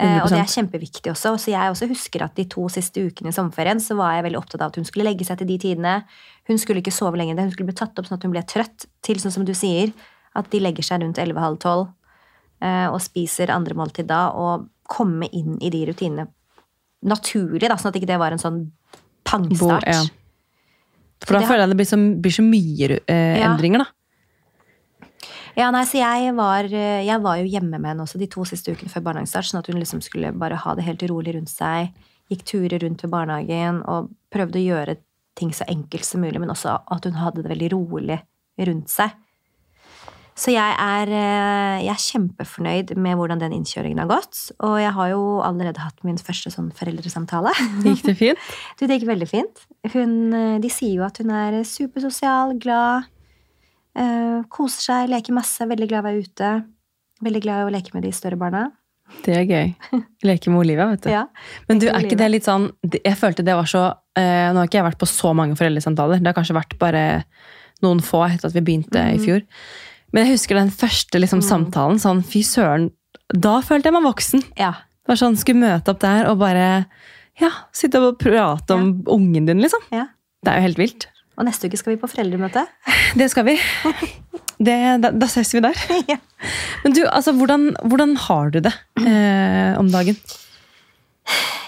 Eh, 0.00 0.18
og 0.22 0.30
det 0.32 0.40
er 0.40 0.48
kjempeviktig 0.48 1.10
også. 1.12 1.34
Så 1.36 1.52
jeg 1.52 1.70
også 1.70 1.86
husker 1.90 2.24
at 2.24 2.34
de 2.38 2.46
to 2.50 2.64
siste 2.72 3.02
ukene 3.04 3.28
i 3.28 3.36
sommerferien 3.36 3.80
så 3.82 3.94
var 3.98 4.16
jeg 4.16 4.26
veldig 4.26 4.40
opptatt 4.40 4.64
av 4.64 4.72
at 4.72 4.78
hun 4.80 4.88
skulle 4.88 5.06
legge 5.06 5.26
seg 5.28 5.38
til 5.40 5.50
de 5.50 5.58
tidene. 5.60 5.98
Hun 6.48 6.60
skulle 6.60 6.80
ikke 6.80 6.94
sove 6.94 7.20
lenger. 7.20 7.42
Hun 7.44 7.52
skulle 7.52 7.68
bli 7.68 7.76
tatt 7.76 7.98
opp 8.00 8.08
sånn 8.08 8.18
at 8.18 8.24
hun 8.24 8.32
ble 8.32 8.44
trøtt. 8.48 8.88
Til 9.04 9.20
sånn 9.20 9.34
som 9.34 9.44
du 9.46 9.52
sier, 9.56 9.92
at 10.38 10.48
de 10.50 10.62
legger 10.64 10.86
seg 10.86 11.04
rundt 11.04 11.20
11.30 11.20 11.36
eh, 11.36 11.90
og 12.92 13.00
spiser 13.02 13.50
andre 13.54 13.74
måltid 13.78 14.06
da. 14.10 14.28
Og 14.38 14.68
komme 14.92 15.28
inn 15.32 15.56
i 15.64 15.70
de 15.72 15.84
rutinene 15.88 16.28
naturlig, 17.02 17.66
da, 17.68 17.74
sånn 17.80 17.90
at 17.90 17.96
ikke 17.98 18.10
det 18.12 18.18
var 18.22 18.34
en 18.34 18.38
sånn 18.42 18.60
pangstart. 19.26 19.86
Bo- 19.88 19.90
ja. 19.90 20.02
For 21.22 21.34
da 21.34 21.40
det 21.42 21.48
føler 21.48 21.62
jeg 21.64 21.70
det 21.72 21.78
blir 21.80 21.88
så, 21.90 21.98
blir 22.22 22.34
så 22.34 22.42
mye 22.46 22.88
eh, 23.06 23.38
Ja. 23.40 23.48
endringer, 23.52 23.84
da. 23.84 23.88
Ja, 25.56 25.70
nei, 25.70 25.82
så 25.84 25.98
jeg 26.00 26.32
var, 26.34 26.64
eh, 26.64 27.02
jeg 27.04 27.20
var 27.22 27.36
jo 27.38 27.44
hjemme 27.44 27.76
med 27.78 27.90
henne 27.90 28.02
også 28.06 28.18
de 28.18 28.26
to 28.32 28.44
siste 28.48 28.72
ukene 28.72 28.88
før 28.90 29.02
barnehagestart, 29.10 29.44
sånn 29.50 29.60
at 29.60 29.68
hun 29.68 29.76
liksom 29.82 30.00
skulle 30.02 30.32
bare 30.32 30.56
ha 30.56 30.74
det 30.74 30.84
helt 30.86 31.02
rolig 31.10 31.34
rundt 31.36 31.50
seg. 31.52 31.90
Gikk 32.32 32.44
turer 32.48 32.80
rundt 32.82 33.02
ved 33.04 33.10
barnehagen 33.12 33.82
og 33.86 34.08
prøvde 34.32 34.56
å 34.62 34.64
gjøre 34.70 34.96
ting 35.36 35.50
så 35.52 35.66
enkelt 35.68 36.04
som 36.08 36.22
mulig, 36.24 36.40
men 36.40 36.48
også 36.54 36.78
at 36.90 37.04
hun 37.04 37.18
hadde 37.20 37.42
det 37.44 37.50
veldig 37.52 37.70
rolig 37.74 38.20
rundt 38.58 38.88
seg. 38.88 39.12
Så 40.34 40.48
jeg 40.54 40.74
er, 40.80 41.10
eh, 41.12 41.82
jeg 41.84 41.92
er 41.92 42.00
kjempefornøyd 42.00 42.94
med 42.96 43.18
hvordan 43.20 43.38
den 43.42 43.52
innkjøringen 43.52 44.00
har 44.00 44.08
gått. 44.08 44.38
Og 44.64 44.78
jeg 44.80 44.92
har 44.96 45.10
jo 45.12 45.22
allerede 45.44 45.82
hatt 45.84 45.98
min 46.08 46.16
første 46.16 46.48
sånn 46.54 46.70
foreldresamtale. 46.72 47.52
Gikk 47.84 48.04
det 48.06 48.14
fint? 48.16 48.38
Du, 48.80 48.86
det 48.88 48.96
gikk 48.96 49.10
veldig 49.10 49.28
fint. 49.28 49.64
Hun, 49.92 50.14
eh, 50.32 50.58
de 50.64 50.70
sier 50.72 50.96
jo 51.02 51.04
at 51.04 51.20
hun 51.20 51.30
er 51.36 51.58
supersosial, 51.68 52.56
glad, 52.62 53.10
eh, 53.98 54.40
koser 54.48 54.86
seg, 54.88 55.10
leker 55.12 55.36
masse, 55.36 55.68
veldig 55.68 55.90
glad 55.90 56.00
i 56.00 56.06
å 56.06 56.08
være 56.08 56.24
ute. 56.30 56.52
Veldig 57.28 57.42
glad 57.44 57.60
i 57.60 57.68
å 57.68 57.74
leke 57.76 57.92
med 57.94 58.08
de 58.08 58.14
større 58.16 58.40
barna. 58.40 58.70
Det 59.26 59.34
er 59.36 59.44
gøy. 59.44 59.74
Leke 60.24 60.48
med 60.48 60.62
Olivia, 60.64 60.86
vet 60.88 61.04
du. 61.04 61.10
Ja. 61.12 61.26
Men 61.68 61.78
du, 61.82 61.90
er 61.92 62.00
ikke 62.00 62.16
det 62.16 62.30
litt 62.32 62.46
sånn 62.48 62.70
Jeg 62.88 63.18
følte 63.20 63.44
det 63.44 63.52
var 63.58 63.66
så 63.68 63.82
eh, 64.16 64.48
Nå 64.48 64.62
har 64.62 64.70
ikke 64.70 64.78
jeg 64.78 64.86
vært 64.86 65.00
på 65.02 65.08
så 65.10 65.34
mange 65.36 65.58
foreldresamtaler. 65.58 66.22
Det 66.22 66.30
har 66.30 66.38
kanskje 66.38 66.56
vært 66.56 66.78
bare 66.80 67.02
noen 67.84 68.00
få 68.00 68.22
etter 68.30 68.48
at 68.48 68.56
vi 68.56 68.62
begynte 68.64 68.96
i 69.12 69.18
Mhm. 69.18 69.24
fjor. 69.26 69.42
Men 70.12 70.26
jeg 70.26 70.36
husker 70.36 70.58
den 70.58 70.72
første 70.74 71.20
liksom, 71.22 71.40
samtalen. 71.44 72.00
Sånn, 72.02 72.20
fy 72.26 72.42
søren. 72.46 72.90
Da 73.32 73.58
følte 73.64 73.88
jeg 73.90 73.96
meg 73.98 74.08
voksen. 74.08 74.44
ja. 74.60 74.74
Var 75.10 75.18
sånn, 75.18 75.34
Skulle 75.34 75.58
møte 75.58 75.90
opp 75.90 75.98
der 75.98 76.28
og 76.30 76.36
bare 76.38 76.84
ja, 77.40 77.48
sitte 77.74 77.98
og 77.98 78.20
prate 78.22 78.76
om 78.76 78.92
ungen 79.10 79.48
din, 79.48 79.58
liksom. 79.64 79.82
ja. 79.90 80.04
Det 80.42 80.52
er 80.52 80.60
jo 80.60 80.66
helt 80.68 80.78
vilt. 80.78 81.06
Og 81.38 81.46
neste 81.48 81.66
uke 81.66 81.78
skal 81.80 81.94
vi 81.94 82.00
på 82.02 82.10
foreldremøte. 82.12 82.62
Det 83.18 83.26
skal 83.32 83.48
vi. 83.48 83.56
Det, 84.62 84.76
da, 85.02 85.10
da 85.10 85.26
ses 85.30 85.50
vi 85.56 85.62
der. 85.64 85.74
Ja. 86.12 86.18
Men 86.84 86.94
du, 86.94 87.02
altså, 87.08 87.34
hvordan, 87.34 87.72
hvordan 87.82 88.14
har 88.28 88.50
du 88.54 88.60
det 88.62 88.72
eh, 89.02 89.74
om 89.78 89.90
dagen? 89.90 90.18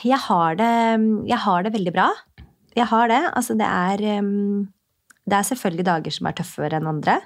Jeg 0.04 0.18
har, 0.28 0.54
det, 0.58 0.70
jeg 1.30 1.40
har 1.46 1.66
det 1.66 1.72
veldig 1.74 1.92
bra. 1.94 2.08
Jeg 2.76 2.86
har 2.90 3.10
det. 3.10 3.20
Altså, 3.34 3.54
det 3.58 3.66
er 3.66 4.20
um, 4.22 4.66
Det 5.26 5.38
er 5.38 5.46
selvfølgelig 5.50 5.86
dager 5.86 6.14
som 6.18 6.26
er 6.30 6.36
tøffere 6.38 6.78
enn 6.78 6.90
andre. 6.90 7.18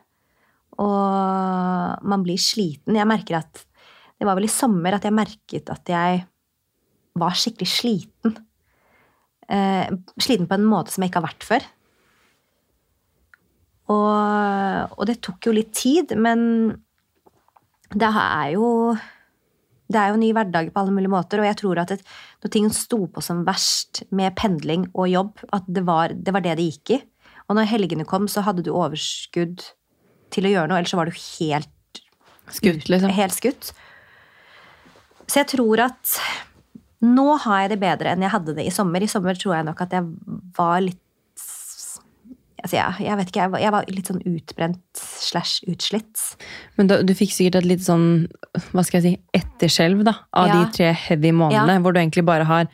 Og 0.78 2.04
man 2.08 2.24
blir 2.26 2.38
sliten. 2.40 2.96
Jeg 2.98 3.08
merker 3.08 3.40
at 3.42 3.64
Det 4.18 4.26
var 4.26 4.34
vel 4.34 4.48
i 4.48 4.50
sommer 4.50 4.96
at 4.96 5.04
jeg 5.06 5.14
merket 5.14 5.68
at 5.70 5.86
jeg 5.86 6.24
var 7.18 7.36
skikkelig 7.38 7.68
sliten. 7.70 8.32
Eh, 9.46 9.90
sliten 10.18 10.48
på 10.50 10.56
en 10.58 10.66
måte 10.66 10.90
som 10.90 11.04
jeg 11.04 11.12
ikke 11.12 11.20
har 11.22 11.28
vært 11.28 11.46
før. 11.46 11.66
Og, 13.94 14.98
og 14.98 15.06
det 15.08 15.20
tok 15.24 15.46
jo 15.48 15.54
litt 15.54 15.70
tid, 15.76 16.12
men 16.18 16.42
det 17.94 18.10
er 18.10 18.50
jo 18.56 18.68
det 19.88 19.96
er 19.96 20.12
jo 20.12 20.20
ny 20.20 20.34
hverdag 20.36 20.68
på 20.74 20.82
alle 20.82 20.92
mulige 20.92 21.12
måter, 21.14 21.40
og 21.40 21.48
jeg 21.48 21.56
tror 21.62 21.78
at 21.80 21.94
et, 21.94 22.02
når 22.44 22.52
ting 22.52 22.66
sto 22.76 23.06
på 23.08 23.22
som 23.24 23.46
verst 23.46 24.02
med 24.12 24.36
pendling 24.36 24.84
og 24.92 25.08
jobb, 25.08 25.46
at 25.56 25.64
det 25.64 25.86
var, 25.88 26.12
det 26.12 26.34
var 26.36 26.44
det 26.44 26.58
det 26.58 26.66
gikk 26.66 26.92
i. 26.98 26.98
Og 27.48 27.56
når 27.56 27.70
helgene 27.70 28.04
kom, 28.04 28.26
så 28.28 28.44
hadde 28.44 28.66
du 28.66 28.74
overskudd 28.74 29.64
til 30.30 30.44
å 30.48 30.52
gjøre 30.52 30.68
noe, 30.68 30.78
ellers 30.78 30.90
så 30.94 31.00
var 31.00 31.06
du 31.10 31.16
helt 31.16 31.68
Skutt, 32.48 32.86
liksom. 32.88 33.10
Helt 33.12 33.34
skutt. 33.36 33.72
Så 35.28 35.42
jeg 35.42 35.48
tror 35.50 35.82
at 35.84 36.14
nå 37.04 37.26
har 37.44 37.66
jeg 37.66 37.74
det 37.74 37.80
bedre 37.82 38.14
enn 38.14 38.22
jeg 38.24 38.32
hadde 38.32 38.54
det 38.56 38.64
i 38.64 38.72
sommer. 38.72 39.04
I 39.04 39.10
sommer 39.12 39.36
tror 39.36 39.58
jeg 39.58 39.66
nok 39.68 39.82
at 39.84 39.92
jeg 39.92 40.06
var 40.56 40.80
litt 40.80 40.96
altså 42.58 42.74
jeg, 42.74 43.04
jeg 43.06 43.16
vet 43.20 43.28
ikke, 43.30 43.42
jeg 43.44 43.52
var, 43.52 43.60
jeg 43.62 43.70
var 43.74 43.90
litt 43.92 44.08
sånn 44.10 44.22
utbrent 44.26 45.02
slash 45.28 45.60
utslitt. 45.70 46.22
Men 46.80 46.88
da, 46.90 47.00
du 47.06 47.12
fikk 47.14 47.30
sikkert 47.36 47.60
et 47.60 47.68
litt 47.70 47.84
sånn 47.84 48.06
hva 48.72 48.82
skal 48.86 48.98
jeg 48.98 49.04
si, 49.04 49.20
etterskjelv 49.38 50.02
da, 50.08 50.16
av 50.32 50.48
Ja. 50.48 50.56
de 50.64 50.72
tre 50.74 50.88
heavy 50.92 51.30
månedene, 51.30 51.76
Ja. 51.76 51.84
hvor 51.84 51.92
du 51.94 52.00
egentlig 52.00 52.24
bare 52.26 52.44
har 52.48 52.68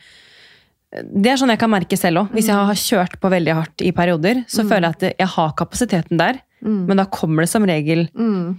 Det 0.95 1.27
er 1.27 1.35
sånn 1.35 1.49
jeg 1.51 1.59
kan 1.59 1.69
merke 1.69 1.97
selv 1.99 2.21
òg. 2.21 2.29
Hvis 2.31 2.47
jeg 2.47 2.55
Mm. 2.55 2.65
har 2.67 2.75
kjørt 2.79 3.19
på 3.19 3.29
veldig 3.29 3.53
hardt 3.53 3.81
i 3.83 3.91
perioder, 3.91 4.45
så 4.47 4.63
føler 4.63 4.87
jeg 4.87 4.95
at 5.11 5.17
jeg 5.19 5.27
har 5.27 5.51
kapasiteten 5.51 6.17
der, 6.17 6.39
men 6.65 6.97
da 6.97 7.05
kommer 7.05 7.45
det 7.45 7.49
som 7.51 7.63
regel 7.67 8.07
Mm. 8.15 8.57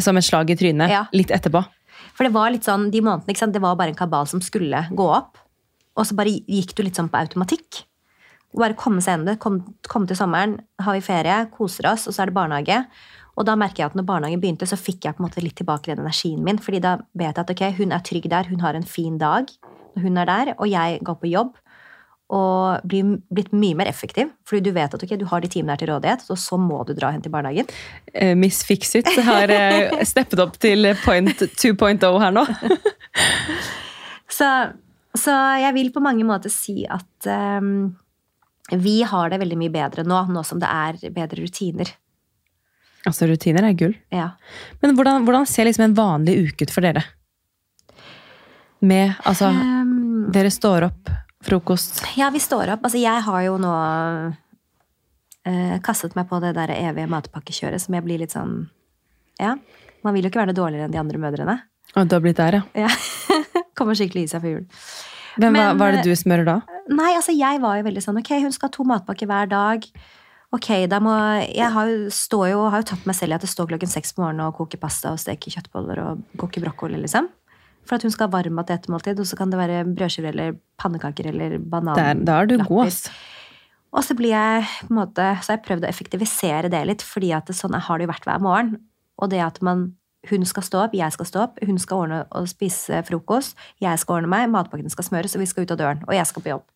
som 0.00 0.16
et 0.16 0.24
slag 0.24 0.50
i 0.50 0.56
trynet 0.56 0.88
Ja. 0.88 1.06
litt 1.12 1.28
etterpå. 1.34 1.64
For 2.14 2.24
det 2.24 2.32
var 2.32 2.50
litt 2.50 2.62
sånn, 2.64 2.90
de 2.90 3.00
månedene, 3.00 3.28
ikke 3.34 3.38
sant, 3.42 3.52
det 3.52 3.60
var 3.62 3.74
bare 3.76 3.88
en 3.90 3.94
kabal 3.98 4.26
som 4.26 4.40
skulle 4.40 4.86
gå 4.94 5.08
opp. 5.16 5.36
Og 5.96 6.04
så 6.06 6.14
bare 6.16 6.30
gikk 6.48 6.74
du 6.74 6.82
litt 6.82 6.94
sånn 6.94 7.08
på 7.10 7.18
automatikk. 7.18 7.84
Og 8.54 8.60
bare 8.60 8.74
komme 8.74 9.00
seg 9.02 9.14
gjennom 9.18 9.26
det. 9.26 9.38
Kom, 9.40 9.60
komme 9.88 10.06
til 10.06 10.16
sommeren, 10.16 10.60
har 10.80 10.94
vi 10.94 11.00
ferie, 11.00 11.50
koser 11.50 11.90
oss, 11.92 12.06
og 12.06 12.14
så 12.14 12.22
er 12.22 12.26
det 12.26 12.34
barnehage. 12.34 12.86
Og 13.36 13.44
da 13.46 13.56
merker 13.56 13.82
jeg 13.82 13.86
at 13.90 13.94
når 13.96 14.06
barnehagen 14.06 14.40
begynte, 14.40 14.66
så 14.66 14.78
fikk 14.78 15.00
jeg 15.02 15.16
på 15.16 15.24
en 15.24 15.28
måte 15.28 15.42
litt 15.42 15.56
tilbake 15.56 15.86
den 15.90 15.98
energien 16.04 16.38
min. 16.42 16.58
fordi 16.58 16.80
da 16.80 16.98
vet 17.16 17.34
jeg 17.34 17.38
at 17.38 17.50
ok, 17.50 17.72
hun 17.78 17.90
er 17.92 17.98
trygg 17.98 18.28
der, 18.30 18.44
hun 18.44 18.60
har 18.60 18.74
en 18.74 18.84
fin 18.84 19.18
dag 19.18 19.48
når 19.96 20.02
hun 20.02 20.18
er 20.18 20.24
der, 20.26 20.54
og 20.58 20.68
jeg 20.68 21.00
går 21.02 21.14
på 21.20 21.30
jobb. 21.30 21.54
Og 22.32 22.86
blir 22.88 23.18
blitt 23.34 23.50
mye 23.52 23.76
mer 23.76 23.90
effektiv, 23.90 24.30
fordi 24.48 24.64
du 24.64 24.70
vet 24.72 24.94
at 24.96 25.02
okay, 25.04 25.18
du 25.20 25.26
har 25.28 25.42
de 25.44 25.50
timene 25.52 25.74
her 25.74 25.82
til 25.82 25.90
rådighet, 25.92 26.24
og 26.32 26.38
så 26.40 26.56
må 26.56 26.80
du 26.88 26.94
dra 26.96 27.10
hen 27.12 27.20
til 27.22 27.34
barnehagen. 27.34 27.68
Eh, 28.14 28.32
Miss 28.38 28.62
Fixit 28.64 29.10
har 29.26 29.52
eh, 29.52 30.00
steppet 30.12 30.40
opp 30.40 30.56
til 30.62 30.88
point 31.04 31.44
2.0 31.44 32.20
her 32.24 32.34
nå. 32.34 32.46
Så, 34.34 34.46
så 35.14 35.34
jeg 35.62 35.74
vil 35.76 35.92
på 35.94 36.02
mange 36.02 36.24
måter 36.26 36.50
si 36.50 36.84
at 36.90 37.28
um, 37.62 37.92
vi 38.72 39.02
har 39.06 39.30
det 39.30 39.38
veldig 39.42 39.58
mye 39.60 39.74
bedre 39.74 40.04
nå, 40.06 40.24
nå 40.32 40.42
som 40.46 40.58
det 40.62 40.70
er 40.70 40.98
bedre 41.14 41.44
rutiner. 41.44 41.92
Altså, 43.04 43.28
rutiner 43.28 43.66
er 43.68 43.76
gull. 43.76 43.92
Ja. 44.14 44.30
Men 44.80 44.96
hvordan, 44.96 45.26
hvordan 45.26 45.46
ser 45.48 45.68
liksom 45.68 45.90
en 45.90 45.96
vanlig 45.98 46.38
uke 46.48 46.64
ut 46.64 46.72
for 46.72 46.84
dere? 46.84 47.04
Med, 48.84 49.12
altså, 49.28 49.50
um, 49.52 50.26
dere 50.32 50.50
står 50.52 50.88
opp, 50.88 51.12
frokost 51.44 52.02
ja, 52.18 52.30
vi 52.34 52.42
står 52.42 52.74
opp. 52.74 52.86
Altså, 52.86 53.00
jeg 53.02 53.24
har 53.26 53.44
jo 53.46 53.58
nå 53.62 53.74
eh, 55.48 55.76
kastet 55.84 56.16
meg 56.18 56.28
på 56.30 56.40
det 56.44 56.54
der 56.56 56.74
evige 56.76 57.10
matpakkekjøret 57.12 57.82
som 57.82 57.96
jeg 57.96 58.06
blir 58.06 58.24
litt 58.24 58.34
sånn 58.34 58.64
Ja. 59.40 59.56
Man 60.04 60.12
vil 60.14 60.26
jo 60.26 60.30
ikke 60.30 60.42
være 60.42 60.52
noe 60.52 60.58
dårligere 60.58 60.88
enn 60.88 60.92
de 60.92 61.00
andre 61.00 61.18
mødrene. 61.20 61.56
Og 61.94 62.08
du 62.08 62.16
har 62.16 62.22
blitt 62.24 62.36
der, 62.36 62.58
ja. 62.58 62.86
Ja. 62.86 62.90
Kommer 63.78 63.96
skikkelig 63.96 64.26
i 64.26 64.30
seg 64.30 64.42
for 64.42 64.50
jul. 64.50 64.66
Men, 65.40 65.54
Men, 65.56 65.78
hva 65.78 65.88
er 65.88 65.96
det 65.98 66.04
du 66.06 66.14
smører 66.18 66.46
da? 66.46 66.58
Nei, 66.92 67.14
altså 67.16 67.32
jeg 67.34 67.58
var 67.62 67.78
jo 67.80 67.86
veldig 67.88 68.02
sånn 68.04 68.20
Ok, 68.20 68.36
hun 68.44 68.52
skal 68.54 68.68
ha 68.68 68.74
to 68.76 68.84
matpakker 68.86 69.26
hver 69.30 69.48
dag. 69.50 69.86
Ok, 70.54 70.68
da 70.90 71.00
må 71.02 71.14
Jeg 71.48 71.70
har 71.74 71.90
jo, 71.90 72.10
står 72.14 72.52
jo, 72.52 72.60
har 72.70 72.84
jo 72.84 72.90
tatt 72.92 73.08
meg 73.08 73.16
selv 73.18 73.34
i 73.34 73.38
at 73.38 73.46
det 73.46 73.50
står 73.50 73.72
klokken 73.72 73.90
seks 73.90 74.14
på 74.14 74.22
morgenen 74.22 74.46
og 74.46 74.58
koker 74.60 74.78
pasta 74.82 75.14
og 75.14 75.22
steker 75.22 75.56
kjøttboller 75.56 76.02
og 76.04 76.22
koker 76.40 76.62
brokkoli, 76.62 77.00
liksom. 77.02 77.26
For 77.84 77.98
at 77.98 78.04
hun 78.06 78.12
skal 78.14 78.28
ha 78.28 78.36
varmmat 78.38 78.68
til 78.68 78.78
ettermåltid, 78.78 79.20
og 79.20 79.28
så 79.28 79.36
kan 79.38 79.52
det 79.52 79.60
være 79.60 79.84
brødskiver 79.90 80.32
eller 80.32 80.56
pannekaker 80.80 81.28
eller 81.30 81.58
banan. 81.58 81.98
Der, 81.98 82.22
da 82.24 82.38
er 82.40 82.48
du 82.48 82.56
god, 82.62 82.86
ass. 82.86 83.08
Og 83.94 84.02
så 84.02 84.16
blir 84.18 84.32
jeg 84.34 84.64
på 84.80 84.90
en 84.90 84.98
måte, 84.98 85.26
så 85.38 85.52
har 85.52 85.58
jeg 85.58 85.66
prøvd 85.68 85.84
å 85.86 85.90
effektivisere 85.90 86.70
det 86.72 86.80
litt, 86.88 87.04
fordi 87.06 87.30
at 87.36 87.46
det, 87.50 87.54
sånn 87.58 87.76
har 87.76 88.00
det 88.00 88.08
jo 88.08 88.10
vært 88.10 88.26
hver 88.26 88.42
morgen. 88.42 88.78
Og 89.22 89.30
det 89.30 89.42
at 89.44 89.60
man, 89.62 89.92
hun 90.30 90.46
skal 90.48 90.66
stå 90.66 90.80
opp, 90.86 90.96
jeg 90.98 91.14
skal 91.14 91.28
stå 91.28 91.42
opp, 91.44 91.60
hun 91.62 91.78
skal 91.78 92.06
ordne 92.06 92.22
og 92.34 92.48
spise 92.50 93.04
frokost, 93.06 93.54
jeg 93.84 94.00
skal 94.02 94.18
ordne 94.18 94.32
meg, 94.32 94.48
matpakkene 94.50 94.90
skal 94.90 95.06
smøres, 95.06 95.36
og 95.36 95.44
vi 95.44 95.50
skal 95.50 95.68
ut 95.68 95.76
av 95.76 95.78
døren. 95.78 96.02
Og 96.08 96.16
jeg 96.16 96.26
skal 96.30 96.42
på 96.42 96.52
jobb. 96.56 96.66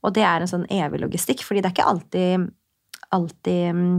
Og 0.00 0.16
det 0.16 0.24
er 0.24 0.40
en 0.40 0.48
sånn 0.48 0.64
evig 0.72 1.02
logistikk, 1.02 1.44
fordi 1.44 1.60
det 1.60 1.68
er 1.68 1.76
ikke 1.76 1.90
alltid, 1.90 2.48
alltid 3.12 3.76
mm, 3.76 3.98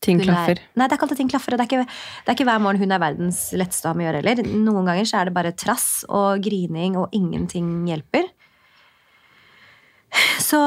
Ting 0.00 0.20
er- 0.20 0.24
klaffer. 0.24 0.58
Nei, 0.76 0.86
det 0.86 0.92
er 0.92 0.96
ikke 0.96 1.06
alltid 1.08 1.16
ting 1.20 1.28
klaffer. 1.30 1.52
og 1.52 1.58
Det 1.60 1.64
er 1.66 1.70
ikke, 1.70 1.86
det 2.24 2.28
er 2.32 2.36
ikke 2.38 2.48
hver 2.48 2.60
morgen 2.64 2.80
hun 2.80 2.92
er 2.92 2.98
verdens 3.02 3.40
letteste 3.52 3.84
å 3.84 3.92
ha 3.92 3.94
med 3.98 4.06
å 4.06 4.08
gjøre 4.10 4.22
heller. 4.22 4.42
Noen 4.64 4.86
ganger 4.88 5.04
så 5.04 5.20
er 5.20 5.24
det 5.28 5.34
bare 5.36 5.52
trass 5.52 6.04
og 6.08 6.40
grining, 6.42 6.96
og 6.96 7.10
ingenting 7.12 7.84
hjelper. 7.86 8.30
Så 10.40 10.58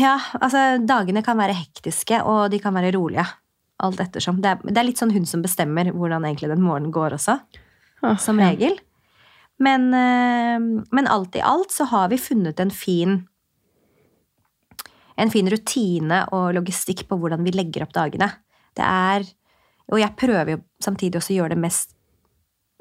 ja, 0.00 0.14
altså 0.40 0.62
dagene 0.86 1.22
kan 1.26 1.38
være 1.38 1.56
hektiske, 1.56 2.20
og 2.26 2.50
de 2.52 2.60
kan 2.62 2.74
være 2.76 2.92
rolige. 2.96 3.24
Alt 3.84 4.00
ettersom. 4.00 4.38
Det 4.40 4.52
er, 4.54 4.60
det 4.72 4.78
er 4.80 4.86
litt 4.88 5.00
sånn 5.00 5.12
hun 5.12 5.26
som 5.28 5.42
bestemmer 5.44 5.90
hvordan 5.92 6.24
egentlig 6.24 6.48
den 6.54 6.62
morgenen 6.64 6.92
går 6.94 7.16
også, 7.18 7.40
Ah, 8.02 8.16
som 8.20 8.38
ja. 8.38 8.50
regel. 8.52 8.76
Men, 9.58 9.88
eh, 9.96 10.58
men 10.92 11.06
alt 11.08 11.34
i 11.36 11.40
alt 11.40 11.72
så 11.72 11.86
har 11.88 12.08
vi 12.12 12.18
funnet 12.20 12.60
en 12.60 12.70
fin 12.70 13.22
en 15.18 15.30
fin 15.32 15.48
rutine 15.48 16.22
og 16.36 16.54
logistikk 16.58 17.06
på 17.08 17.18
hvordan 17.18 17.42
vi 17.46 17.50
legger 17.56 17.82
opp 17.86 17.92
dagene. 17.96 18.30
Det 18.76 18.84
er, 18.84 19.24
og 19.92 19.98
jeg 20.02 20.16
prøver 20.16 20.50
jo 20.56 20.62
samtidig 20.84 21.16
også 21.20 21.32
å 21.32 21.38
gjøre 21.40 21.54
det 21.56 21.62
mest 21.62 21.94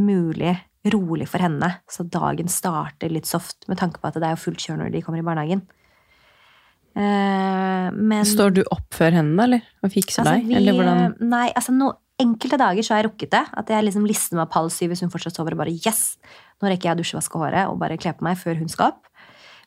mulig 0.02 0.58
rolig 0.92 1.26
for 1.32 1.42
henne, 1.42 1.70
så 1.90 2.04
dagen 2.04 2.48
starter 2.52 3.10
litt 3.10 3.26
soft, 3.26 3.64
med 3.68 3.80
tanke 3.80 3.98
på 4.02 4.08
at 4.12 4.14
det 4.20 4.28
er 4.28 4.36
jo 4.36 4.44
fullt 4.44 4.60
kjør 4.62 4.78
når 4.84 4.92
de 4.94 5.02
kommer 5.02 5.22
i 5.24 5.26
barnehagen. 5.26 5.64
Eh, 6.96 7.88
men 7.92 8.24
Står 8.28 8.54
du 8.56 8.62
opp 8.72 8.94
før 8.96 9.12
henne, 9.18 9.36
eller? 9.44 9.64
Og 9.84 9.92
fikser 9.92 10.24
altså, 10.24 10.36
deg? 10.38 10.46
vi- 10.48 10.56
Eller 10.60 10.74
hvordan 10.78 11.16
Nei, 11.30 11.48
altså 11.56 11.74
no, 11.76 11.92
enkelte 12.22 12.58
dager 12.62 12.82
så 12.86 12.94
har 12.96 13.04
jeg 13.04 13.10
rukket 13.12 13.32
det. 13.32 13.44
At 13.58 13.68
jeg 13.68 13.84
liksom 13.84 14.06
lister 14.08 14.36
meg 14.38 14.46
opp 14.48 14.54
halv 14.56 14.70
syv 14.72 14.90
hvis 14.94 15.02
hun 15.04 15.10
fortsatt 15.12 15.36
sover, 15.36 15.52
og 15.58 15.58
bare 15.66 15.74
yes! 15.76 16.18
Nå 16.62 16.70
rekker 16.72 16.88
jeg 16.92 16.96
å 16.96 17.00
dusje, 17.02 17.18
vaske 17.18 17.40
håret 17.42 17.68
og 17.68 17.80
bare 17.82 17.98
kle 17.98 18.14
på 18.16 18.24
meg 18.24 18.38
før 18.40 18.56
hun 18.62 18.70
skal 18.72 18.94
opp. 18.94 19.08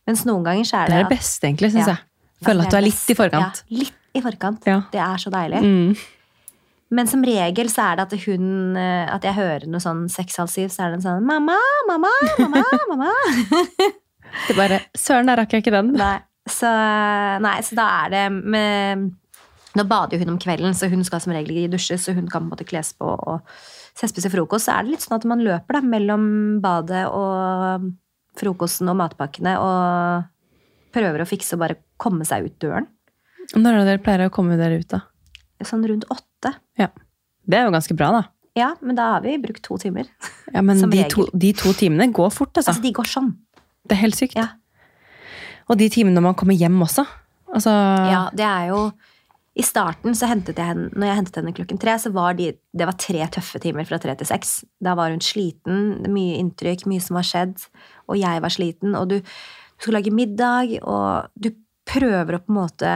Mens 0.08 0.24
noen 0.24 0.44
ganger 0.46 0.64
så 0.64 0.78
er 0.80 0.86
Det 0.86 0.94
det 0.94 1.00
er 1.00 1.08
det 1.08 1.18
beste, 1.18 1.42
egentlig, 1.44 1.72
syns 1.74 1.86
Ja. 1.86 1.94
jeg. 1.94 2.04
Føler 2.45 2.66
at 2.66 2.72
du 2.72 2.78
er 2.78 2.86
litt 2.86 3.11
i 3.11 3.16
forkant. 3.18 3.64
Ja, 3.66 3.80
litt 3.82 4.16
i 4.16 4.22
forkant. 4.22 4.68
Ja. 4.68 4.82
Det 4.93 5.01
er 5.03 5.22
så 5.22 5.32
deilig. 5.34 5.62
Mm. 5.64 5.97
Men 6.95 7.11
som 7.11 7.24
regel 7.26 7.68
så 7.72 7.91
er 7.91 7.99
det 7.99 8.07
at 8.07 8.14
hun 8.24 8.76
eh, 8.80 9.05
At 9.12 9.26
jeg 9.26 9.36
hører 9.36 9.66
noe 9.68 9.82
sånn 9.82 10.07
seks-halv 10.09 10.49
syv, 10.49 10.70
så 10.72 10.86
er 10.86 10.95
det 10.95 11.01
en 11.01 11.05
sånn 11.05 11.26
Mamma, 11.28 11.59
mamma, 11.89 12.12
mamma, 12.41 12.62
mamma. 12.89 13.11
Det 14.47 14.55
er 14.55 14.59
bare 14.59 14.78
Søren, 14.97 15.28
der 15.28 15.41
rakk 15.41 15.55
jeg 15.57 15.64
ikke 15.64 15.72
den. 15.72 15.95
Nei, 15.97 16.16
så, 16.49 16.68
nei, 17.45 17.57
så 17.64 17.76
da 17.78 17.86
er 18.05 18.12
det 18.12 18.24
med 18.32 19.09
Nå 19.76 19.84
bader 19.89 20.20
hun 20.20 20.34
om 20.34 20.39
kvelden, 20.41 20.74
så 20.74 20.89
hun 20.91 21.05
skal 21.07 21.20
som 21.22 21.32
regel 21.36 21.61
ikke 21.61 21.74
dusje, 21.76 21.99
så 22.01 22.14
hun 22.16 22.26
kan 22.26 22.43
på 22.43 22.49
en 22.49 22.53
måte 22.55 22.66
kles 22.66 22.95
på 22.99 23.09
og 23.09 23.45
spise 23.99 24.30
frokost. 24.32 24.66
Så 24.66 24.74
er 24.74 24.86
det 24.86 24.95
litt 24.95 25.05
sånn 25.05 25.18
at 25.18 25.26
man 25.28 25.45
løper 25.45 25.78
da, 25.78 25.82
mellom 25.84 26.24
badet 26.64 27.05
og 27.12 27.84
frokosten 28.41 28.91
og 28.91 28.97
matpakkene 28.99 29.55
og 29.61 30.26
prøver 30.95 31.22
å 31.24 31.28
fikse 31.28 31.57
og 31.57 31.62
bare 31.64 31.78
komme 32.01 32.26
seg 32.28 32.47
ut 32.49 32.57
døren. 32.62 32.89
Når 33.57 33.70
er 33.72 33.78
det 33.78 33.86
dere 33.93 34.03
pleier 34.05 34.26
å 34.28 34.32
komme 34.34 34.59
dere 34.61 34.80
ut, 34.80 34.89
da? 34.93 35.03
Sånn 35.66 35.84
rundt 35.89 36.07
åtte. 36.12 36.53
Ja. 36.78 36.91
Det 37.49 37.59
er 37.59 37.66
jo 37.68 37.74
ganske 37.74 37.97
bra, 37.97 38.11
da. 38.14 38.22
Ja, 38.59 38.72
men 38.82 38.97
da 38.99 39.12
har 39.14 39.22
vi 39.24 39.36
brukt 39.41 39.62
to 39.64 39.78
timer. 39.80 40.09
Ja, 40.55 40.62
Men 40.64 40.80
de 40.91 41.03
to, 41.12 41.26
de 41.36 41.53
to 41.53 41.74
timene 41.76 42.07
går 42.12 42.30
fort, 42.32 42.55
altså. 42.57 42.72
Altså, 42.72 42.82
de 42.84 42.93
går 42.97 43.09
sånn. 43.11 43.34
Det 43.84 43.97
er 43.97 44.01
helt 44.01 44.16
sykt. 44.16 44.36
Ja. 44.39 44.47
Og 45.68 45.76
de 45.80 45.91
timene 45.93 46.16
når 46.16 46.24
man 46.30 46.36
kommer 46.41 46.57
hjem 46.57 46.78
også. 46.84 47.05
Altså, 47.53 47.72
Ja, 48.09 48.22
det 48.36 48.45
er 48.49 48.70
jo 48.70 48.80
I 49.59 49.64
starten, 49.66 50.14
så 50.16 50.28
hentet 50.30 50.57
jeg 50.61 50.70
henne, 50.70 50.89
når 50.95 51.09
jeg 51.09 51.18
hentet 51.18 51.39
henne 51.41 51.53
klokken 51.57 51.80
tre, 51.82 51.97
så 51.99 52.12
var 52.14 52.36
de, 52.39 52.53
det 52.55 52.86
var 52.86 52.95
tre 53.01 53.24
tøffe 53.34 53.59
timer 53.61 53.84
fra 53.89 53.99
tre 53.99 54.14
til 54.16 54.28
seks. 54.28 54.61
Da 54.80 54.93
var 54.95 55.11
hun 55.11 55.20
sliten, 55.24 55.97
mye 56.14 56.36
inntrykk, 56.39 56.84
mye 56.86 57.03
som 57.03 57.18
har 57.18 57.26
skjedd, 57.26 57.64
og 58.07 58.20
jeg 58.20 58.45
var 58.45 58.55
sliten. 58.55 58.95
Og 58.95 59.09
du, 59.11 59.16
du 59.79 59.87
skal 59.87 59.95
lage 59.95 60.14
middag, 60.14 60.74
og 60.83 61.31
du 61.39 61.53
prøver 61.89 62.37
å 62.37 62.43
på 62.43 62.53
en 62.53 62.59
måte 62.59 62.93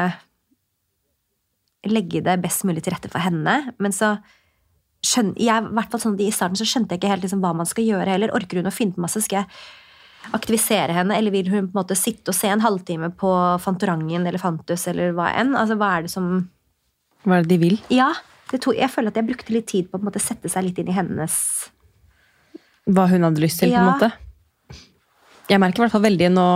legge 1.89 2.23
det 2.23 2.39
best 2.43 2.67
mulig 2.67 2.83
til 2.85 2.95
rette 2.95 3.11
for 3.11 3.23
henne, 3.23 3.75
men 3.83 3.95
så 3.95 4.17
skjønner 5.03 5.39
jeg, 5.43 5.67
i 5.67 5.77
hvert 5.77 5.91
fall 5.91 6.03
sånn, 6.03 6.19
I 6.23 6.31
starten 6.35 6.59
så 6.59 6.67
skjønte 6.69 6.95
jeg 6.95 7.03
ikke 7.03 7.11
helt 7.11 7.25
liksom, 7.27 7.41
hva 7.43 7.55
man 7.59 7.67
skal 7.67 7.87
gjøre 7.87 8.13
heller. 8.15 8.35
Orker 8.37 8.61
hun 8.61 8.71
å 8.71 8.75
finne 8.75 8.95
på 8.95 9.03
masse? 9.03 9.23
Skal 9.25 9.43
jeg 9.43 10.35
aktivisere 10.37 10.95
henne, 10.95 11.17
eller 11.19 11.35
vil 11.35 11.51
hun 11.51 11.67
på 11.67 11.75
en 11.75 11.81
måte 11.81 11.99
sitte 11.99 12.31
og 12.31 12.39
se 12.39 12.51
en 12.53 12.63
halvtime 12.63 13.11
på 13.19 13.31
Fantorangen 13.63 14.27
eller 14.29 14.39
Fantus 14.39 14.87
eller 14.91 15.15
hva 15.17 15.33
enn? 15.41 15.57
Altså, 15.59 15.75
hva 15.81 15.97
er 15.97 16.07
det 16.07 16.13
som 16.15 16.29
Hva 17.27 17.41
er 17.41 17.47
det 17.47 17.57
de 17.57 17.59
vil? 17.65 17.81
Ja, 17.91 18.13
det 18.53 18.63
to, 18.63 18.75
jeg 18.77 18.91
føler 18.93 19.11
at 19.11 19.19
jeg 19.19 19.27
brukte 19.33 19.55
litt 19.55 19.71
tid 19.73 19.91
på 19.91 19.99
å 19.99 20.07
måte 20.07 20.23
sette 20.23 20.51
seg 20.53 20.69
litt 20.69 20.79
inn 20.79 20.93
i 20.93 20.95
hennes 20.95 21.35
Hva 22.87 23.09
hun 23.11 23.27
hadde 23.27 23.43
lyst 23.43 23.63
til, 23.63 23.75
på 23.75 23.83
en 23.83 23.91
måte. 23.91 24.13
Jeg 25.51 25.61
merker 25.63 25.83
i 25.83 25.85
hvert 25.87 25.95
fall 25.97 26.07
veldig 26.07 26.33
nå 26.33 26.49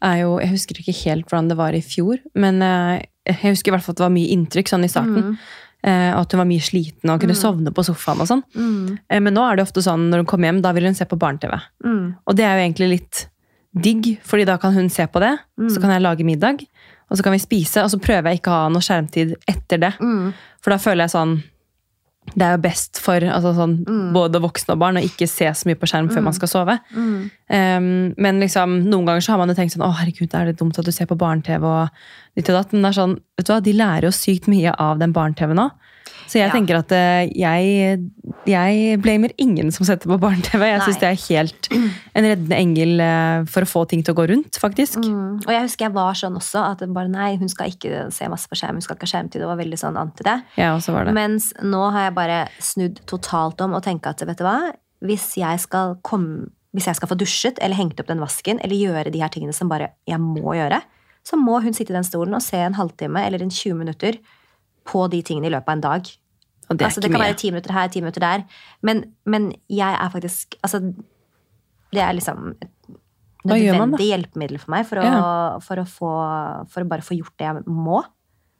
jo, 0.00 0.36
Jeg 0.40 0.52
husker 0.54 0.78
ikke 0.80 0.96
helt 1.02 1.26
hvordan 1.28 1.50
det 1.50 1.56
var 1.58 1.76
i 1.76 1.82
fjor, 1.84 2.20
men 2.40 2.62
eh, 2.64 3.02
jeg 3.28 3.36
husker 3.42 3.68
i 3.68 3.74
hvert 3.74 3.84
fall 3.84 3.92
at 3.92 3.98
det 4.00 4.06
var 4.06 4.14
mye 4.14 4.30
inntrykk 4.32 4.70
sånn 4.70 4.86
i 4.86 4.88
starten. 4.88 5.34
Mm. 5.34 5.34
Eh, 5.80 6.12
at 6.16 6.32
hun 6.32 6.40
var 6.40 6.48
mye 6.48 6.64
sliten 6.64 7.12
og 7.12 7.20
kunne 7.20 7.36
sovne 7.36 7.72
på 7.72 7.84
sofaen. 7.84 8.22
og 8.24 8.30
sånn. 8.30 8.42
Eh, 9.08 9.20
men 9.20 9.36
nå 9.36 9.44
er 9.44 9.58
det 9.58 9.66
ofte 9.66 9.84
sånn 9.84 10.08
når 10.08 10.22
hun 10.22 10.30
kommer 10.32 10.48
hjem, 10.48 10.62
da 10.64 10.72
vil 10.76 10.88
hun 10.88 10.96
se 10.96 11.04
på 11.08 11.20
barne-TV. 11.20 11.52
Mm. 11.84 12.06
Og 12.24 12.38
det 12.38 12.46
er 12.46 12.56
jo 12.56 12.64
egentlig 12.64 12.90
litt 12.94 13.22
digg, 13.76 14.08
fordi 14.26 14.48
da 14.48 14.56
kan 14.60 14.74
hun 14.74 14.88
se 14.90 15.04
på 15.06 15.20
det, 15.22 15.34
så 15.70 15.78
kan 15.78 15.92
jeg 15.94 16.02
lage 16.02 16.26
middag, 16.26 16.64
og 17.06 17.18
så 17.18 17.22
kan 17.22 17.36
vi 17.36 17.42
spise, 17.42 17.84
og 17.84 17.92
så 17.92 18.00
prøver 18.02 18.32
jeg 18.32 18.40
ikke 18.40 18.50
å 18.50 18.64
ha 18.64 18.72
noe 18.72 18.82
skjermtid 18.82 19.36
etter 19.50 19.78
det. 19.84 19.92
Mm. 20.02 20.32
For 20.58 20.74
da 20.74 20.80
føler 20.82 21.06
jeg 21.06 21.14
sånn 21.14 21.36
Det 22.36 22.46
er 22.46 22.56
jo 22.56 22.62
best 22.62 23.00
for 23.02 23.20
altså 23.20 23.50
sånn, 23.56 23.72
Mm. 23.86 24.12
både 24.14 24.40
voksne 24.40 24.72
og 24.76 24.78
barn 24.78 24.96
å 24.96 25.02
ikke 25.02 25.26
se 25.28 25.46
så 25.50 25.66
mye 25.66 25.74
på 25.80 25.88
skjerm 25.90 26.08
før 26.12 26.22
man 26.22 26.32
skal 26.36 26.48
sove. 26.48 26.78
Um, 26.94 28.14
men 28.16 28.40
liksom, 28.40 28.84
noen 28.88 29.06
ganger 29.06 29.20
så 29.24 29.32
har 29.32 29.38
man 29.38 29.48
jo 29.48 29.54
tenkt 29.58 29.74
sånn 29.74 29.82
Å, 29.82 29.92
herregud, 29.98 30.32
er 30.34 30.44
det 30.46 30.58
dumt 30.60 30.78
at 30.78 30.84
du 30.84 30.92
ser 30.92 31.06
på 31.10 31.18
barne-TV 31.18 31.64
og 31.66 31.88
ditt 32.36 32.48
og 32.48 32.54
datt? 32.60 32.72
Men 32.72 32.82
det 32.82 32.90
er 32.92 33.00
sånn, 33.02 33.16
vet 33.36 33.46
du 33.46 33.52
hva, 33.52 33.60
de 33.62 33.72
lærer 33.72 34.02
jo 34.06 34.10
sykt 34.14 34.46
mye 34.46 34.74
av 34.78 34.98
den 35.02 35.12
barne-TV 35.12 35.54
nå. 35.54 35.70
Så 36.30 36.38
jeg 36.38 36.46
Ja. 36.46 36.52
tenker 36.54 36.78
at 36.78 36.92
eh, 36.94 37.26
jeg, 37.34 38.04
jeg 38.46 38.98
blamer 39.02 39.32
ingen 39.42 39.72
som 39.74 39.82
setter 39.88 40.06
på 40.06 40.18
barne-TV. 40.22 40.62
Jeg 40.68 40.82
syns 40.84 41.00
det 41.02 41.08
er 41.08 41.18
helt 41.26 41.68
en 41.74 42.28
reddende 42.28 42.58
engel 42.60 43.02
eh, 43.02 43.48
for 43.50 43.66
å 43.66 43.70
få 43.70 43.82
ting 43.90 44.04
til 44.06 44.14
å 44.14 44.18
gå 44.20 44.28
rundt, 44.30 44.60
faktisk. 44.62 45.00
Mm. 45.02 45.40
Og 45.42 45.50
jeg 45.50 45.64
husker 45.64 45.88
jeg 45.88 45.96
var 45.96 46.14
sånn 46.20 46.38
også, 46.38 46.62
at 46.70 46.84
bare 46.94 47.10
nei, 47.10 47.32
hun 47.40 47.50
skal 47.50 47.72
ikke 47.74 48.04
se 48.14 48.28
masse 48.30 48.46
på 48.46 48.60
skjerm, 48.60 48.78
hun 48.78 48.86
skal 48.86 48.94
ikke 48.94 49.08
ha 49.08 49.12
skjermtid. 49.16 49.42
Og 49.42 49.50
var 49.50 49.58
veldig 49.58 49.80
sånn 49.82 49.98
anti 49.98 50.26
det. 50.28 50.36
Ja, 50.60 50.70
også 50.76 50.94
var 50.94 51.10
det. 51.10 51.16
Mens 51.18 51.50
nå 51.66 51.82
har 51.90 52.06
jeg 52.06 52.16
bare 52.20 52.38
snudd 52.62 53.02
totalt 53.10 53.60
om 53.66 53.74
og 53.74 53.82
tenker 53.88 54.14
at 54.14 54.22
vet 54.30 54.38
du 54.38 54.46
hva, 54.46 54.56
hvis 55.02 55.32
jeg 55.40 55.66
skal 55.66 55.98
komme 56.06 56.52
hvis 56.70 56.86
jeg 56.86 57.00
skal 57.00 57.10
få 57.10 57.16
dusjet 57.18 57.56
eller 57.58 57.74
hengt 57.74 57.98
opp 57.98 58.06
den 58.06 58.20
vasken 58.22 58.60
eller 58.62 58.78
gjøre 58.78 59.10
de 59.10 59.18
her 59.18 59.32
tingene 59.34 59.50
som 59.56 59.66
bare 59.66 59.88
jeg 60.06 60.20
må 60.22 60.52
gjøre, 60.54 60.78
så 61.26 61.34
må 61.34 61.56
hun 61.64 61.74
sitte 61.74 61.90
i 61.90 61.96
den 61.96 62.06
stolen 62.06 62.36
og 62.38 62.44
se 62.46 62.60
en 62.62 62.76
halvtime 62.78 63.24
eller 63.26 63.42
en 63.42 63.50
20 63.50 63.74
minutter 63.74 64.20
på 64.86 65.02
de 65.10 65.18
tingene 65.26 65.50
i 65.50 65.52
løpet 65.52 65.66
av 65.66 65.76
en 65.76 65.82
dag. 65.82 66.10
Det 66.78 66.86
altså, 66.86 67.00
det 67.00 67.10
kan 67.10 67.18
mye. 67.20 67.26
være 67.28 67.36
ti 67.40 67.50
minutter 67.50 67.72
her, 67.72 67.88
ti 67.88 68.00
minutter 68.00 68.20
der. 68.20 68.44
Men, 68.82 69.04
men 69.26 69.52
jeg 69.68 69.94
er 70.00 70.08
faktisk 70.10 70.54
Altså, 70.62 70.80
det 71.92 72.00
er 72.02 72.12
liksom 72.12 72.54
et 72.60 72.94
nødvendig 73.44 74.06
hjelpemiddel 74.12 74.58
for 74.60 74.70
meg 74.70 74.86
for 74.86 74.96
å, 75.00 75.04
Ja. 75.04 75.58
for 75.58 75.76
å 75.76 75.86
få 75.88 76.10
For 76.70 76.82
å 76.84 76.88
bare 76.88 77.00
få 77.02 77.16
gjort 77.18 77.36
det 77.38 77.46
jeg 77.48 77.64
må. 77.66 78.04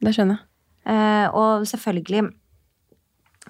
Det 0.01 0.13
skjønner 0.15 0.39
jeg. 0.39 0.47
Eh, 0.91 1.27
og 1.37 1.61
selvfølgelig 1.69 2.31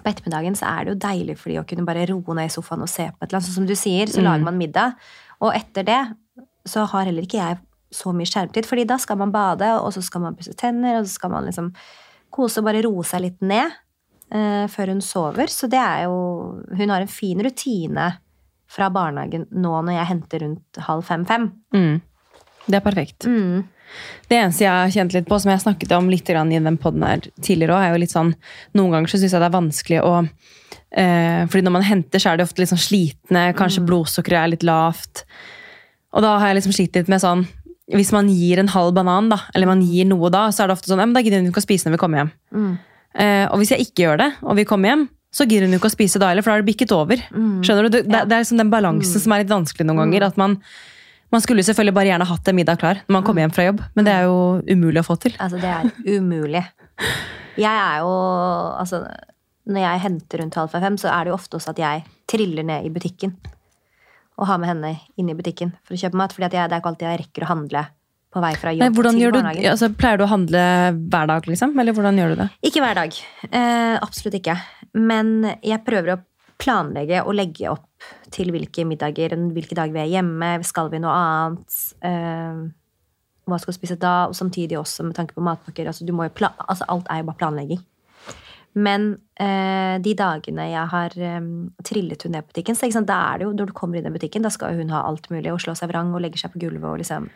på 0.02 0.08
ettermiddagen 0.10 0.54
så 0.58 0.66
er 0.68 0.84
det 0.84 0.92
jo 0.94 1.08
deilig 1.08 1.36
for 1.38 1.48
de 1.52 1.58
å 1.60 1.66
kunne 1.68 1.84
bare 1.86 2.06
roe 2.10 2.34
ned 2.34 2.48
i 2.50 2.52
sofaen 2.52 2.82
og 2.82 2.88
se 2.88 3.04
på 3.08 3.22
et 3.22 3.28
eller 3.30 3.38
annet. 3.40 3.48
Sånn 3.48 3.54
som 3.60 3.66
du 3.66 3.74
sier, 3.74 4.06
så 4.06 4.20
Mm. 4.20 4.24
lager 4.24 4.44
man 4.44 4.58
middag. 4.58 4.94
Og 5.40 5.52
etter 5.54 5.82
det 5.84 6.16
så 6.66 6.86
har 6.86 7.04
heller 7.04 7.22
ikke 7.22 7.38
jeg 7.42 7.58
så 7.92 8.12
mye 8.14 8.26
skjermtid, 8.26 8.64
fordi 8.64 8.86
da 8.86 8.96
skal 8.96 9.16
man 9.16 9.30
bade, 9.32 9.62
og 9.82 9.92
så 9.92 10.02
skal 10.02 10.20
man 10.22 10.34
pusse 10.34 10.54
tenner, 10.56 10.98
og 10.98 11.04
så 11.04 11.10
skal 11.18 11.30
man 11.30 11.44
liksom 11.44 11.72
kose 12.30 12.58
og 12.58 12.64
bare 12.64 12.82
roe 12.82 13.02
seg 13.04 13.20
litt 13.20 13.40
ned 13.42 13.70
før 14.32 14.94
hun 14.94 15.02
sover. 15.04 15.50
Så 15.52 15.68
det 15.68 15.76
er 15.76 16.06
jo 16.06 16.14
Hun 16.72 16.88
har 16.88 17.02
en 17.02 17.10
fin 17.10 17.36
rutine 17.44 18.06
fra 18.72 18.88
barnehagen 18.88 19.44
nå 19.52 19.74
når 19.84 19.98
jeg 19.98 20.08
henter 20.08 20.42
rundt 20.46 20.80
halv 20.86 21.04
fem-fem. 21.04 21.50
Mm. 21.76 22.00
Det 22.66 22.78
er 22.78 22.84
perfekt. 22.84 23.26
Mm. 23.28 23.64
Det 24.30 24.38
eneste 24.38 24.64
jeg 24.64 24.72
har 24.72 24.92
kjent 24.94 25.14
litt 25.16 25.28
på, 25.28 25.38
som 25.42 25.52
jeg 25.52 25.64
snakket 25.64 25.94
om 25.96 26.08
litt 26.08 26.30
i 26.30 26.36
den 26.36 26.78
podden 26.80 27.04
her 27.04 27.24
tidligere 27.44 27.76
òg, 27.76 27.84
er 27.84 27.92
jo 27.92 28.02
litt 28.02 28.14
sånn 28.14 28.32
Noen 28.78 28.94
ganger 28.94 29.12
så 29.12 29.20
syns 29.20 29.34
jeg 29.34 29.42
det 29.42 29.48
er 29.50 29.58
vanskelig 29.58 29.98
å 30.00 30.12
eh, 30.22 31.42
fordi 31.50 31.64
når 31.66 31.74
man 31.76 31.84
henter, 31.86 32.22
så 32.22 32.32
er 32.32 32.38
de 32.38 32.46
ofte 32.46 32.62
litt 32.62 32.72
sånn 32.72 32.80
slitne. 32.80 33.50
Kanskje 33.58 33.84
blodsukkeret 33.88 34.38
er 34.40 34.54
litt 34.54 34.64
lavt. 34.66 35.26
Og 36.12 36.24
da 36.24 36.38
har 36.38 36.50
jeg 36.50 36.60
liksom 36.60 36.76
slitt 36.76 36.96
litt 36.96 37.10
med 37.12 37.22
sånn 37.22 37.46
Hvis 37.92 38.12
man 38.14 38.28
gir 38.30 38.60
en 38.60 38.70
halv 38.72 38.94
banan, 38.96 39.28
da, 39.32 39.42
eller 39.52 39.68
man 39.68 39.84
gir 39.84 40.08
noe 40.08 40.30
da, 40.32 40.46
så 40.52 40.64
er 40.64 40.70
det 40.70 40.78
ofte 40.78 40.92
sånn 40.92 41.02
ja, 41.02 41.08
men 41.08 41.16
da 41.16 41.24
gidder 41.24 41.42
hun 41.42 41.50
ikke 41.50 41.60
å 41.60 41.66
spise 41.66 41.88
når 41.88 41.98
vi 41.98 42.02
kommer 42.04 42.22
hjem. 42.22 42.32
Mm. 42.56 42.72
Eh, 43.14 43.44
og 43.48 43.60
hvis 43.60 43.74
jeg 43.74 43.84
ikke 43.86 44.06
gjør 44.06 44.22
det, 44.22 44.30
og 44.44 44.56
vi 44.58 44.68
kommer 44.68 44.92
hjem, 44.92 45.04
så 45.32 45.46
gidder 45.48 45.68
hun 45.68 45.78
ikke 45.78 45.88
å 45.88 45.94
spise 45.94 46.20
da 46.20 46.28
heller, 46.28 46.44
for 46.44 46.52
da 46.52 46.60
er 46.60 46.64
det 46.64 46.68
bikket 46.68 46.92
over. 46.94 47.20
Skjønner 47.64 47.88
du? 47.88 47.94
Det, 47.94 48.02
ja. 48.04 48.24
det 48.28 48.36
er 48.36 48.42
liksom 48.44 48.60
den 48.60 48.72
balansen 48.72 49.22
som 49.22 49.32
er 49.32 49.42
litt 49.42 49.52
vanskelig 49.52 49.88
noen 49.88 50.04
ganger. 50.04 50.28
at 50.28 50.40
man 50.40 50.58
man 51.32 51.40
skulle 51.40 51.64
selvfølgelig 51.64 51.94
bare 51.96 52.10
gjerne 52.10 52.28
hatt 52.28 52.48
en 52.50 52.56
middag 52.58 52.80
klar 52.82 52.98
når 53.06 53.14
man 53.16 53.22
kommer 53.24 53.40
hjem 53.40 53.52
fra 53.56 53.64
jobb, 53.64 53.78
men 53.96 54.04
det 54.04 54.12
er 54.12 54.26
jo 54.28 54.40
umulig 54.68 55.00
å 55.00 55.06
få 55.06 55.16
til. 55.22 55.32
Altså, 55.40 55.56
det 55.62 55.70
er 55.72 56.18
umulig. 56.18 56.60
Jeg 57.56 57.72
er 57.72 58.02
jo 58.04 58.10
Altså, 58.76 59.00
når 59.64 59.80
jeg 59.86 60.02
henter 60.02 60.42
rundt 60.42 60.58
halv 60.60 60.76
fem, 60.76 60.98
så 61.00 61.08
er 61.08 61.24
det 61.24 61.32
jo 61.32 61.38
ofte 61.38 61.56
også 61.56 61.72
at 61.72 61.80
jeg 61.80 62.04
triller 62.28 62.66
ned 62.68 62.84
i 62.84 62.92
butikken. 62.92 63.32
Og 64.36 64.48
har 64.50 64.60
med 64.60 64.72
henne 64.74 64.92
inn 65.16 65.30
i 65.32 65.36
butikken 65.38 65.72
for 65.86 65.96
å 65.96 66.02
kjøpe 66.02 66.20
mat. 66.20 66.36
For 66.36 66.44
det 66.44 66.58
er 66.58 66.68
ikke 66.68 66.92
alltid 66.92 67.08
jeg 67.08 67.22
rekker 67.22 67.46
å 67.46 67.50
handle 67.54 67.86
på 68.32 68.40
vei 68.40 68.52
fra 68.56 68.72
jobb 68.72 68.82
Nei, 68.82 68.90
til 69.04 69.20
gjør 69.20 69.34
du, 69.36 69.40
altså, 69.70 69.88
Pleier 69.98 70.20
du 70.20 70.24
å 70.24 70.32
handle 70.32 70.64
hver 70.96 71.28
dag, 71.28 71.48
liksom? 71.48 71.74
Eller 71.78 71.96
hvordan 71.96 72.20
gjør 72.20 72.32
du 72.32 72.42
det? 72.42 72.48
Ikke 72.64 72.82
hver 72.84 72.96
dag. 73.02 73.16
Eh, 73.50 73.96
absolutt 73.98 74.38
ikke. 74.40 74.56
Men 74.96 75.34
jeg 75.60 75.82
prøver 75.84 76.14
å 76.14 76.20
planlegge 76.62 77.22
og 77.26 77.34
legge 77.36 77.70
opp 77.72 78.06
til 78.32 78.52
hvilke 78.54 78.86
middager, 78.88 79.34
hvilke 79.54 79.76
dager 79.76 79.94
vi 79.94 80.04
er 80.04 80.12
hjemme, 80.14 80.54
skal 80.66 80.90
vi 80.92 81.00
noe 81.02 81.12
annet, 81.12 81.78
eh, 82.06 82.62
hva 83.50 83.58
skal 83.58 83.72
vi 83.72 83.78
spise 83.80 83.98
da, 84.00 84.28
og 84.30 84.36
samtidig 84.38 84.78
også 84.78 85.04
med 85.06 85.16
tanke 85.18 85.36
på 85.36 85.44
matpakker. 85.44 85.90
Altså, 85.90 86.06
du 86.06 86.14
må 86.16 86.28
jo 86.28 86.36
pla 86.40 86.52
altså, 86.62 86.86
alt 86.88 87.10
er 87.10 87.22
jo 87.22 87.28
bare 87.30 87.40
planlegging. 87.42 87.82
Men 88.72 89.10
eh, 89.36 89.98
de 90.00 90.14
dagene 90.16 90.70
jeg 90.70 90.88
har 90.94 91.16
eh, 91.20 91.48
trillet 91.84 92.24
hun 92.24 92.32
ned 92.38 92.46
butikken, 92.48 92.78
så 92.78 92.88
da 93.04 93.18
er 93.32 93.42
det 93.42 93.48
jo, 93.48 93.52
når 93.58 93.68
du 93.68 93.74
kommer 93.76 93.98
inn 93.98 94.08
i 94.08 94.14
butikken, 94.14 94.46
da 94.46 94.52
skal 94.52 94.78
hun 94.78 94.94
ha 94.94 95.02
alt 95.04 95.28
mulig 95.34 95.52
og 95.52 95.60
slå 95.60 95.76
seg 95.76 95.92
vrang 95.92 96.14
og 96.14 96.24
legge 96.24 96.40
seg 96.40 96.54
på 96.54 96.62
gulvet 96.62 96.88
og 96.88 97.02
liksom 97.02 97.28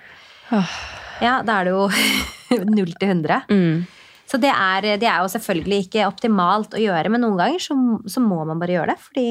Ja, 0.50 1.38
da 1.46 1.60
er 1.60 1.68
det 1.68 1.72
jo 1.74 1.86
null 2.76 2.92
til 3.00 3.08
100. 3.08 3.46
Mm. 3.50 3.86
Så 4.26 4.40
det 4.42 4.50
er, 4.50 4.86
det 4.98 5.06
er 5.06 5.22
jo 5.22 5.30
selvfølgelig 5.30 5.78
ikke 5.86 6.06
optimalt 6.08 6.74
å 6.74 6.80
gjøre, 6.82 7.10
men 7.14 7.22
noen 7.22 7.38
ganger 7.38 7.62
så, 7.62 7.76
så 8.10 8.22
må 8.22 8.40
man 8.48 8.58
bare 8.58 8.74
gjøre 8.74 8.94
det. 8.94 8.98
Fordi 9.06 9.26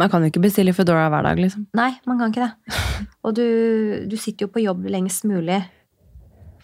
Man 0.00 0.10
kan 0.10 0.24
jo 0.24 0.30
ikke 0.32 0.42
bestille 0.42 0.72
Foodora 0.74 1.06
hver 1.12 1.26
dag, 1.28 1.38
liksom. 1.38 1.66
Nei, 1.76 1.90
man 2.08 2.18
kan 2.18 2.32
ikke 2.32 2.48
det. 2.48 2.78
Og 3.22 3.34
du, 3.36 3.44
du 4.10 4.16
sitter 4.18 4.46
jo 4.48 4.52
på 4.54 4.62
jobb 4.64 4.88
lengst 4.90 5.26
mulig 5.28 5.60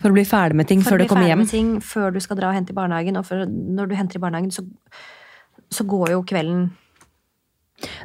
For 0.01 0.09
å 0.11 0.17
bli 0.17 0.25
ferdig 0.27 0.57
med 0.59 0.67
ting 0.71 0.81
for 0.83 0.95
før 0.95 0.97
å 0.97 1.03
bli 1.05 1.09
ferdig 1.13 1.37
med 1.43 1.51
ting 1.53 1.71
før 1.85 2.17
du 2.17 2.21
skal 2.25 2.41
dra 2.41 2.49
og 2.51 2.57
hente 2.57 2.73
i 2.73 2.79
barnehagen. 2.81 3.21
Og 3.21 3.29
for, 3.29 3.45
når 3.47 3.93
du 3.93 3.95
henter 4.01 4.19
i 4.19 4.25
barnehagen, 4.25 4.51
så, 4.57 4.65
så 5.71 5.85
går 5.87 6.15
jo 6.17 6.25
kvelden 6.27 6.71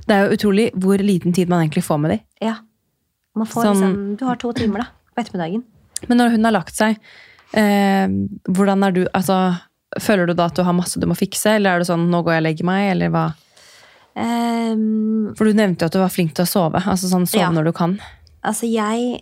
Det 0.06 0.14
er 0.14 0.26
jo 0.28 0.36
utrolig 0.38 0.68
hvor 0.76 1.02
liten 1.02 1.34
tid 1.34 1.50
man 1.52 1.64
egentlig 1.64 1.84
får 1.88 2.04
med 2.04 2.16
dem. 2.18 2.26
Ja. 2.44 2.58
Man 3.36 3.48
får 3.50 3.66
Sånn- 3.70 3.82
liksom, 3.82 3.98
du 4.20 4.26
har 4.30 4.38
to 4.44 4.52
timer 4.56 4.84
da, 4.84 4.92
på 5.16 5.24
ettermiddagen. 5.24 5.64
Men 6.10 6.20
når 6.20 6.36
hun 6.36 6.46
har 6.48 6.54
lagt 6.58 6.76
seg, 6.76 7.00
eh, 7.56 8.08
hvordan 8.52 8.84
er 8.88 8.92
du 8.92 9.06
altså, 9.14 9.40
Føler 10.02 10.28
du 10.28 10.34
da 10.36 10.50
at 10.50 10.56
du 10.58 10.64
har 10.66 10.74
masse 10.76 11.00
du 11.00 11.06
må 11.08 11.16
fikse, 11.16 11.54
eller 11.56 11.72
er 11.72 11.80
det 11.80 11.88
sånn 11.88 12.10
'nå 12.12 12.20
går 12.26 12.34
jeg 12.34 12.42
og 12.42 12.48
legger 12.50 12.66
meg', 12.68 12.88
eller 12.92 13.10
hva? 13.14 13.26
Um, 14.16 15.34
For 15.36 15.48
du 15.48 15.56
nevnte 15.56 15.84
jo 15.84 15.90
at 15.92 15.96
du 15.96 16.00
var 16.00 16.12
flink 16.12 16.34
til 16.36 16.44
å 16.46 16.50
sove. 16.50 16.80
Altså 16.82 17.08
sånn 17.12 17.28
sove 17.28 17.44
Ja. 17.44 17.52
når 17.52 17.66
du 17.66 17.72
kan. 17.74 18.00
Altså, 18.44 18.68
jeg 18.72 19.22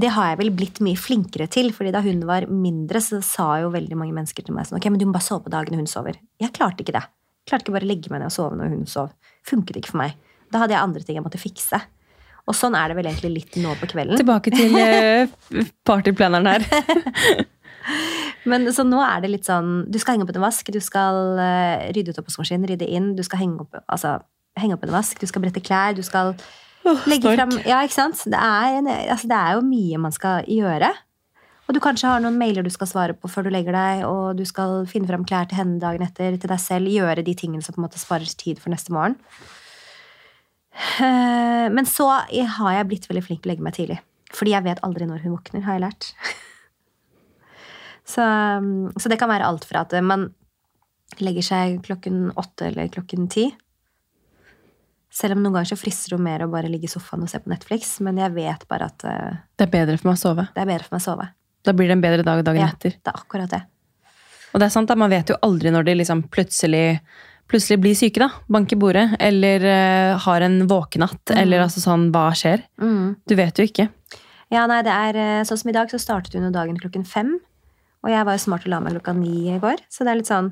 Det 0.00 0.08
har 0.08 0.30
jeg 0.30 0.38
vel 0.38 0.50
blitt 0.50 0.80
mye 0.80 0.96
flinkere 0.96 1.46
til, 1.50 1.70
fordi 1.70 1.92
da 1.92 2.00
hun 2.00 2.20
var 2.24 2.46
mindre, 2.46 2.96
så 2.96 3.22
sa 3.22 3.60
jo 3.60 3.70
veldig 3.70 3.94
mange 3.94 4.14
mennesker 4.14 4.42
til 4.42 4.54
meg 4.54 4.64
sånn 4.64 4.78
Ok, 4.78 4.86
men 4.88 4.98
du 4.98 5.04
må 5.04 5.12
bare 5.12 5.22
sove 5.28 5.44
på 5.44 5.50
dagen 5.50 5.74
når 5.74 5.84
hun 5.84 5.86
sover. 5.86 6.16
Jeg 6.40 6.52
klarte 6.52 6.80
ikke 6.80 6.94
det. 6.96 7.02
Jeg 7.04 7.46
klarte 7.46 7.64
ikke 7.66 7.74
bare 7.74 7.84
å 7.84 7.92
legge 7.92 8.10
meg 8.10 8.20
ned 8.20 8.26
og 8.26 8.32
sove 8.32 8.56
når 8.56 8.68
hun 8.70 8.86
sov. 8.86 9.10
Funket 9.44 9.76
ikke 9.76 9.90
for 9.90 9.98
meg. 9.98 10.14
Da 10.50 10.60
hadde 10.60 10.70
jeg 10.72 10.80
andre 10.80 11.02
ting 11.02 11.16
jeg 11.16 11.24
måtte 11.24 11.42
fikse. 11.42 11.82
Og 12.50 12.56
sånn 12.58 12.74
er 12.74 12.90
det 12.90 12.98
vel 12.98 13.08
egentlig 13.10 13.32
litt 13.36 13.58
nå 13.62 13.74
på 13.78 13.88
kvelden. 13.92 14.18
Tilbake 14.18 14.52
til 14.54 14.74
eh, 14.80 15.30
partyplaneren 15.86 16.48
her. 16.50 16.66
Men 18.50 18.66
så 18.74 18.84
nå 18.86 18.98
er 19.02 19.22
det 19.22 19.30
litt 19.32 19.46
sånn 19.48 19.84
Du 19.90 19.98
skal 20.02 20.16
henge 20.16 20.26
opp 20.26 20.34
en 20.34 20.44
vask, 20.44 20.68
du 20.74 20.80
skal 20.82 21.38
eh, 21.42 21.86
rydde 21.94 22.14
ut 22.14 22.20
oppvaskmaskinen, 22.22 22.66
rydde 22.70 22.88
inn, 22.90 23.12
du 23.18 23.22
skal 23.26 23.44
henge 23.44 23.62
opp, 23.62 23.78
altså, 23.86 24.16
henge 24.58 24.76
opp 24.76 24.84
en 24.86 24.94
vask, 24.96 25.18
du 25.18 25.30
skal 25.30 25.44
brette 25.44 25.62
klær, 25.62 25.94
du 25.94 26.02
skal 26.06 26.34
legge 27.06 27.30
stork. 27.30 27.38
frem 27.38 27.54
Ja, 27.68 27.80
ikke 27.86 27.98
sant? 28.00 28.24
Det 28.26 28.38
er, 28.38 28.80
en, 28.80 28.90
altså, 28.90 29.30
det 29.30 29.38
er 29.38 29.56
jo 29.58 29.64
mye 29.66 30.02
man 30.02 30.14
skal 30.14 30.46
gjøre. 30.50 30.90
Og 31.70 31.76
du 31.76 31.80
kanskje 31.82 32.10
har 32.10 32.22
noen 32.22 32.40
mailer 32.40 32.66
du 32.66 32.72
skal 32.74 32.90
svare 32.90 33.14
på 33.14 33.30
før 33.30 33.46
du 33.46 33.52
legger 33.54 33.76
deg, 33.76 34.02
og 34.08 34.36
du 34.36 34.42
skal 34.48 34.82
finne 34.90 35.06
frem 35.08 35.22
klær 35.28 35.46
til 35.48 35.60
henne 35.62 35.78
dagen 35.82 36.02
etter, 36.04 36.34
til 36.34 36.50
deg 36.50 36.60
selv, 36.60 36.90
gjøre 36.90 37.22
de 37.22 37.36
tingene 37.38 37.62
som 37.62 37.76
på 37.76 37.80
en 37.80 37.86
måte 37.86 38.02
sparer 38.02 38.26
tid 38.38 38.58
for 38.60 38.74
neste 38.74 38.92
morgen. 38.94 39.14
Eh, 40.72 41.68
Men 41.70 41.86
så 41.86 42.06
har 42.08 42.72
jeg 42.78 42.88
blitt 42.88 43.08
veldig 43.10 43.24
flink 43.26 43.42
til 43.42 43.50
å 43.50 43.52
legge 43.52 43.62
meg 43.66 43.74
tidlig. 43.76 43.98
Fordi 44.32 44.54
jeg 44.54 44.64
vet 44.64 44.80
aldri 44.86 45.06
når 45.06 45.22
hun 45.26 45.34
våkner, 45.36 45.62
har 45.66 45.76
jeg 45.78 45.84
lært. 45.88 46.12
Så, 48.04 48.20
så 48.98 49.08
det 49.08 49.16
kan 49.20 49.30
være 49.30 49.46
alt 49.46 49.62
fra 49.64 49.84
at 49.86 49.92
man 50.02 50.24
legger 51.22 51.44
seg 51.46 51.76
klokken 51.86 52.32
åtte 52.40 52.66
eller 52.72 52.88
klokken 52.90 53.28
ti. 53.30 53.44
Selv 55.14 55.36
om 55.36 55.44
noen 55.44 55.54
ganger 55.54 55.70
så 55.70 55.78
frister 55.78 56.16
det 56.16 56.24
mer 56.24 56.42
å 56.42 56.48
bare 56.50 56.68
ligge 56.72 56.88
i 56.88 56.90
sofaen 56.90 57.22
og 57.22 57.30
se 57.30 57.38
på 57.44 57.52
Netflix. 57.52 57.92
Men 58.02 58.18
jeg 58.18 58.34
vet 58.34 58.66
bare 58.68 58.88
at 58.90 59.04
eh, 59.06 59.38
Det 59.54 59.68
er 59.68 59.72
bedre 59.76 59.96
for 60.00 60.10
meg 60.10 60.18
å 60.18 60.22
sove. 60.24 60.48
det 60.50 60.64
er 60.64 60.70
bedre 60.72 60.88
for 60.88 60.96
meg 60.96 61.04
å 61.04 61.06
sove. 61.06 61.28
Da 61.62 61.74
blir 61.78 61.92
det 61.92 61.96
en 61.98 62.02
bedre 62.02 62.26
dag 62.26 62.42
dagen 62.48 62.64
Ja, 62.64 62.70
etter. 62.74 62.96
det 62.98 63.12
er 63.14 63.20
akkurat 63.22 63.54
det. 63.54 63.62
Og 64.50 64.60
det 64.60 64.66
er 64.66 64.74
sant, 64.74 64.90
da, 64.90 64.98
man 64.98 65.12
vet 65.14 65.30
jo 65.30 65.38
aldri 65.46 65.70
når 65.72 65.86
de 65.86 65.94
liksom 66.02 66.24
plutselig, 66.34 66.98
plutselig 67.52 67.78
blir 67.84 67.96
syke, 67.98 68.22
da. 68.24 68.30
Bank 68.52 68.72
i 68.74 68.78
bordet. 68.80 69.06
Eller 69.22 69.64
uh, 69.68 70.18
har 70.24 70.44
en 70.44 70.62
våkenatt. 70.70 71.34
Eller 71.36 71.62
altså 71.64 71.82
sånn, 71.84 72.08
hva 72.14 72.30
skjer? 72.36 72.64
Mm. 72.82 73.14
Du 73.28 73.36
vet 73.38 73.60
jo 73.60 73.68
ikke. 73.68 73.90
Ja, 74.52 74.66
nei, 74.68 74.82
det 74.84 74.92
er 74.92 75.16
eh, 75.16 75.44
sånn 75.48 75.62
som 75.62 75.70
i 75.70 75.74
dag, 75.76 75.88
så 75.88 75.96
startet 76.00 76.36
hun 76.36 76.52
dagen 76.52 76.76
klokken 76.80 77.06
fem. 77.08 77.38
Og 78.02 78.10
jeg 78.12 78.26
var 78.26 78.36
jo 78.36 78.42
smart 78.42 78.66
og 78.66 78.72
la 78.72 78.80
meg 78.84 78.96
klokka 78.98 79.14
ni 79.16 79.46
i 79.54 79.60
går. 79.62 79.80
Så 79.92 80.04
det 80.04 80.12
er 80.12 80.18
litt 80.20 80.28
sånn 80.28 80.50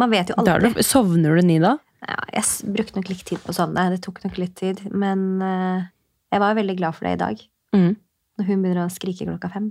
Man 0.00 0.10
vet 0.12 0.32
jo 0.32 0.36
aldri. 0.40 0.72
du, 0.74 0.82
sovner 0.84 1.38
du 1.38 1.46
ni 1.46 1.60
da? 1.62 1.76
Ja, 2.04 2.16
jeg 2.34 2.72
brukte 2.74 2.98
nok 2.98 3.08
litt 3.08 3.22
tid 3.28 3.40
på 3.44 3.52
å 3.52 3.56
sovne. 3.56 3.86
Det 3.92 4.00
tok 4.04 4.18
nok 4.24 4.40
litt 4.40 4.56
tid. 4.58 4.82
Men 4.90 5.22
uh, 5.40 5.86
jeg 6.34 6.42
var 6.42 6.58
veldig 6.58 6.76
glad 6.80 6.96
for 6.96 7.06
det 7.06 7.14
i 7.16 7.20
dag. 7.22 7.44
Mm. 7.76 7.92
Når 8.36 8.48
hun 8.50 8.64
begynner 8.64 8.82
å 8.84 8.92
skrike 8.92 9.28
klokka 9.28 9.52
fem. 9.54 9.70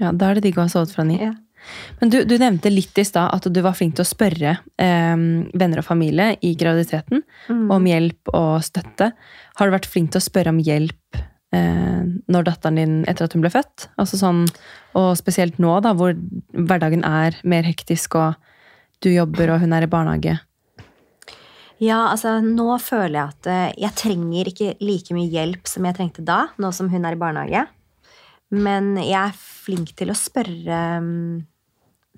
Ja, 0.00 0.12
Da 0.12 0.30
er 0.30 0.38
det 0.38 0.46
digg 0.46 0.60
å 0.60 0.64
ha 0.64 0.72
sovet 0.72 0.94
fra 0.94 1.04
ni. 1.08 1.18
Ja. 1.20 1.34
Men 2.00 2.10
du, 2.12 2.18
du 2.28 2.36
nevnte 2.38 2.70
litt 2.72 2.98
i 2.98 3.04
stad 3.06 3.30
at 3.34 3.46
du 3.52 3.60
var 3.64 3.76
flink 3.78 3.96
til 3.96 4.04
å 4.04 4.08
spørre 4.08 4.56
eh, 4.78 5.16
venner 5.56 5.82
og 5.82 5.86
familie 5.88 6.34
i 6.44 6.54
graviditeten 6.58 7.22
Mm. 7.48 7.70
om 7.70 7.84
hjelp 7.86 8.32
og 8.34 8.62
støtte. 8.66 9.12
Har 9.56 9.66
du 9.68 9.74
vært 9.76 9.86
flink 9.86 10.10
til 10.12 10.18
å 10.18 10.26
spørre 10.26 10.50
om 10.50 10.58
hjelp 10.58 11.18
eh, 11.54 12.02
når 12.28 12.48
datteren 12.48 12.80
din 12.80 12.96
etter 13.08 13.28
at 13.28 13.36
hun 13.36 13.44
ble 13.44 13.52
født? 13.54 13.86
Altså 14.00 14.18
sånn, 14.18 14.44
og 14.98 15.12
spesielt 15.18 15.60
nå, 15.62 15.76
da, 15.84 15.92
hvor 15.94 16.16
hverdagen 16.52 17.04
er 17.06 17.38
mer 17.46 17.62
hektisk, 17.68 18.18
og 18.18 18.34
du 19.04 19.10
jobber 19.12 19.52
og 19.54 19.62
hun 19.62 19.72
er 19.76 19.86
i 19.86 19.90
barnehage. 19.92 20.38
Ja, 21.78 22.06
altså 22.08 22.38
nå 22.40 22.70
føler 22.80 23.18
jeg 23.18 23.26
at 23.34 23.48
eh, 23.52 23.72
jeg 23.84 23.96
trenger 24.00 24.48
ikke 24.48 24.70
like 24.80 25.12
mye 25.16 25.28
hjelp 25.28 25.68
som 25.68 25.84
jeg 25.84 25.98
trengte 25.98 26.24
da, 26.24 26.46
nå 26.56 26.70
som 26.72 26.88
hun 26.92 27.04
er 27.04 27.16
i 27.16 27.20
barnehage. 27.20 27.66
Men 28.56 28.94
jeg 29.02 29.18
er 29.20 29.36
flink 29.36 29.90
til 29.98 30.12
å 30.12 30.16
spørre 30.16 30.80
mm, 31.02 31.44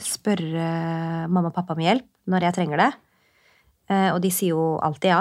Spørre 0.04 0.68
mamma 1.30 1.50
og 1.50 1.56
pappa 1.56 1.74
om 1.76 1.82
hjelp 1.82 2.06
når 2.30 2.48
jeg 2.48 2.56
trenger 2.58 2.82
det. 2.82 2.92
Eh, 3.90 4.08
Og 4.12 4.20
de 4.22 4.30
sier 4.34 4.54
jo 4.54 4.78
alltid 4.84 5.12
ja. 5.14 5.20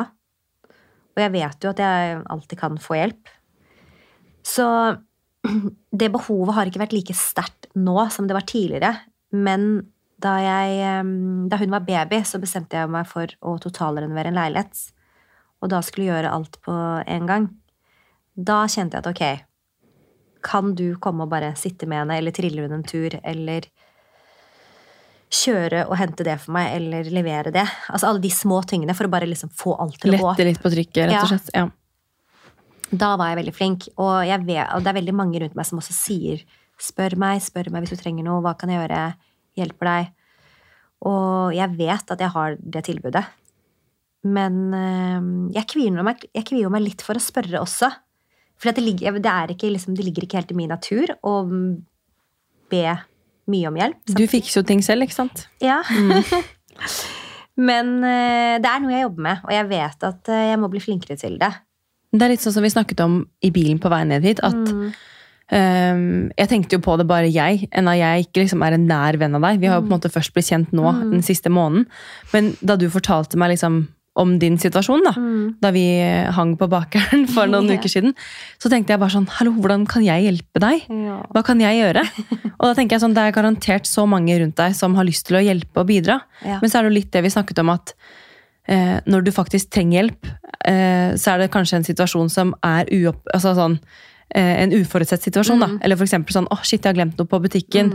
Og 1.18 1.24
jeg 1.24 1.34
vet 1.34 1.64
jo 1.66 1.72
at 1.72 1.82
jeg 1.82 2.24
alltid 2.30 2.60
kan 2.60 2.78
få 2.82 3.00
hjelp. 3.00 3.30
Så 4.46 4.66
det 6.02 6.12
behovet 6.14 6.56
har 6.58 6.70
ikke 6.70 6.84
vært 6.84 6.96
like 6.98 7.16
sterkt 7.18 7.70
nå 7.76 7.98
som 8.14 8.28
det 8.28 8.38
var 8.38 8.46
tidligere. 8.48 8.94
Men 9.34 9.88
da, 10.22 10.38
jeg, 10.42 10.78
eh, 10.82 11.10
da 11.50 11.60
hun 11.62 11.74
var 11.74 11.88
baby, 11.88 12.22
så 12.26 12.42
bestemte 12.42 12.78
jeg 12.78 12.92
meg 12.94 13.10
for 13.10 13.34
å 13.42 13.58
totalrenovere 13.62 14.32
en 14.34 14.40
leilighet. 14.40 14.86
Og 15.62 15.72
da 15.74 15.82
skulle 15.82 16.12
gjøre 16.12 16.32
alt 16.32 16.60
på 16.62 16.74
en 16.74 17.30
gang. 17.30 17.50
Da 18.38 18.64
kjente 18.70 19.00
jeg 19.00 19.02
at 19.02 19.10
ok, 19.10 19.48
kan 20.46 20.76
du 20.78 20.92
komme 21.02 21.26
og 21.26 21.32
bare 21.32 21.56
sitte 21.58 21.88
med 21.90 22.04
henne, 22.04 22.20
eller 22.20 22.36
trille 22.36 22.62
hun 22.62 22.76
en 22.78 22.86
tur, 22.86 23.16
eller 23.26 23.66
kjøre 25.34 25.84
og 25.90 25.98
hente 26.00 26.24
det 26.24 26.38
for 26.40 26.56
meg, 26.56 26.72
eller 26.78 27.10
levere 27.12 27.52
det? 27.54 27.66
Altså 27.92 28.10
alle 28.10 28.24
de 28.24 28.32
små 28.32 28.62
tingene 28.68 28.96
for 28.96 29.08
å 29.08 29.12
bare 29.12 29.28
liksom 29.28 29.52
få 29.56 29.76
alt 29.82 30.00
til 30.02 30.16
å 30.16 30.22
gå. 30.22 30.30
Lette 30.32 30.48
litt 30.48 30.62
på 30.64 30.72
trykket, 30.72 31.04
rett 31.10 31.20
og 31.24 31.34
slett. 31.34 31.52
Ja. 31.56 31.68
Da 32.88 33.16
var 33.20 33.34
jeg 33.34 33.42
veldig 33.42 33.56
flink, 33.56 33.90
og, 34.00 34.22
jeg 34.24 34.40
vet, 34.48 34.70
og 34.72 34.84
det 34.84 34.94
er 34.94 35.00
veldig 35.02 35.16
mange 35.18 35.42
rundt 35.44 35.58
meg 35.60 35.68
som 35.68 35.82
også 35.82 35.96
sier 35.96 36.46
spør 36.80 37.18
meg, 37.20 37.42
spør 37.44 37.72
meg 37.74 37.84
hvis 37.84 37.98
du 37.98 38.00
trenger 38.00 38.24
noe, 38.28 38.40
hva 38.46 38.54
kan 38.60 38.72
jeg 38.72 38.80
gjøre, 38.80 39.02
hjelper 39.60 39.90
deg. 39.90 40.14
Og 41.10 41.58
jeg 41.58 41.76
vet 41.78 42.14
at 42.16 42.24
jeg 42.24 42.34
har 42.34 42.56
det 42.58 42.84
tilbudet. 42.88 43.26
Men 44.28 44.56
øh, 44.74 45.28
jeg 45.56 45.70
kvier 45.70 46.06
meg, 46.06 46.24
jeg 46.34 46.48
kvier 46.48 46.72
meg 46.74 46.86
litt 46.86 47.04
for 47.06 47.18
å 47.18 47.24
spørre 47.24 47.62
også. 47.62 47.92
For 48.58 48.74
det, 48.74 48.82
ligger, 48.82 49.20
det, 49.22 49.36
ikke, 49.54 49.70
liksom, 49.70 49.98
det 49.98 50.06
ligger 50.08 50.26
ikke 50.26 50.40
helt 50.40 50.54
i 50.54 50.58
min 50.58 50.72
natur 50.74 51.14
å 51.28 51.36
be 52.72 52.86
mye 53.52 53.70
om 53.70 53.78
hjelp. 53.80 54.00
Du 54.18 54.26
fikser 54.30 54.62
jo 54.62 54.68
ting 54.68 54.84
selv, 54.86 55.06
ikke 55.08 55.18
sant? 55.18 55.46
Ja. 55.64 55.82
Men 57.70 57.94
øh, 58.06 58.56
det 58.62 58.70
er 58.70 58.82
noe 58.84 58.94
jeg 58.94 59.08
jobber 59.08 59.28
med, 59.30 59.46
og 59.48 59.54
jeg 59.56 59.70
vet 59.72 60.08
at 60.12 60.30
øh, 60.30 60.44
jeg 60.52 60.60
må 60.62 60.70
bli 60.72 60.82
flinkere 60.84 61.18
til 61.18 61.40
det. 61.42 61.54
Det 62.14 62.24
er 62.24 62.32
litt 62.32 62.44
sånn 62.44 62.56
som 62.56 62.66
vi 62.66 62.72
snakket 62.72 63.02
om 63.04 63.22
i 63.44 63.52
bilen 63.54 63.80
på 63.82 63.92
vei 63.92 64.04
ned 64.08 64.28
hit, 64.28 64.44
at 64.46 64.58
Mm. 64.58 64.90
Um, 65.48 66.26
jeg 66.36 66.50
tenkte 66.52 66.76
jo 66.76 66.82
på 66.84 66.98
det 67.00 67.06
bare 67.08 67.30
jeg, 67.32 67.70
enn 67.72 67.88
at 67.88 67.96
jeg 67.96 68.26
ikke 68.26 68.42
liksom 68.44 68.66
er 68.68 68.76
en 68.76 68.84
nær 68.84 69.16
venn 69.16 69.38
av 69.38 69.46
deg. 69.46 69.62
Vi 69.62 69.70
har 69.72 69.78
jo 69.78 69.86
på 69.86 69.88
en 69.88 69.94
måte 69.94 70.12
først 70.12 70.34
blitt 70.36 70.50
kjent 70.50 70.74
nå, 70.76 70.92
den 71.14 71.24
siste 71.24 71.48
måneden. 71.48 71.86
Men 72.34 72.50
da 72.60 72.76
du 72.76 72.90
fortalte 72.92 73.40
meg 73.40 73.54
liksom 73.54 73.86
om 74.18 74.36
din 74.42 74.58
situasjon, 74.62 75.06
da, 75.06 75.14
da 75.62 75.72
vi 75.76 75.86
hang 76.34 76.56
på 76.60 76.68
bakeren 76.72 77.28
for 77.30 77.50
noen 77.52 77.70
yeah. 77.70 77.80
uker 77.80 77.92
siden, 77.92 78.16
så 78.62 78.72
tenkte 78.74 78.96
jeg 78.96 79.02
bare 79.02 79.14
sånn, 79.14 79.28
hallo, 79.38 79.54
hvordan 79.58 79.86
kan 79.90 80.06
jeg 80.06 80.26
hjelpe 80.26 80.62
deg? 80.64 80.88
Ja. 80.90 81.20
Hva 81.36 81.44
kan 81.48 81.62
jeg 81.62 81.80
gjøre? 81.80 82.04
Og 82.60 82.66
da 82.66 82.74
tenker 82.78 82.98
jeg 82.98 83.06
sånn, 83.06 83.16
Det 83.18 83.24
er 83.24 83.36
garantert 83.36 83.90
så 83.90 84.08
mange 84.10 84.38
rundt 84.42 84.58
deg 84.58 84.78
som 84.78 84.98
har 84.98 85.08
lyst 85.08 85.28
til 85.30 85.40
å 85.40 85.44
hjelpe 85.46 85.84
og 85.84 85.90
bidra. 85.92 86.20
Ja. 86.42 86.58
Men 86.62 86.72
så 86.72 86.80
er 86.80 86.88
det 86.88 86.92
jo 86.92 86.98
litt 86.98 87.12
det 87.14 87.24
vi 87.26 87.34
snakket 87.34 87.62
om, 87.62 87.72
at 87.76 87.94
eh, 88.68 88.98
når 89.06 89.28
du 89.28 89.34
faktisk 89.36 89.72
trenger 89.74 90.02
hjelp, 90.02 90.30
eh, 90.66 91.14
så 91.20 91.36
er 91.36 91.44
det 91.44 91.52
kanskje 91.54 91.82
en 91.82 91.88
situasjon 91.88 92.34
som 92.34 92.56
er 92.66 92.90
uopp... 92.98 93.22
Altså 93.36 93.54
sånn, 93.58 93.78
eh, 94.34 94.56
en 94.64 94.74
uforutsett 94.78 95.26
situasjon. 95.30 95.62
da. 95.64 95.70
Eller 95.82 96.00
for 96.00 96.08
eksempel 96.08 96.36
sånn 96.36 96.50
åh 96.54 96.64
shit, 96.64 96.82
jeg 96.82 96.92
har 96.92 96.98
glemt 96.98 97.20
noe 97.20 97.30
på 97.30 97.42
butikken. 97.44 97.94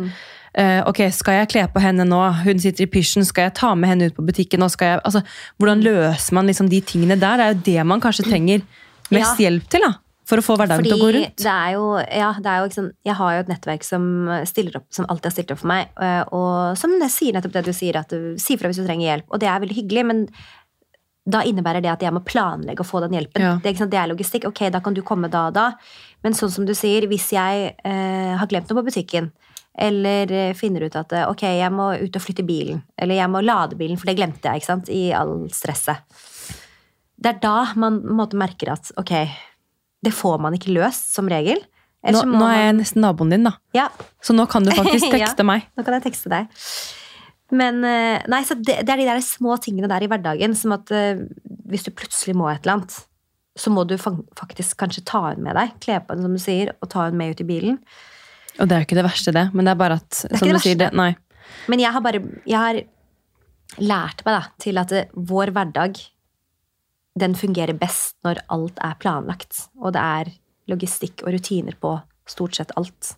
Eh, 0.54 0.82
ok, 0.84 1.06
Skal 1.16 1.40
jeg 1.40 1.48
kle 1.54 1.64
på 1.72 1.80
henne 1.80 2.04
nå? 2.04 2.20
Hun 2.44 2.60
sitter 2.60 2.84
i 2.84 2.90
pysjen. 2.90 3.24
Skal 3.24 3.48
jeg 3.48 3.56
ta 3.56 3.72
med 3.78 3.88
henne 3.92 4.10
ut 4.10 4.16
på 4.18 4.24
butikken? 4.26 4.60
nå? 4.60 4.68
Skal 4.72 4.94
jeg, 4.94 5.02
altså, 5.04 5.22
Hvordan 5.58 5.82
løser 5.84 6.36
man 6.36 6.46
liksom 6.50 6.68
de 6.68 6.80
tingene 6.84 7.16
der? 7.20 7.40
Det 7.40 7.44
er 7.44 7.54
jo 7.54 7.60
det 7.70 7.86
man 7.88 8.00
kanskje 8.04 8.28
trenger 8.28 8.64
mest 9.12 9.40
hjelp 9.40 9.68
til. 9.72 9.86
da, 9.86 9.94
For 10.28 10.40
å 10.40 10.44
få 10.44 10.56
hverdagen 10.60 10.84
til 10.84 10.96
å 10.96 11.00
gå 11.00 11.12
rundt. 11.16 11.36
det 11.40 11.52
er 11.52 11.72
jo, 11.76 11.86
ja, 11.98 12.32
det 12.38 12.50
er 12.52 12.60
jo 12.60 12.72
sånn, 12.76 12.90
Jeg 13.04 13.14
har 13.18 13.34
jo 13.34 13.40
et 13.40 13.52
nettverk 13.52 13.84
som 13.84 14.04
opp, 14.28 14.86
som 14.90 15.06
alltid 15.08 15.30
har 15.30 15.36
stilt 15.36 15.52
opp 15.52 15.62
for 15.64 15.72
meg. 15.72 15.88
øh, 15.96 16.24
Og 16.32 16.78
som 16.78 16.90
sier 17.08 17.32
nettopp 17.32 17.52
det 17.52 17.64
du 17.64 17.72
sier, 17.72 17.96
at 17.96 18.08
du 18.08 18.36
sier 18.36 18.58
fra 18.58 18.68
hvis 18.68 18.80
du 18.80 18.86
trenger 18.86 19.08
hjelp. 19.08 19.24
Og 19.30 19.40
det 19.40 19.48
er 19.48 19.60
veldig 19.60 19.78
hyggelig, 19.80 20.06
men 20.06 20.26
da 21.24 21.42
innebærer 21.46 21.82
det 21.82 21.90
at 21.90 22.02
jeg 22.02 22.12
må 22.12 22.20
planlegge 22.26 22.82
å 22.82 22.86
få 22.86 23.00
den 23.04 23.14
hjelpen. 23.14 23.42
Ja. 23.42 23.58
Det, 23.62 23.78
er 23.80 23.86
det 23.86 23.98
er 23.98 24.10
logistikk. 24.10 24.44
Ok, 24.48 24.66
da 24.74 24.80
kan 24.82 24.94
du 24.94 25.02
komme 25.06 25.30
da 25.30 25.46
og 25.48 25.54
da. 25.54 25.72
Men 26.22 26.34
sånn 26.34 26.50
som 26.50 26.66
du 26.66 26.74
sier, 26.74 27.06
hvis 27.06 27.30
jeg 27.32 27.76
eh, 27.84 28.32
har 28.36 28.50
glemt 28.50 28.68
noe 28.68 28.80
på 28.82 28.88
butikken, 28.90 29.30
eller 29.78 30.32
eh, 30.32 30.54
finner 30.56 30.84
ut 30.86 30.96
at 30.98 31.12
eh, 31.16 31.28
ok, 31.30 31.44
jeg 31.56 31.72
må 31.72 31.92
ut 32.02 32.18
og 32.18 32.24
flytte 32.24 32.44
bilen, 32.46 32.82
eller 33.00 33.18
jeg 33.18 33.32
må 33.32 33.40
lade 33.44 33.78
bilen, 33.78 33.98
for 34.00 34.10
det 34.10 34.18
glemte 34.18 34.48
jeg 34.48 34.62
ikke 34.62 34.68
sant, 34.68 34.90
i 34.92 35.10
all 35.16 35.46
stresset. 35.54 36.04
Det 37.22 37.36
er 37.36 37.42
da 37.42 37.56
man 37.78 38.00
måte 38.18 38.38
merker 38.38 38.74
at 38.74 38.90
ok, 39.00 39.12
det 40.02 40.12
får 40.14 40.40
man 40.42 40.56
ikke 40.58 40.74
løst 40.74 41.12
som 41.14 41.30
regel. 41.30 41.62
Nå, 42.02 42.24
nå 42.26 42.42
er 42.50 42.58
jeg 42.58 42.78
nesten 42.80 43.04
naboen 43.04 43.30
din, 43.30 43.46
da. 43.46 43.54
ja, 43.76 43.86
Så 44.24 44.34
nå 44.34 44.48
kan 44.50 44.64
du 44.66 44.72
faktisk 44.74 45.06
Ja. 45.12 45.22
tekste 45.22 45.46
meg. 45.46 45.68
nå 45.78 45.84
kan 45.86 45.94
jeg 46.00 46.08
tekste 46.08 46.32
deg. 46.32 46.50
Men 47.54 47.84
eh, 47.86 48.24
nei, 48.32 48.42
så 48.48 48.56
det, 48.58 48.80
det 48.82 48.90
er 48.90 49.02
de 49.02 49.06
der 49.06 49.22
små 49.22 49.54
tingene 49.62 49.90
der 49.90 50.02
i 50.02 50.08
hverdagen, 50.10 50.56
som 50.58 50.72
at 50.74 50.90
uh, 50.90 51.20
hvis 51.70 51.84
du 51.86 51.92
plutselig 51.94 52.34
må 52.34 52.48
et 52.50 52.64
eller 52.64 52.80
annet, 52.80 52.96
så 53.54 53.70
må 53.70 53.84
du 53.84 53.98
faktisk 54.00 54.78
kanskje 54.80 55.04
ta 55.06 55.20
henne 55.28 55.44
med 55.44 55.58
deg, 55.58 55.74
kle 55.84 56.00
på 56.00 56.14
henne 56.14 56.24
som 56.26 56.34
du 56.34 56.42
sier, 56.42 56.72
og 56.80 56.88
ta 56.90 57.06
henne 57.06 57.20
med 57.20 57.36
ut 57.36 57.44
i 57.44 57.48
bilen. 57.48 57.78
Og 58.60 58.68
det 58.68 58.74
er 58.74 58.82
jo 58.82 58.88
ikke 58.88 58.98
det 59.00 59.06
verste, 59.06 59.34
det. 59.34 59.46
Men 59.52 59.68
det 59.68 59.74
er 59.74 59.80
bare 59.80 60.00
at, 60.02 60.24
er 60.28 60.40
som 60.40 60.50
du 60.50 60.56
det 60.56 60.64
sier, 60.64 60.80
det, 60.80 60.90
nei. 60.98 61.12
Men 61.72 61.82
jeg 61.82 61.94
har 61.94 62.04
bare 62.04 62.20
jeg 62.48 62.58
har 62.58 62.82
lært 63.80 64.20
meg 64.26 64.36
da, 64.36 64.42
til 64.60 64.80
at 64.80 64.92
det, 64.92 65.06
vår 65.16 65.54
hverdag 65.56 66.00
den 67.20 67.34
fungerer 67.36 67.76
best 67.76 68.16
når 68.24 68.42
alt 68.52 68.78
er 68.84 68.96
planlagt, 69.00 69.66
og 69.80 69.92
det 69.96 70.02
er 70.02 70.30
logistikk 70.70 71.24
og 71.26 71.34
rutiner 71.34 71.76
på 71.80 71.96
stort 72.28 72.56
sett 72.56 72.72
alt. 72.80 73.16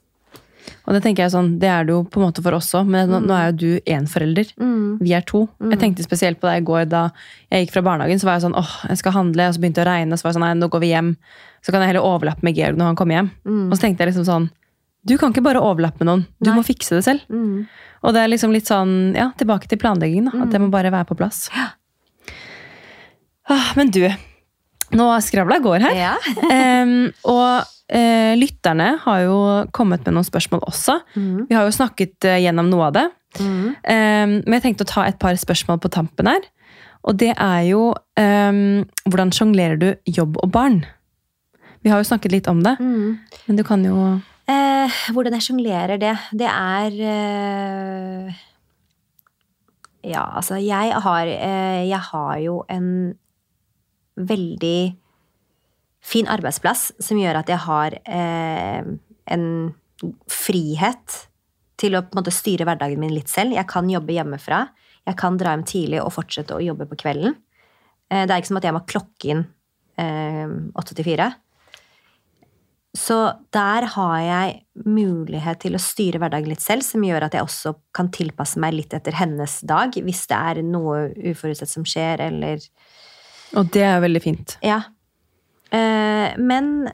Og 0.89 0.95
det 0.97 1.03
tenker 1.05 1.25
jeg 1.25 1.33
sånn, 1.35 1.51
det 1.61 1.69
er 1.69 1.85
det 1.85 1.93
jo 1.93 2.01
på 2.09 2.21
en 2.21 2.27
måte 2.27 2.43
for 2.45 2.57
oss 2.57 2.71
òg, 2.77 2.89
men 2.89 3.11
nå, 3.11 3.21
nå 3.29 3.35
er 3.37 3.51
jo 3.51 3.57
du 3.61 3.91
én 3.91 4.07
forelder. 4.09 4.49
Vi 5.05 5.13
er 5.13 5.25
to. 5.29 5.45
Jeg 5.61 5.81
tenkte 5.83 6.07
spesielt 6.07 6.41
på 6.41 6.49
det 6.49 6.63
i 6.63 6.65
går 6.65 6.87
da 6.89 7.03
jeg 7.53 7.67
gikk 7.67 7.75
fra 7.75 7.85
barnehagen. 7.91 8.21
Så 8.21 8.29
var 8.29 8.39
jeg 8.39 8.47
sånn 8.47 8.57
åh, 8.57 8.73
jeg 8.89 9.03
skal 9.03 9.17
handle, 9.17 9.51
og 9.51 9.57
så 9.57 9.61
begynte 9.61 9.83
det 9.83 9.85
å 9.85 9.91
regne, 9.91 10.17
og 10.17 10.21
så 10.21 10.27
var 10.27 10.33
jeg 10.33 10.39
sånn 10.39 10.47
nei, 10.47 10.55
nå 10.63 10.71
går 10.73 10.83
vi 10.85 10.93
hjem. 10.95 11.11
Så 11.61 11.75
kan 11.75 11.85
jeg 11.85 11.93
heller 11.93 12.09
overlappe 12.09 12.49
med 12.49 12.57
Georg 12.57 12.81
når 12.81 12.91
han 12.91 12.99
kommer 13.01 13.19
hjem. 13.19 13.31
Og 13.69 13.77
så 13.77 13.85
tenkte 13.85 14.05
jeg 14.05 14.13
liksom 14.15 14.29
sånn 14.29 14.49
Du 15.05 15.17
kan 15.21 15.35
ikke 15.35 15.45
bare 15.45 15.63
overlappe 15.63 16.01
med 16.01 16.09
noen, 16.09 16.27
du 16.41 16.49
Nei. 16.49 16.59
må 16.59 16.65
fikse 16.67 16.97
det 16.97 17.05
selv. 17.07 17.25
Og 18.05 18.15
det 18.17 18.23
er 18.23 18.31
liksom 18.33 18.53
litt 18.53 18.69
sånn, 18.69 19.15
ja, 19.17 19.31
tilbake 19.39 19.69
til 19.69 19.81
planleggingen. 19.81 20.33
At 20.45 20.53
det 20.53 20.61
må 20.61 20.71
bare 20.73 20.93
være 20.93 21.09
på 21.09 21.17
plass. 21.19 21.47
Ah, 23.45 23.71
men 23.77 23.91
du, 23.93 24.03
nå 24.97 25.09
skravla 25.25 25.61
går 25.65 25.85
her. 25.85 25.99
Ja. 25.99 26.15
um, 26.85 27.11
og 27.29 27.65
uh, 27.65 28.33
lytterne 28.41 28.95
har 29.05 29.23
jo 29.27 29.37
kommet 29.77 30.05
med 30.07 30.17
noen 30.17 30.27
spørsmål 30.27 30.65
også. 30.69 30.99
Vi 31.49 31.57
har 31.57 31.69
jo 31.69 31.77
snakket 31.77 32.29
uh, 32.29 32.41
gjennom 32.41 32.71
noe 32.73 32.89
av 32.89 32.97
det. 32.99 33.07
Um, 33.45 33.79
men 33.85 34.59
jeg 34.59 34.67
tenkte 34.69 34.87
å 34.87 34.93
ta 34.93 35.07
et 35.09 35.21
par 35.21 35.37
spørsmål 35.41 35.81
på 35.83 35.93
tampen 35.93 36.31
her. 36.31 36.45
Og 37.05 37.19
det 37.21 37.35
er 37.35 37.65
jo 37.69 37.91
um, 37.93 38.85
hvordan 39.05 39.33
sjonglerer 39.37 39.81
du 39.81 39.89
jobb 40.09 40.39
og 40.41 40.53
barn? 40.55 40.85
Vi 41.85 41.93
har 41.93 42.01
jo 42.01 42.09
snakket 42.09 42.33
litt 42.33 42.47
om 42.49 42.63
det, 42.65 42.79
men 42.81 43.59
du 43.59 43.61
kan 43.67 43.83
jo 43.85 44.15
Eh, 44.45 44.97
hvordan 45.17 45.39
jeg 45.39 45.47
sjonglerer 45.47 45.97
det, 45.97 46.13
det 46.37 46.49
er 46.51 46.97
eh, 47.09 48.43
Ja, 50.05 50.25
altså, 50.37 50.59
jeg 50.61 50.93
har, 51.07 51.31
eh, 51.33 51.85
jeg 51.89 52.01
har 52.11 52.35
jo 52.45 52.59
en 52.69 53.15
veldig 54.21 54.97
fin 56.05 56.29
arbeidsplass 56.29 56.91
som 57.01 57.17
gjør 57.17 57.41
at 57.41 57.49
jeg 57.49 57.63
har 57.65 57.97
eh, 58.05 58.85
en 59.33 59.47
frihet 60.29 61.17
til 61.81 61.97
å 61.97 62.05
på 62.05 62.13
en 62.13 62.21
måte 62.21 62.35
styre 62.35 62.67
hverdagen 62.69 63.01
min 63.01 63.15
litt 63.15 63.33
selv. 63.33 63.57
Jeg 63.57 63.67
kan 63.71 63.89
jobbe 63.91 64.13
hjemmefra. 64.13 64.67
Jeg 65.09 65.17
kan 65.21 65.39
dra 65.41 65.55
hjem 65.55 65.65
tidlig 65.69 66.03
og 66.03 66.13
fortsette 66.15 66.57
å 66.57 66.63
jobbe 66.63 66.87
på 66.91 67.01
kvelden. 67.01 67.39
Eh, 68.13 68.27
det 68.27 68.31
er 68.31 68.43
ikke 68.43 68.53
som 68.53 68.61
at 68.61 68.69
jeg 68.69 68.77
må 68.77 68.85
klokke 68.89 69.33
inn 69.33 69.43
eh, 70.01 70.53
åtte 70.77 70.97
til 70.97 71.09
fire. 71.09 71.33
Så 72.95 73.17
der 73.51 73.89
har 73.91 74.19
jeg 74.23 74.59
mulighet 74.87 75.65
til 75.65 75.75
å 75.75 75.83
styre 75.83 76.21
hverdagen 76.23 76.53
litt 76.53 76.63
selv, 76.63 76.85
som 76.87 77.03
gjør 77.03 77.27
at 77.27 77.35
jeg 77.35 77.43
også 77.43 77.75
kan 77.97 78.11
tilpasse 78.15 78.61
meg 78.63 78.77
litt 78.77 78.95
etter 78.95 79.17
hennes 79.19 79.57
dag, 79.67 79.97
hvis 79.99 80.27
det 80.31 80.39
er 80.39 80.61
noe 80.63 81.09
uforutsett 81.33 81.73
som 81.73 81.87
skjer, 81.87 82.23
eller 82.29 82.63
Og 83.59 83.67
det 83.75 83.83
er 83.87 84.03
veldig 84.03 84.23
fint. 84.23 84.55
Ja. 84.63 84.81
Eh, 85.75 86.39
men 86.39 86.87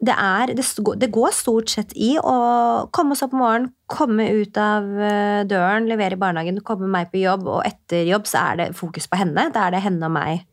det 0.00 0.14
er 0.16 0.52
det, 0.56 1.10
går 1.12 1.32
stort 1.36 1.72
sett 1.72 1.90
i 1.92 2.14
å 2.16 2.36
komme 2.94 3.16
oss 3.16 3.24
opp 3.26 3.34
om 3.34 3.42
morgenen, 3.42 3.72
komme 3.90 4.28
ut 4.38 4.56
av 4.56 4.86
eh, 4.86 5.42
døren, 5.50 5.88
levere 5.90 6.16
i 6.16 6.20
barnehagen, 6.20 6.62
komme 6.64 6.88
meg 6.88 7.10
på 7.10 7.20
jobb, 7.24 7.48
og 7.58 7.66
etter 7.66 8.06
jobb 8.08 8.30
så 8.30 8.46
er 8.52 8.62
det 8.62 8.68
fokus 8.78 9.10
på 9.10 9.18
henne. 9.20 9.48
Da 9.52 9.66
er 9.66 9.76
det 9.76 9.82
henne 9.84 10.06
og 10.06 10.14
meg 10.14 10.46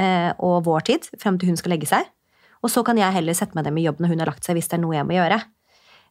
eh, 0.00 0.32
og 0.40 0.64
vår 0.66 0.88
tid 0.88 1.10
frem 1.20 1.38
til 1.38 1.52
hun 1.52 1.60
skal 1.60 1.76
legge 1.76 1.90
seg. 1.92 2.08
Og 2.60 2.72
så 2.72 2.82
kan 2.84 2.98
jeg 3.00 3.14
heller 3.14 3.36
sette 3.36 3.56
meg 3.56 3.64
ned 3.66 3.76
med 3.78 3.86
jobb 3.86 4.02
når 4.02 4.12
hun 4.12 4.22
har 4.22 4.30
lagt 4.30 4.44
seg, 4.46 4.58
hvis 4.58 4.68
det 4.68 4.76
er 4.78 4.82
noe 4.84 4.96
jeg 4.96 5.08
må 5.08 5.16
gjøre. 5.16 5.40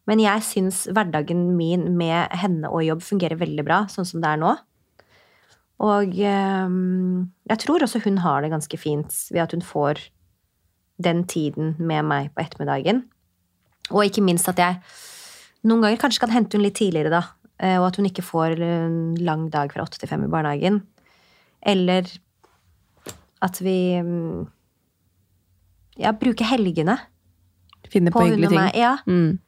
Men 0.09 0.21
jeg 0.23 0.45
syns 0.47 0.85
hverdagen 0.89 1.43
min 1.57 1.85
med 1.97 2.33
henne 2.41 2.71
og 2.71 2.85
jobb 2.85 3.03
fungerer 3.05 3.37
veldig 3.37 3.65
bra, 3.67 3.83
sånn 3.91 4.07
som 4.09 4.23
det 4.23 4.31
er 4.31 4.41
nå. 4.41 4.55
Og 5.85 6.15
eh, 6.17 6.71
jeg 7.51 7.61
tror 7.63 7.85
også 7.85 8.01
hun 8.03 8.17
har 8.23 8.41
det 8.43 8.51
ganske 8.51 8.79
fint 8.81 9.13
ved 9.29 9.43
at 9.45 9.53
hun 9.55 9.63
får 9.63 10.01
den 10.99 11.23
tiden 11.29 11.75
med 11.79 12.07
meg 12.09 12.33
på 12.33 12.43
ettermiddagen. 12.43 13.05
Og 13.93 14.03
ikke 14.05 14.23
minst 14.25 14.49
at 14.51 14.59
jeg 14.59 14.81
noen 15.69 15.83
ganger 15.83 16.01
kanskje 16.01 16.23
kan 16.25 16.33
hente 16.33 16.57
hun 16.57 16.65
litt 16.65 16.77
tidligere, 16.79 17.13
da. 17.13 17.21
eh, 17.61 17.77
Og 17.79 17.87
at 17.89 17.99
hun 17.99 18.09
ikke 18.09 18.25
får 18.25 18.59
en 18.63 19.15
lang 19.15 19.49
dag 19.53 19.71
fra 19.71 19.85
åtte 19.85 20.01
til 20.01 20.09
fem 20.11 20.25
i 20.25 20.31
barnehagen. 20.31 20.81
Eller 21.61 22.07
at 23.43 23.59
vi 23.63 23.99
mm, 24.03 24.47
ja, 25.99 26.13
bruker 26.15 26.47
helgene 26.49 26.97
Finne 27.89 28.11
på, 28.13 28.19
på 28.21 28.25
hyggelige 28.29 28.49
ting. 28.53 28.59
meg. 28.61 28.75
Ja, 28.79 28.95
Mm. 29.07 29.39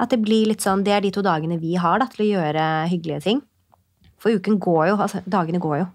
at 0.00 0.10
det 0.14 0.20
blir 0.24 0.46
litt 0.48 0.62
sånn, 0.64 0.82
det 0.84 0.92
er 0.96 1.00
de 1.04 1.10
to 1.12 1.22
dagene 1.22 1.58
vi 1.60 1.74
har 1.80 1.98
da, 2.00 2.06
til 2.08 2.24
å 2.26 2.30
gjøre 2.40 2.66
hyggelige 2.90 3.22
ting. 3.26 3.42
For 4.20 4.32
uken 4.36 4.58
går 4.60 4.90
jo, 4.92 4.96
altså 5.00 5.22
dagene 5.28 5.60
går 5.60 5.78
jo. 5.82 5.86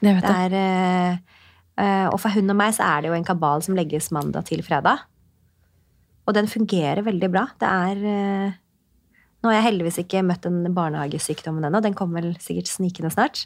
Det 0.00 0.14
vet 0.18 0.22
Det 0.26 0.34
er, 0.52 0.54
eh, 0.54 1.16
eh, 1.80 2.06
og 2.08 2.18
for 2.20 2.28
hun 2.34 2.50
og 2.52 2.56
meg 2.56 2.74
så 2.76 2.84
er 2.84 3.02
det 3.02 3.08
jo 3.10 3.14
en 3.16 3.24
kabal 3.24 3.62
som 3.64 3.74
legges 3.76 4.10
mandag 4.12 4.44
til 4.48 4.60
fredag. 4.62 5.00
Og 6.26 6.34
den 6.34 6.46
fungerer 6.48 7.04
veldig 7.04 7.30
bra. 7.32 7.46
Det 7.60 7.68
er 7.68 8.04
eh, 8.04 8.52
Nå 9.44 9.50
har 9.50 9.58
jeg 9.60 9.66
heldigvis 9.74 9.98
ikke 10.00 10.22
møtt 10.24 10.40
den 10.46 10.72
barnehagesykdommen 10.72 11.66
ennå. 11.68 11.82
Den 11.84 11.92
kommer 11.92 12.22
vel 12.22 12.30
sikkert 12.40 12.70
snikende 12.70 13.10
snart. 13.12 13.42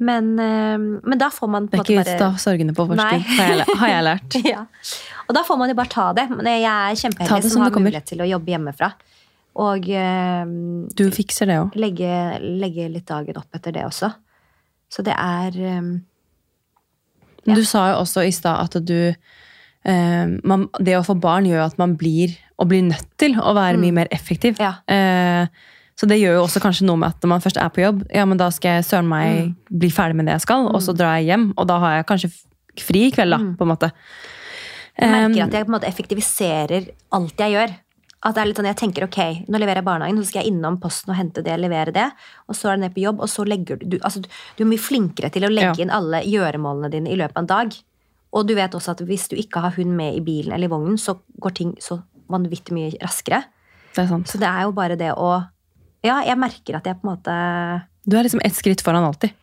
Men, 0.00 0.32
eh, 0.40 0.78
men 0.80 1.20
da 1.20 1.28
får 1.32 1.48
man 1.52 1.68
på 1.68 1.76
Det 1.76 1.92
en 1.92 2.00
er 2.00 2.08
ikke 2.14 2.30
ha 2.32 2.40
sorgene 2.40 2.72
på 2.76 2.86
forskudd, 2.88 3.26
har, 3.36 3.64
har 3.82 3.92
jeg 3.92 4.04
lært. 4.06 4.36
ja. 4.54 4.64
Og 5.28 5.36
da 5.36 5.44
får 5.46 5.58
man 5.60 5.70
jo 5.70 5.76
bare 5.78 5.92
ta 5.92 6.06
det. 6.16 6.26
Men 6.32 6.48
jeg 6.48 6.64
er 6.64 6.94
Ta 6.94 7.00
kjempeheldig 7.04 7.52
som 7.52 7.64
har 7.66 7.76
mulighet 7.76 8.08
til 8.08 8.24
å 8.24 8.28
jobbe 8.30 8.54
hjemmefra. 8.54 8.90
Og 9.60 9.90
eh, 9.92 10.54
Du 10.96 11.04
fikser 11.14 11.50
det 11.50 11.58
òg. 11.60 11.76
legge, 11.80 12.14
legge 12.40 12.88
litt 12.90 13.08
dagen 13.08 13.38
opp 13.40 13.58
etter 13.58 13.74
det 13.76 13.84
også. 13.86 14.12
Så 14.90 15.04
det 15.06 15.14
er 15.14 15.58
eh, 15.58 15.90
ja. 17.44 17.54
du 17.54 17.64
sa 17.66 17.90
jo 17.92 18.00
også 18.02 18.24
i 18.26 18.32
stad 18.34 18.64
at 18.64 18.78
du 18.86 19.12
eh, 19.12 20.26
man, 20.42 20.68
Det 20.78 20.96
å 20.98 21.04
få 21.06 21.18
barn 21.20 21.48
gjør 21.48 21.66
at 21.66 21.78
man 21.82 21.96
blir, 22.00 22.34
og 22.60 22.70
blir 22.72 22.86
nødt 22.88 23.10
til, 23.20 23.36
å 23.38 23.54
være 23.56 23.80
mye 23.80 23.98
mer 24.00 24.10
effektiv. 24.14 24.58
Ja. 24.60 24.78
Eh, 24.90 25.46
så 26.00 26.08
det 26.08 26.16
gjør 26.16 26.38
jo 26.38 26.44
også 26.46 26.62
kanskje 26.64 26.86
noe 26.88 26.96
med 27.02 27.12
at 27.12 27.20
når 27.20 27.28
man 27.34 27.42
først 27.44 27.58
er 27.60 27.68
på 27.76 27.82
jobb, 27.82 27.98
ja, 28.16 28.24
men 28.24 28.38
da 28.40 28.46
skal 28.54 28.78
jeg 28.78 28.86
søren 28.88 29.08
meg 29.10 29.50
bli 29.68 29.90
ferdig 29.92 30.16
med 30.16 30.30
det 30.30 30.38
jeg 30.38 30.46
skal, 30.46 30.70
og 30.70 30.80
så 30.80 30.94
drar 30.96 31.18
jeg 31.20 31.28
hjem, 31.28 31.50
og 31.60 31.66
da 31.68 31.76
har 31.82 31.98
jeg 31.98 32.06
kanskje 32.08 32.30
fri 32.80 33.02
i 33.08 33.12
kveld, 33.12 33.34
da, 33.36 33.40
på 33.58 33.66
en 33.66 33.72
måte. 33.74 33.90
Jeg 34.96 35.10
merker 35.12 35.44
at 35.44 35.52
jeg 35.58 35.66
på 35.66 35.70
en 35.72 35.76
måte 35.76 35.88
effektiviserer 35.90 36.90
alt 37.16 37.40
jeg 37.44 37.52
gjør. 37.56 37.76
At 38.20 38.34
det 38.36 38.40
er 38.42 38.48
litt 38.50 38.58
sånn, 38.60 38.68
jeg 38.68 38.76
tenker 38.76 39.04
ok, 39.06 39.18
nå 39.48 39.60
leverer 39.60 39.80
jeg 39.80 39.86
barnehagen, 39.86 40.18
så 40.20 40.28
skal 40.28 40.42
jeg 40.42 40.52
innom 40.52 40.76
posten 40.80 41.12
og 41.12 41.16
hente 41.16 41.40
det, 41.44 41.54
levere 41.56 41.92
det, 41.96 42.08
og 42.48 42.56
så 42.56 42.68
er 42.68 42.76
det 42.76 42.82
ned 42.84 42.94
på 42.96 43.04
jobb, 43.06 43.20
og 43.24 43.30
så 43.32 43.46
legger 43.48 43.78
du 43.80 43.86
Du, 43.94 43.98
altså, 44.04 44.20
du 44.20 44.64
er 44.64 44.68
mye 44.68 44.78
flinkere 44.80 45.30
til 45.32 45.44
å 45.48 45.52
legge 45.52 45.76
Ja. 45.78 45.84
inn 45.84 45.90
alle 45.90 46.20
gjøremålene 46.28 46.90
dine 46.92 47.08
i 47.08 47.16
løpet 47.16 47.36
av 47.36 47.42
en 47.42 47.46
dag. 47.46 47.78
Og 48.32 48.46
du 48.46 48.54
vet 48.54 48.70
også 48.76 48.92
at 48.92 49.00
hvis 49.00 49.28
du 49.28 49.36
ikke 49.36 49.60
har 49.60 49.72
hund 49.76 49.96
med 49.96 50.14
i 50.14 50.20
bilen 50.20 50.52
eller 50.52 50.68
i 50.68 50.70
vognen, 50.70 50.98
så 51.00 51.16
går 51.40 51.54
ting 51.54 51.72
så 51.80 52.02
vanvittig 52.28 52.72
mye 52.72 52.92
raskere. 53.00 53.44
det. 53.96 54.06
Så 54.28 54.38
det 54.38 54.46
er 54.46 54.62
jo 54.68 54.72
bare 54.72 54.96
det 54.96 55.12
å 55.16 55.48
Ja, 56.06 56.20
jeg 56.24 56.38
merker 56.40 56.78
at 56.78 56.88
jeg 56.88 56.96
på 57.00 57.06
en 57.06 57.12
måte 57.12 57.36
Du 58.08 58.16
er 58.16 58.24
liksom 58.24 58.42
ett 58.44 58.56
skritt 58.56 58.82
foran 58.84 59.04
alltid. 59.04 59.34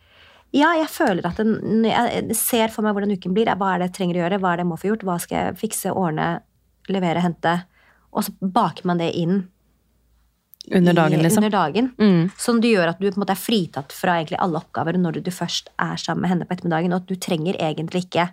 Ja, 0.56 0.70
jeg 0.78 0.88
føler 0.88 1.26
at 1.28 1.36
den, 1.36 1.84
jeg 1.84 2.36
ser 2.38 2.72
for 2.72 2.86
meg 2.86 2.96
hvordan 2.96 3.12
uken 3.12 3.34
blir. 3.36 3.50
Hva 3.60 3.74
er 3.74 3.82
det 3.82 3.90
jeg 3.90 3.96
trenger 3.98 4.16
å 4.16 4.22
gjøre? 4.22 4.38
Hva 4.40 4.52
er 4.52 4.58
det 4.58 4.64
jeg 4.64 4.70
må 4.70 4.78
få 4.80 4.88
gjort? 4.90 5.04
Hva 5.04 5.18
skal 5.20 5.36
jeg 5.38 5.58
fikse, 5.60 5.92
ordne, 5.92 6.28
levere, 6.88 7.20
hente? 7.20 7.52
Og 8.16 8.24
så 8.24 8.32
baker 8.40 8.88
man 8.88 9.02
det 9.02 9.10
inn 9.20 9.42
Under 10.72 10.96
dagen, 10.96 11.20
liksom. 11.20 11.44
Under 11.44 11.52
dagen. 11.52 11.90
Mm. 12.00 12.30
Som 12.40 12.62
det 12.64 12.72
gjør 12.72 12.94
at 12.94 12.98
du 13.00 13.06
på 13.06 13.14
en 13.14 13.22
måte 13.22 13.36
er 13.36 13.40
fritatt 13.40 13.92
fra 13.92 14.16
egentlig 14.18 14.40
alle 14.40 14.60
oppgaver 14.60 14.98
når 15.00 15.20
du 15.24 15.30
først 15.32 15.68
er 15.80 16.00
sammen 16.00 16.24
med 16.24 16.32
henne 16.32 16.48
på 16.48 16.56
ettermiddagen. 16.56 16.96
Og 16.96 17.04
at 17.04 17.12
du 17.12 17.20
trenger 17.20 17.60
egentlig 17.60 18.06
ikke 18.06 18.30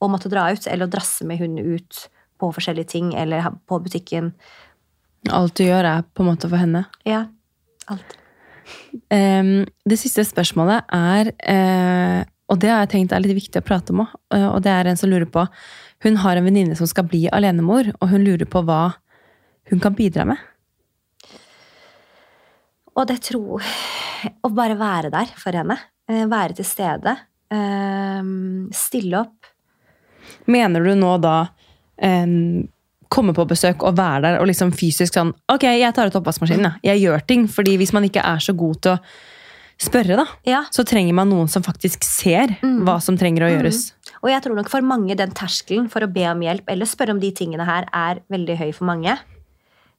å 0.00 0.10
måtte 0.12 0.30
dra 0.32 0.50
ut 0.52 0.68
eller 0.68 0.86
å 0.86 0.92
drasse 0.92 1.24
med 1.24 1.40
hun 1.40 1.56
ut 1.56 2.04
på 2.36 2.52
forskjellige 2.52 2.92
ting 2.92 3.14
eller 3.16 3.48
på 3.68 3.80
butikken. 3.80 4.34
Alt 5.32 5.56
du 5.56 5.64
gjør, 5.64 5.88
er 5.88 6.04
på 6.04 6.22
en 6.22 6.30
måte 6.30 6.48
for 6.52 6.60
henne. 6.60 6.84
Ja, 7.08 7.24
alt. 7.92 8.16
Um, 9.10 9.66
det 9.86 9.98
siste 10.00 10.24
spørsmålet 10.26 10.88
er, 10.94 11.30
uh, 11.46 12.24
og 12.50 12.58
det 12.62 12.70
har 12.70 12.80
jeg 12.84 12.92
tenkt 12.96 13.14
er 13.14 13.22
litt 13.22 13.36
viktig 13.38 13.62
å 13.62 13.66
prate 13.66 13.94
om 13.94 14.04
òg, 14.04 14.14
og 14.34 14.58
det 14.64 14.72
er 14.72 14.90
en 14.90 14.98
som 14.98 15.10
lurer 15.10 15.28
på 15.30 15.46
Hun 16.04 16.18
har 16.22 16.36
en 16.36 16.44
venninne 16.44 16.76
som 16.76 16.86
skal 16.86 17.06
bli 17.08 17.24
alenemor, 17.32 17.92
og 18.00 18.10
hun 18.10 18.24
lurer 18.26 18.46
på 18.46 18.62
hva 18.66 18.96
hun 19.70 19.80
kan 19.82 19.94
bidra 19.98 20.26
med. 20.28 20.38
Og 22.96 23.06
det 23.08 23.18
tror 23.26 23.64
Å 24.42 24.48
bare 24.50 24.76
være 24.78 25.10
der 25.12 25.32
for 25.36 25.52
henne. 25.56 25.76
eh, 26.08 26.24
Være 26.26 26.54
til 26.56 26.64
stede. 26.64 27.16
eh, 27.50 28.22
Stille 28.72 29.20
opp. 29.20 29.46
Mener 30.46 30.82
du 30.82 30.94
nå 30.94 31.16
da 31.22 31.36
komme 33.16 33.32
på 33.36 33.46
besøk 33.48 33.82
og 33.86 33.96
være 33.98 34.20
der 34.26 34.36
og 34.42 34.46
liksom 34.50 34.70
fysisk 34.76 35.16
sånn 35.16 35.32
Ok, 35.52 35.64
jeg 35.64 35.94
tar 35.96 36.10
ut 36.12 36.18
oppvaskmaskinen. 36.20 36.76
Jeg. 36.82 36.92
Jeg 36.92 37.02
gjør 37.06 37.24
ting. 37.26 37.46
fordi 37.48 37.76
hvis 37.80 37.92
man 37.96 38.04
ikke 38.06 38.22
er 38.24 38.38
så 38.44 38.52
god 38.56 38.80
til 38.84 38.92
å 38.94 39.00
spørre, 39.76 40.16
da, 40.16 40.24
Ja. 40.48 40.62
så 40.72 40.84
trenger 40.88 41.12
man 41.12 41.28
noen 41.28 41.48
som 41.52 41.62
faktisk 41.62 42.04
ser 42.04 42.54
hva 42.62 42.94
som 43.04 43.16
trenger 43.20 43.44
å 43.44 43.50
gjøres. 43.52 43.92
Og 44.22 44.30
jeg 44.32 44.42
tror 44.42 44.56
nok 44.56 44.70
for 44.72 44.80
mange 44.80 45.16
den 45.18 45.34
terskelen 45.36 45.90
for 45.92 46.00
å 46.00 46.08
be 46.12 46.24
om 46.30 46.40
hjelp 46.40 46.64
eller 46.72 46.86
spørre 46.88 47.12
om 47.12 47.20
de 47.20 47.30
tingene 47.36 47.66
her 47.68 47.84
er 47.92 48.22
veldig 48.32 48.56
høy 48.56 48.70
for 48.72 48.88
mange. 48.88 49.18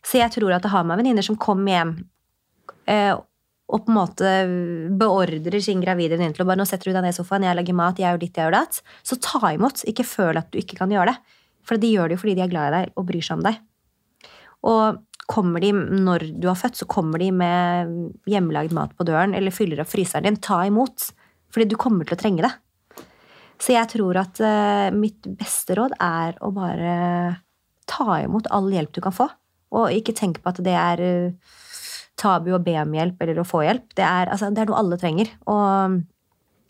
Så 0.03 0.17
jeg 0.21 0.31
tror 0.33 0.55
at 0.55 0.63
det 0.65 0.71
har 0.71 0.83
med 0.87 0.97
venninner 0.97 1.25
som 1.25 1.37
kommer 1.37 1.73
hjem 1.75 1.91
eh, 2.87 3.13
og 3.67 3.83
på 3.85 3.91
en 3.91 3.97
måte 3.99 4.33
beordrer 4.97 5.59
sin 5.61 5.81
gravide 5.83 6.15
venninne 6.15 6.33
til 6.37 6.45
å 6.45 6.47
bare 6.47 6.61
nå 6.61 6.65
setter 6.67 6.89
du 6.89 6.95
deg 6.95 7.03
ned 7.03 7.13
i 7.13 7.17
sofaen, 7.17 7.43
jeg 7.43 7.57
lager 7.57 7.75
mat, 7.75 7.97
jeg 7.99 8.07
gjør 8.07 8.21
ditt, 8.21 8.37
jeg 8.37 8.47
gjør 8.47 8.55
datt. 8.55 8.81
Så 9.03 9.17
ta 9.21 9.51
imot. 9.53 9.83
Ikke 9.91 10.05
føl 10.07 10.39
at 10.39 10.47
du 10.53 10.57
ikke 10.61 10.77
kan 10.79 10.89
gjøre 10.93 11.11
det. 11.11 11.17
For 11.67 11.81
de 11.81 11.91
gjør 11.91 12.09
det 12.09 12.17
jo 12.17 12.23
fordi 12.23 12.37
de 12.37 12.45
er 12.45 12.51
glad 12.51 12.69
i 12.69 12.75
deg 12.77 12.95
og 12.95 13.07
bryr 13.09 13.25
seg 13.25 13.39
om 13.39 13.45
deg. 13.47 13.59
Og 14.67 15.01
kommer 15.27 15.63
de 15.63 15.73
når 15.75 16.29
du 16.39 16.47
har 16.47 16.59
født, 16.59 16.79
så 16.79 16.87
kommer 16.89 17.19
de 17.19 17.27
med 17.35 17.91
hjemmelagd 18.31 18.75
mat 18.75 18.93
på 18.95 19.05
døren 19.07 19.35
eller 19.35 19.53
fyller 19.53 19.83
opp 19.83 19.91
fryseren 19.91 20.29
din. 20.29 20.39
Ta 20.39 20.61
imot. 20.67 21.09
Fordi 21.53 21.67
du 21.67 21.75
kommer 21.79 22.07
til 22.07 22.15
å 22.15 22.21
trenge 22.21 22.45
det. 22.45 22.53
Så 23.57 23.73
jeg 23.73 23.89
tror 23.91 24.19
at 24.21 24.39
uh, 24.43 24.93
mitt 24.93 25.27
beste 25.39 25.75
råd 25.77 25.95
er 26.03 26.37
å 26.45 26.51
bare 26.55 26.93
ta 27.89 28.19
imot 28.21 28.49
all 28.53 28.69
hjelp 28.71 28.93
du 28.95 29.01
kan 29.03 29.15
få. 29.15 29.29
Og 29.77 29.91
ikke 29.95 30.15
tenk 30.15 30.39
på 30.43 30.51
at 30.51 30.59
det 30.63 30.75
er 30.79 31.01
eh, 31.03 31.55
tabu 32.19 32.53
å 32.55 32.61
be 32.63 32.75
om 32.79 32.93
hjelp 32.95 33.23
eller 33.23 33.41
å 33.41 33.47
få 33.47 33.65
hjelp. 33.65 33.89
Det 33.97 34.05
er, 34.05 34.29
altså, 34.31 34.47
det 34.53 34.63
er 34.63 34.69
noe 34.69 34.79
alle 34.79 34.99
trenger. 34.99 35.31
Og 35.51 35.97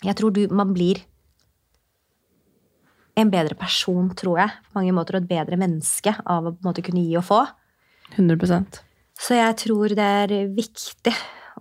jeg 0.05 0.17
tror 0.17 0.33
du, 0.33 0.39
man 0.49 0.73
blir 0.73 1.03
en 3.17 3.31
bedre 3.33 3.57
person, 3.57 4.09
tror 4.17 4.41
jeg, 4.43 4.53
på 4.67 4.77
mange 4.77 4.93
måter, 4.95 5.17
og 5.17 5.25
et 5.25 5.31
bedre 5.31 5.57
menneske 5.59 6.13
av 6.23 6.45
å 6.45 6.53
på 6.53 6.61
en 6.61 6.69
måte 6.69 6.85
kunne 6.85 7.03
gi 7.05 7.17
og 7.17 7.25
få. 7.25 7.41
100% 8.15 8.79
Så 9.19 9.39
jeg 9.39 9.57
tror 9.63 9.95
det 9.97 10.07
er 10.21 10.35
viktig, 10.53 11.13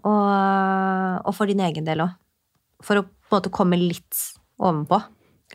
og, 0.02 0.32
og 1.24 1.32
for 1.34 1.50
din 1.50 1.64
egen 1.64 1.88
del 1.88 2.04
òg. 2.04 2.16
For 2.84 3.00
å 3.00 3.06
på 3.06 3.32
en 3.32 3.38
måte 3.38 3.54
komme 3.54 3.78
litt 3.80 4.20
ovenpå. 4.60 5.00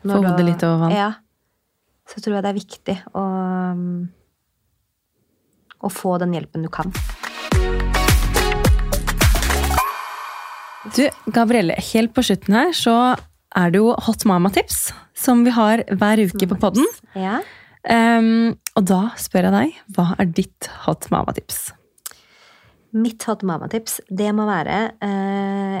Få 0.02 0.18
hodet 0.18 0.44
litt 0.44 0.64
over 0.66 0.86
vann. 0.86 0.96
Ja. 0.96 1.10
Så 2.10 2.20
tror 2.20 2.36
jeg 2.36 2.44
det 2.44 2.50
er 2.50 2.58
viktig 2.58 2.96
å, 3.16 3.24
å 5.78 5.92
få 5.92 6.16
den 6.20 6.34
hjelpen 6.36 6.66
du 6.66 6.70
kan. 6.72 6.90
Du, 10.92 11.04
Gabrielle, 11.30 11.78
helt 11.92 12.10
på 12.12 12.24
slutten 12.26 12.58
her 12.58 12.74
så 12.74 12.96
er 13.58 13.72
det 13.72 13.82
jo 13.82 13.92
Hot 14.06 14.24
Mama-tips, 14.28 14.90
som 15.18 15.44
vi 15.46 15.52
har 15.54 15.84
hver 15.90 16.24
uke 16.24 16.48
på 16.50 16.58
podden. 16.62 16.88
Ja. 17.18 17.40
Um, 17.82 18.54
og 18.78 18.86
da 18.86 19.04
spør 19.18 19.48
jeg 19.48 19.54
deg, 19.56 19.78
hva 19.96 20.12
er 20.22 20.28
ditt 20.30 20.68
Hot 20.84 21.08
Mama-tips? 21.12 21.72
Mitt 22.92 23.24
hot 23.24 23.40
mama-tips, 23.40 24.02
det 24.12 24.28
må 24.36 24.44
være 24.44 24.78
uh, 25.00 25.78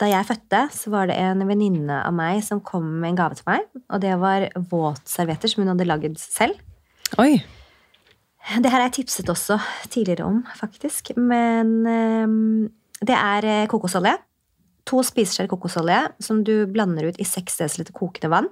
Da 0.00 0.06
jeg 0.08 0.24
fødte, 0.24 0.62
så 0.72 0.92
var 0.92 1.10
det 1.10 1.18
en 1.20 1.44
venninne 1.44 1.98
av 2.00 2.14
meg 2.16 2.40
som 2.44 2.62
kom 2.64 2.86
med 3.02 3.10
en 3.10 3.18
gave 3.18 3.36
til 3.36 3.48
meg. 3.48 3.66
Og 3.92 4.00
det 4.00 4.14
var 4.20 4.48
våtservietter 4.70 5.52
som 5.52 5.62
hun 5.62 5.74
hadde 5.74 5.88
lagd 5.88 6.16
selv. 6.20 6.56
Oi. 7.20 7.36
Det 8.46 8.70
her 8.70 8.78
har 8.78 8.86
jeg 8.86 8.98
tipset 9.00 9.30
også 9.32 9.58
tidligere 9.92 10.24
om, 10.28 10.42
faktisk. 10.56 11.12
Men 11.16 11.72
um, 11.84 12.68
det 13.04 13.16
er 13.16 13.48
eh, 13.48 13.68
kokosolje. 13.68 14.14
To 14.86 15.02
spiseskjeer 15.02 15.48
kokosolje 15.50 15.98
som 16.22 16.44
du 16.46 16.66
blander 16.70 17.08
ut 17.10 17.18
i 17.18 17.26
6 17.26 17.58
dl 17.58 17.90
kokende 17.96 18.30
vann. 18.30 18.48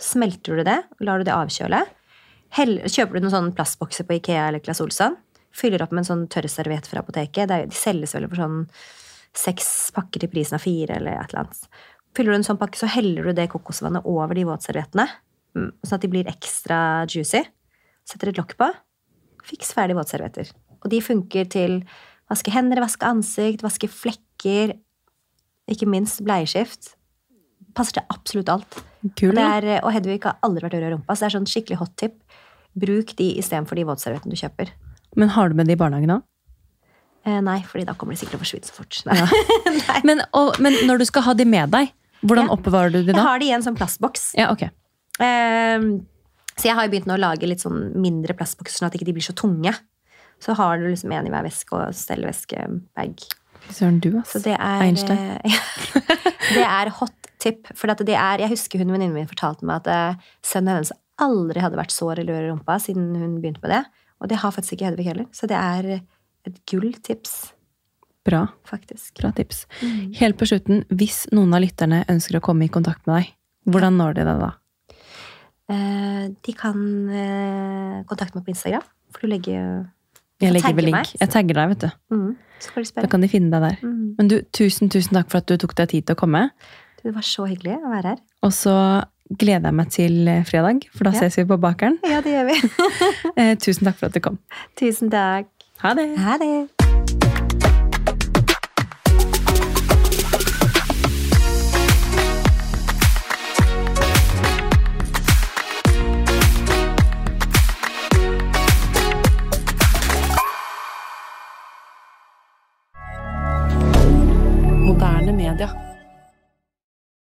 Smelter 0.00 0.60
du 0.60 0.64
det, 0.64 0.78
lar 1.00 1.20
du 1.20 1.28
det 1.28 1.36
avkjøle. 1.36 1.80
Hell, 2.56 2.80
kjøper 2.84 3.16
du 3.16 3.24
noen 3.24 3.34
sånne 3.34 3.54
plastbokser 3.56 4.06
på 4.08 4.16
Ikea 4.18 4.48
eller 4.48 4.62
Claes 4.64 4.80
Olsson. 4.82 5.16
Fyller 5.54 5.82
opp 5.84 5.92
med 5.94 6.02
en 6.02 6.08
sånn 6.08 6.26
tørrserviett 6.30 6.88
fra 6.88 7.02
apoteket. 7.04 7.50
De 7.50 7.76
selges 7.76 8.14
vel 8.16 8.26
for 8.28 8.42
sånn 8.42 8.58
seks 9.36 9.68
pakker 9.94 10.24
til 10.24 10.32
prisen 10.32 10.58
av 10.58 10.64
fire 10.64 10.98
eller 10.98 11.16
et 11.16 11.32
eller 11.32 11.44
annet. 11.44 11.80
Fyller 12.16 12.34
du 12.34 12.40
en 12.40 12.46
sånn 12.48 12.58
pakke, 12.58 12.78
så 12.80 12.90
heller 12.90 13.28
du 13.28 13.36
det 13.38 13.46
kokosvannet 13.52 14.06
over 14.08 14.34
de 14.34 14.46
våtserviettene. 14.48 15.06
mm, 15.54 15.70
Sånn 15.86 15.96
at 15.96 16.04
de 16.04 16.10
blir 16.10 16.30
ekstra 16.30 17.06
juicy. 17.06 17.44
Setter 18.04 18.32
et 18.32 18.40
lokk 18.40 18.56
på. 18.58 18.68
Fiks 19.46 19.72
ferdig 19.76 19.96
våtservietter. 19.96 20.50
Og 20.82 20.90
de 20.90 21.00
funker 21.04 21.46
til 21.50 21.84
vaske 22.30 22.50
hender, 22.50 22.82
vaske 22.82 23.06
ansikt, 23.06 23.62
vaske 23.62 23.86
flekker. 23.86 24.74
Ikke 25.70 25.86
minst 25.88 26.22
bleieskift. 26.26 26.94
Passer 27.76 28.00
til 28.00 28.06
absolutt 28.10 28.48
alt. 28.52 28.80
Kul. 29.16 29.30
Og, 29.32 29.38
er, 29.38 29.68
og 29.84 29.92
Hedvig 29.94 30.18
har 30.26 30.36
aldri 30.44 30.64
vært 30.66 30.74
rød 30.76 30.88
i 30.88 30.92
rumpa, 30.96 31.14
så 31.16 31.24
det 31.24 31.28
er 31.30 31.36
sånn 31.38 31.46
skikkelig 31.48 31.78
hot 31.80 31.94
tip. 32.00 32.16
Bruk 32.80 33.14
de 33.18 33.28
istedenfor 33.40 33.78
de 33.78 33.84
våtserviettene 33.88 34.34
du 34.34 34.40
kjøper. 34.40 34.72
Men 35.18 35.32
har 35.34 35.48
du 35.50 35.54
med 35.58 35.66
de 35.70 35.74
i 35.74 35.78
barnehagen 35.80 36.12
òg? 36.18 36.26
Eh, 37.26 37.40
nei, 37.44 37.58
fordi 37.68 37.84
da 37.88 37.94
kommer 37.98 38.14
de 38.16 38.20
sikkert 38.22 38.38
til 38.38 38.40
å 38.40 38.44
forsvinne 38.44 38.68
så 38.68 38.76
fort. 38.76 39.00
Nei. 39.06 40.00
Men, 40.08 40.22
og- 40.36 40.56
men 40.64 40.72
når 40.88 41.02
du 41.02 41.04
skal 41.08 41.22
ha 41.26 41.34
de 41.36 41.44
med 41.44 41.70
deg, 41.74 41.90
hvordan 42.24 42.48
Ja. 42.48 42.54
oppbevarer 42.56 42.92
du 42.94 43.02
de 43.02 43.12
da? 43.12 43.18
Jeg 43.18 43.26
har 43.28 43.38
de 43.42 43.48
i 43.50 43.52
en 43.56 43.62
sånn 43.66 43.76
plastboks. 43.76 44.30
Ja, 44.38 44.50
ok. 44.54 44.62
eh, 45.20 45.84
så 46.56 46.68
jeg 46.68 46.74
har 46.76 46.86
jo 46.88 46.92
begynt 46.92 47.12
å 47.12 47.18
lage 47.20 47.46
litt 47.48 47.60
sånn 47.62 47.92
mindre 48.00 48.34
plastbokser, 48.36 48.78
sånn 48.80 48.86
at 48.88 48.92
de 48.96 49.00
ikke 49.00 49.14
blir 49.16 49.24
så 49.24 49.32
tunge. 49.36 49.72
Så 50.40 50.54
har 50.56 50.78
du 50.80 50.86
liksom 50.88 51.12
en 51.12 51.26
i 51.28 51.30
hver 51.32 51.44
veske 51.44 51.72
og 51.76 51.92
stelleveske-bag. 51.96 53.20
Fy 53.66 53.74
Søren, 53.76 54.00
du, 54.02 54.10
ass. 54.20 54.32
Så 54.34 54.42
det 54.44 54.54
er 54.56 54.84
Einstein. 54.86 55.18
eh, 55.44 55.60
Det 56.56 56.64
er 56.66 56.90
hot 57.00 57.30
tip. 57.40 57.68
For 57.78 57.92
at 57.92 58.00
det 58.06 58.16
er, 58.16 58.42
jeg 58.44 58.52
husker 58.52 58.82
hun 58.82 58.90
venninnen 58.92 59.14
min 59.16 59.28
fortalte 59.30 59.64
meg 59.68 59.82
at 59.84 59.90
eh, 59.94 60.28
sønnen 60.44 60.74
hennes 60.80 60.92
aldri 61.20 61.60
hadde 61.62 61.76
vært 61.78 61.92
sår 61.94 62.22
eller 62.22 62.36
rød 62.38 62.48
i 62.48 62.50
rumpa 62.52 62.78
siden 62.80 63.10
hun 63.20 63.38
begynte 63.42 63.62
med 63.64 63.74
det. 63.76 63.82
Og 64.20 64.28
det 64.32 64.40
har 64.42 64.52
faktisk 64.52 64.76
ikke 64.76 64.90
Hedvig 64.90 65.06
heller. 65.08 65.26
Så 65.36 65.48
det 65.48 65.56
er 65.56 66.00
et 66.48 66.56
gulltips, 66.70 67.52
Bra. 68.24 68.46
faktisk. 68.68 69.14
Bra 69.20 69.30
tips. 69.36 69.62
Helt 70.18 70.36
på 70.40 70.48
slutten, 70.48 70.82
hvis 70.92 71.22
noen 71.32 71.52
av 71.56 71.62
lytterne 71.64 72.02
ønsker 72.12 72.36
å 72.36 72.42
komme 72.44 72.66
i 72.66 72.72
kontakt 72.72 73.06
med 73.08 73.20
deg, 73.20 73.30
hvordan 73.72 73.96
når 74.00 74.16
de 74.18 74.26
deg 74.28 74.42
da? 74.44 74.50
Eh, 75.70 76.24
de 76.44 76.52
kan 76.56 76.80
eh, 77.12 77.96
kontakte 78.10 78.36
meg 78.36 78.44
på 78.48 78.52
Instagram. 78.54 78.84
For 79.12 79.24
du 79.24 79.32
legger 79.32 79.64
Jeg 80.40 80.52
legger 80.56 80.74
vel 80.76 80.88
link. 80.90 81.12
Jeg 81.20 81.28
tagger 81.32 81.54
deg, 81.60 81.68
vet 81.74 81.84
du. 81.84 81.90
mm, 82.16 82.36
Da 82.96 83.06
kan 83.08 83.20
de 83.24 83.28
finne 83.28 83.50
deg 83.52 83.62
der. 83.66 83.76
Mm. 83.86 84.14
Men 84.18 84.28
du, 84.28 84.40
tusen, 84.56 84.88
tusen 84.92 85.16
takk 85.16 85.30
for 85.32 85.38
at 85.42 85.46
du 85.48 85.56
tok 85.60 85.74
deg 85.76 85.88
tid 85.94 86.06
til 86.08 86.16
å 86.16 86.20
komme. 86.20 86.50
Det 87.02 87.14
var 87.14 87.24
så 87.24 87.46
hyggelig 87.48 87.78
å 87.80 87.90
være 87.92 88.14
her. 88.14 88.18
Og 88.44 88.52
så 88.52 88.74
gleder 89.30 89.70
jeg 89.70 89.74
meg 89.78 89.88
til 89.94 90.28
eh, 90.28 90.42
fredag, 90.44 90.84
for 90.92 91.04
da 91.08 91.12
Ja. 91.14 91.20
ses 91.24 91.36
vi 91.38 91.44
på 91.48 91.56
bakeren. 91.60 91.98
Ja, 92.04 92.20
det 92.20 92.32
gjør 92.34 92.50
vi. 92.50 92.58
Eh, 93.40 93.54
tusen 93.56 93.86
takk 93.88 93.96
for 94.00 94.06
at 94.10 94.14
du 94.16 94.20
kom. 94.20 94.38
Tusen 94.76 95.10
takk. 95.12 95.48
Ha 95.80 95.94
det! 95.96 96.10
Ha 96.18 96.36
det. 96.42 96.79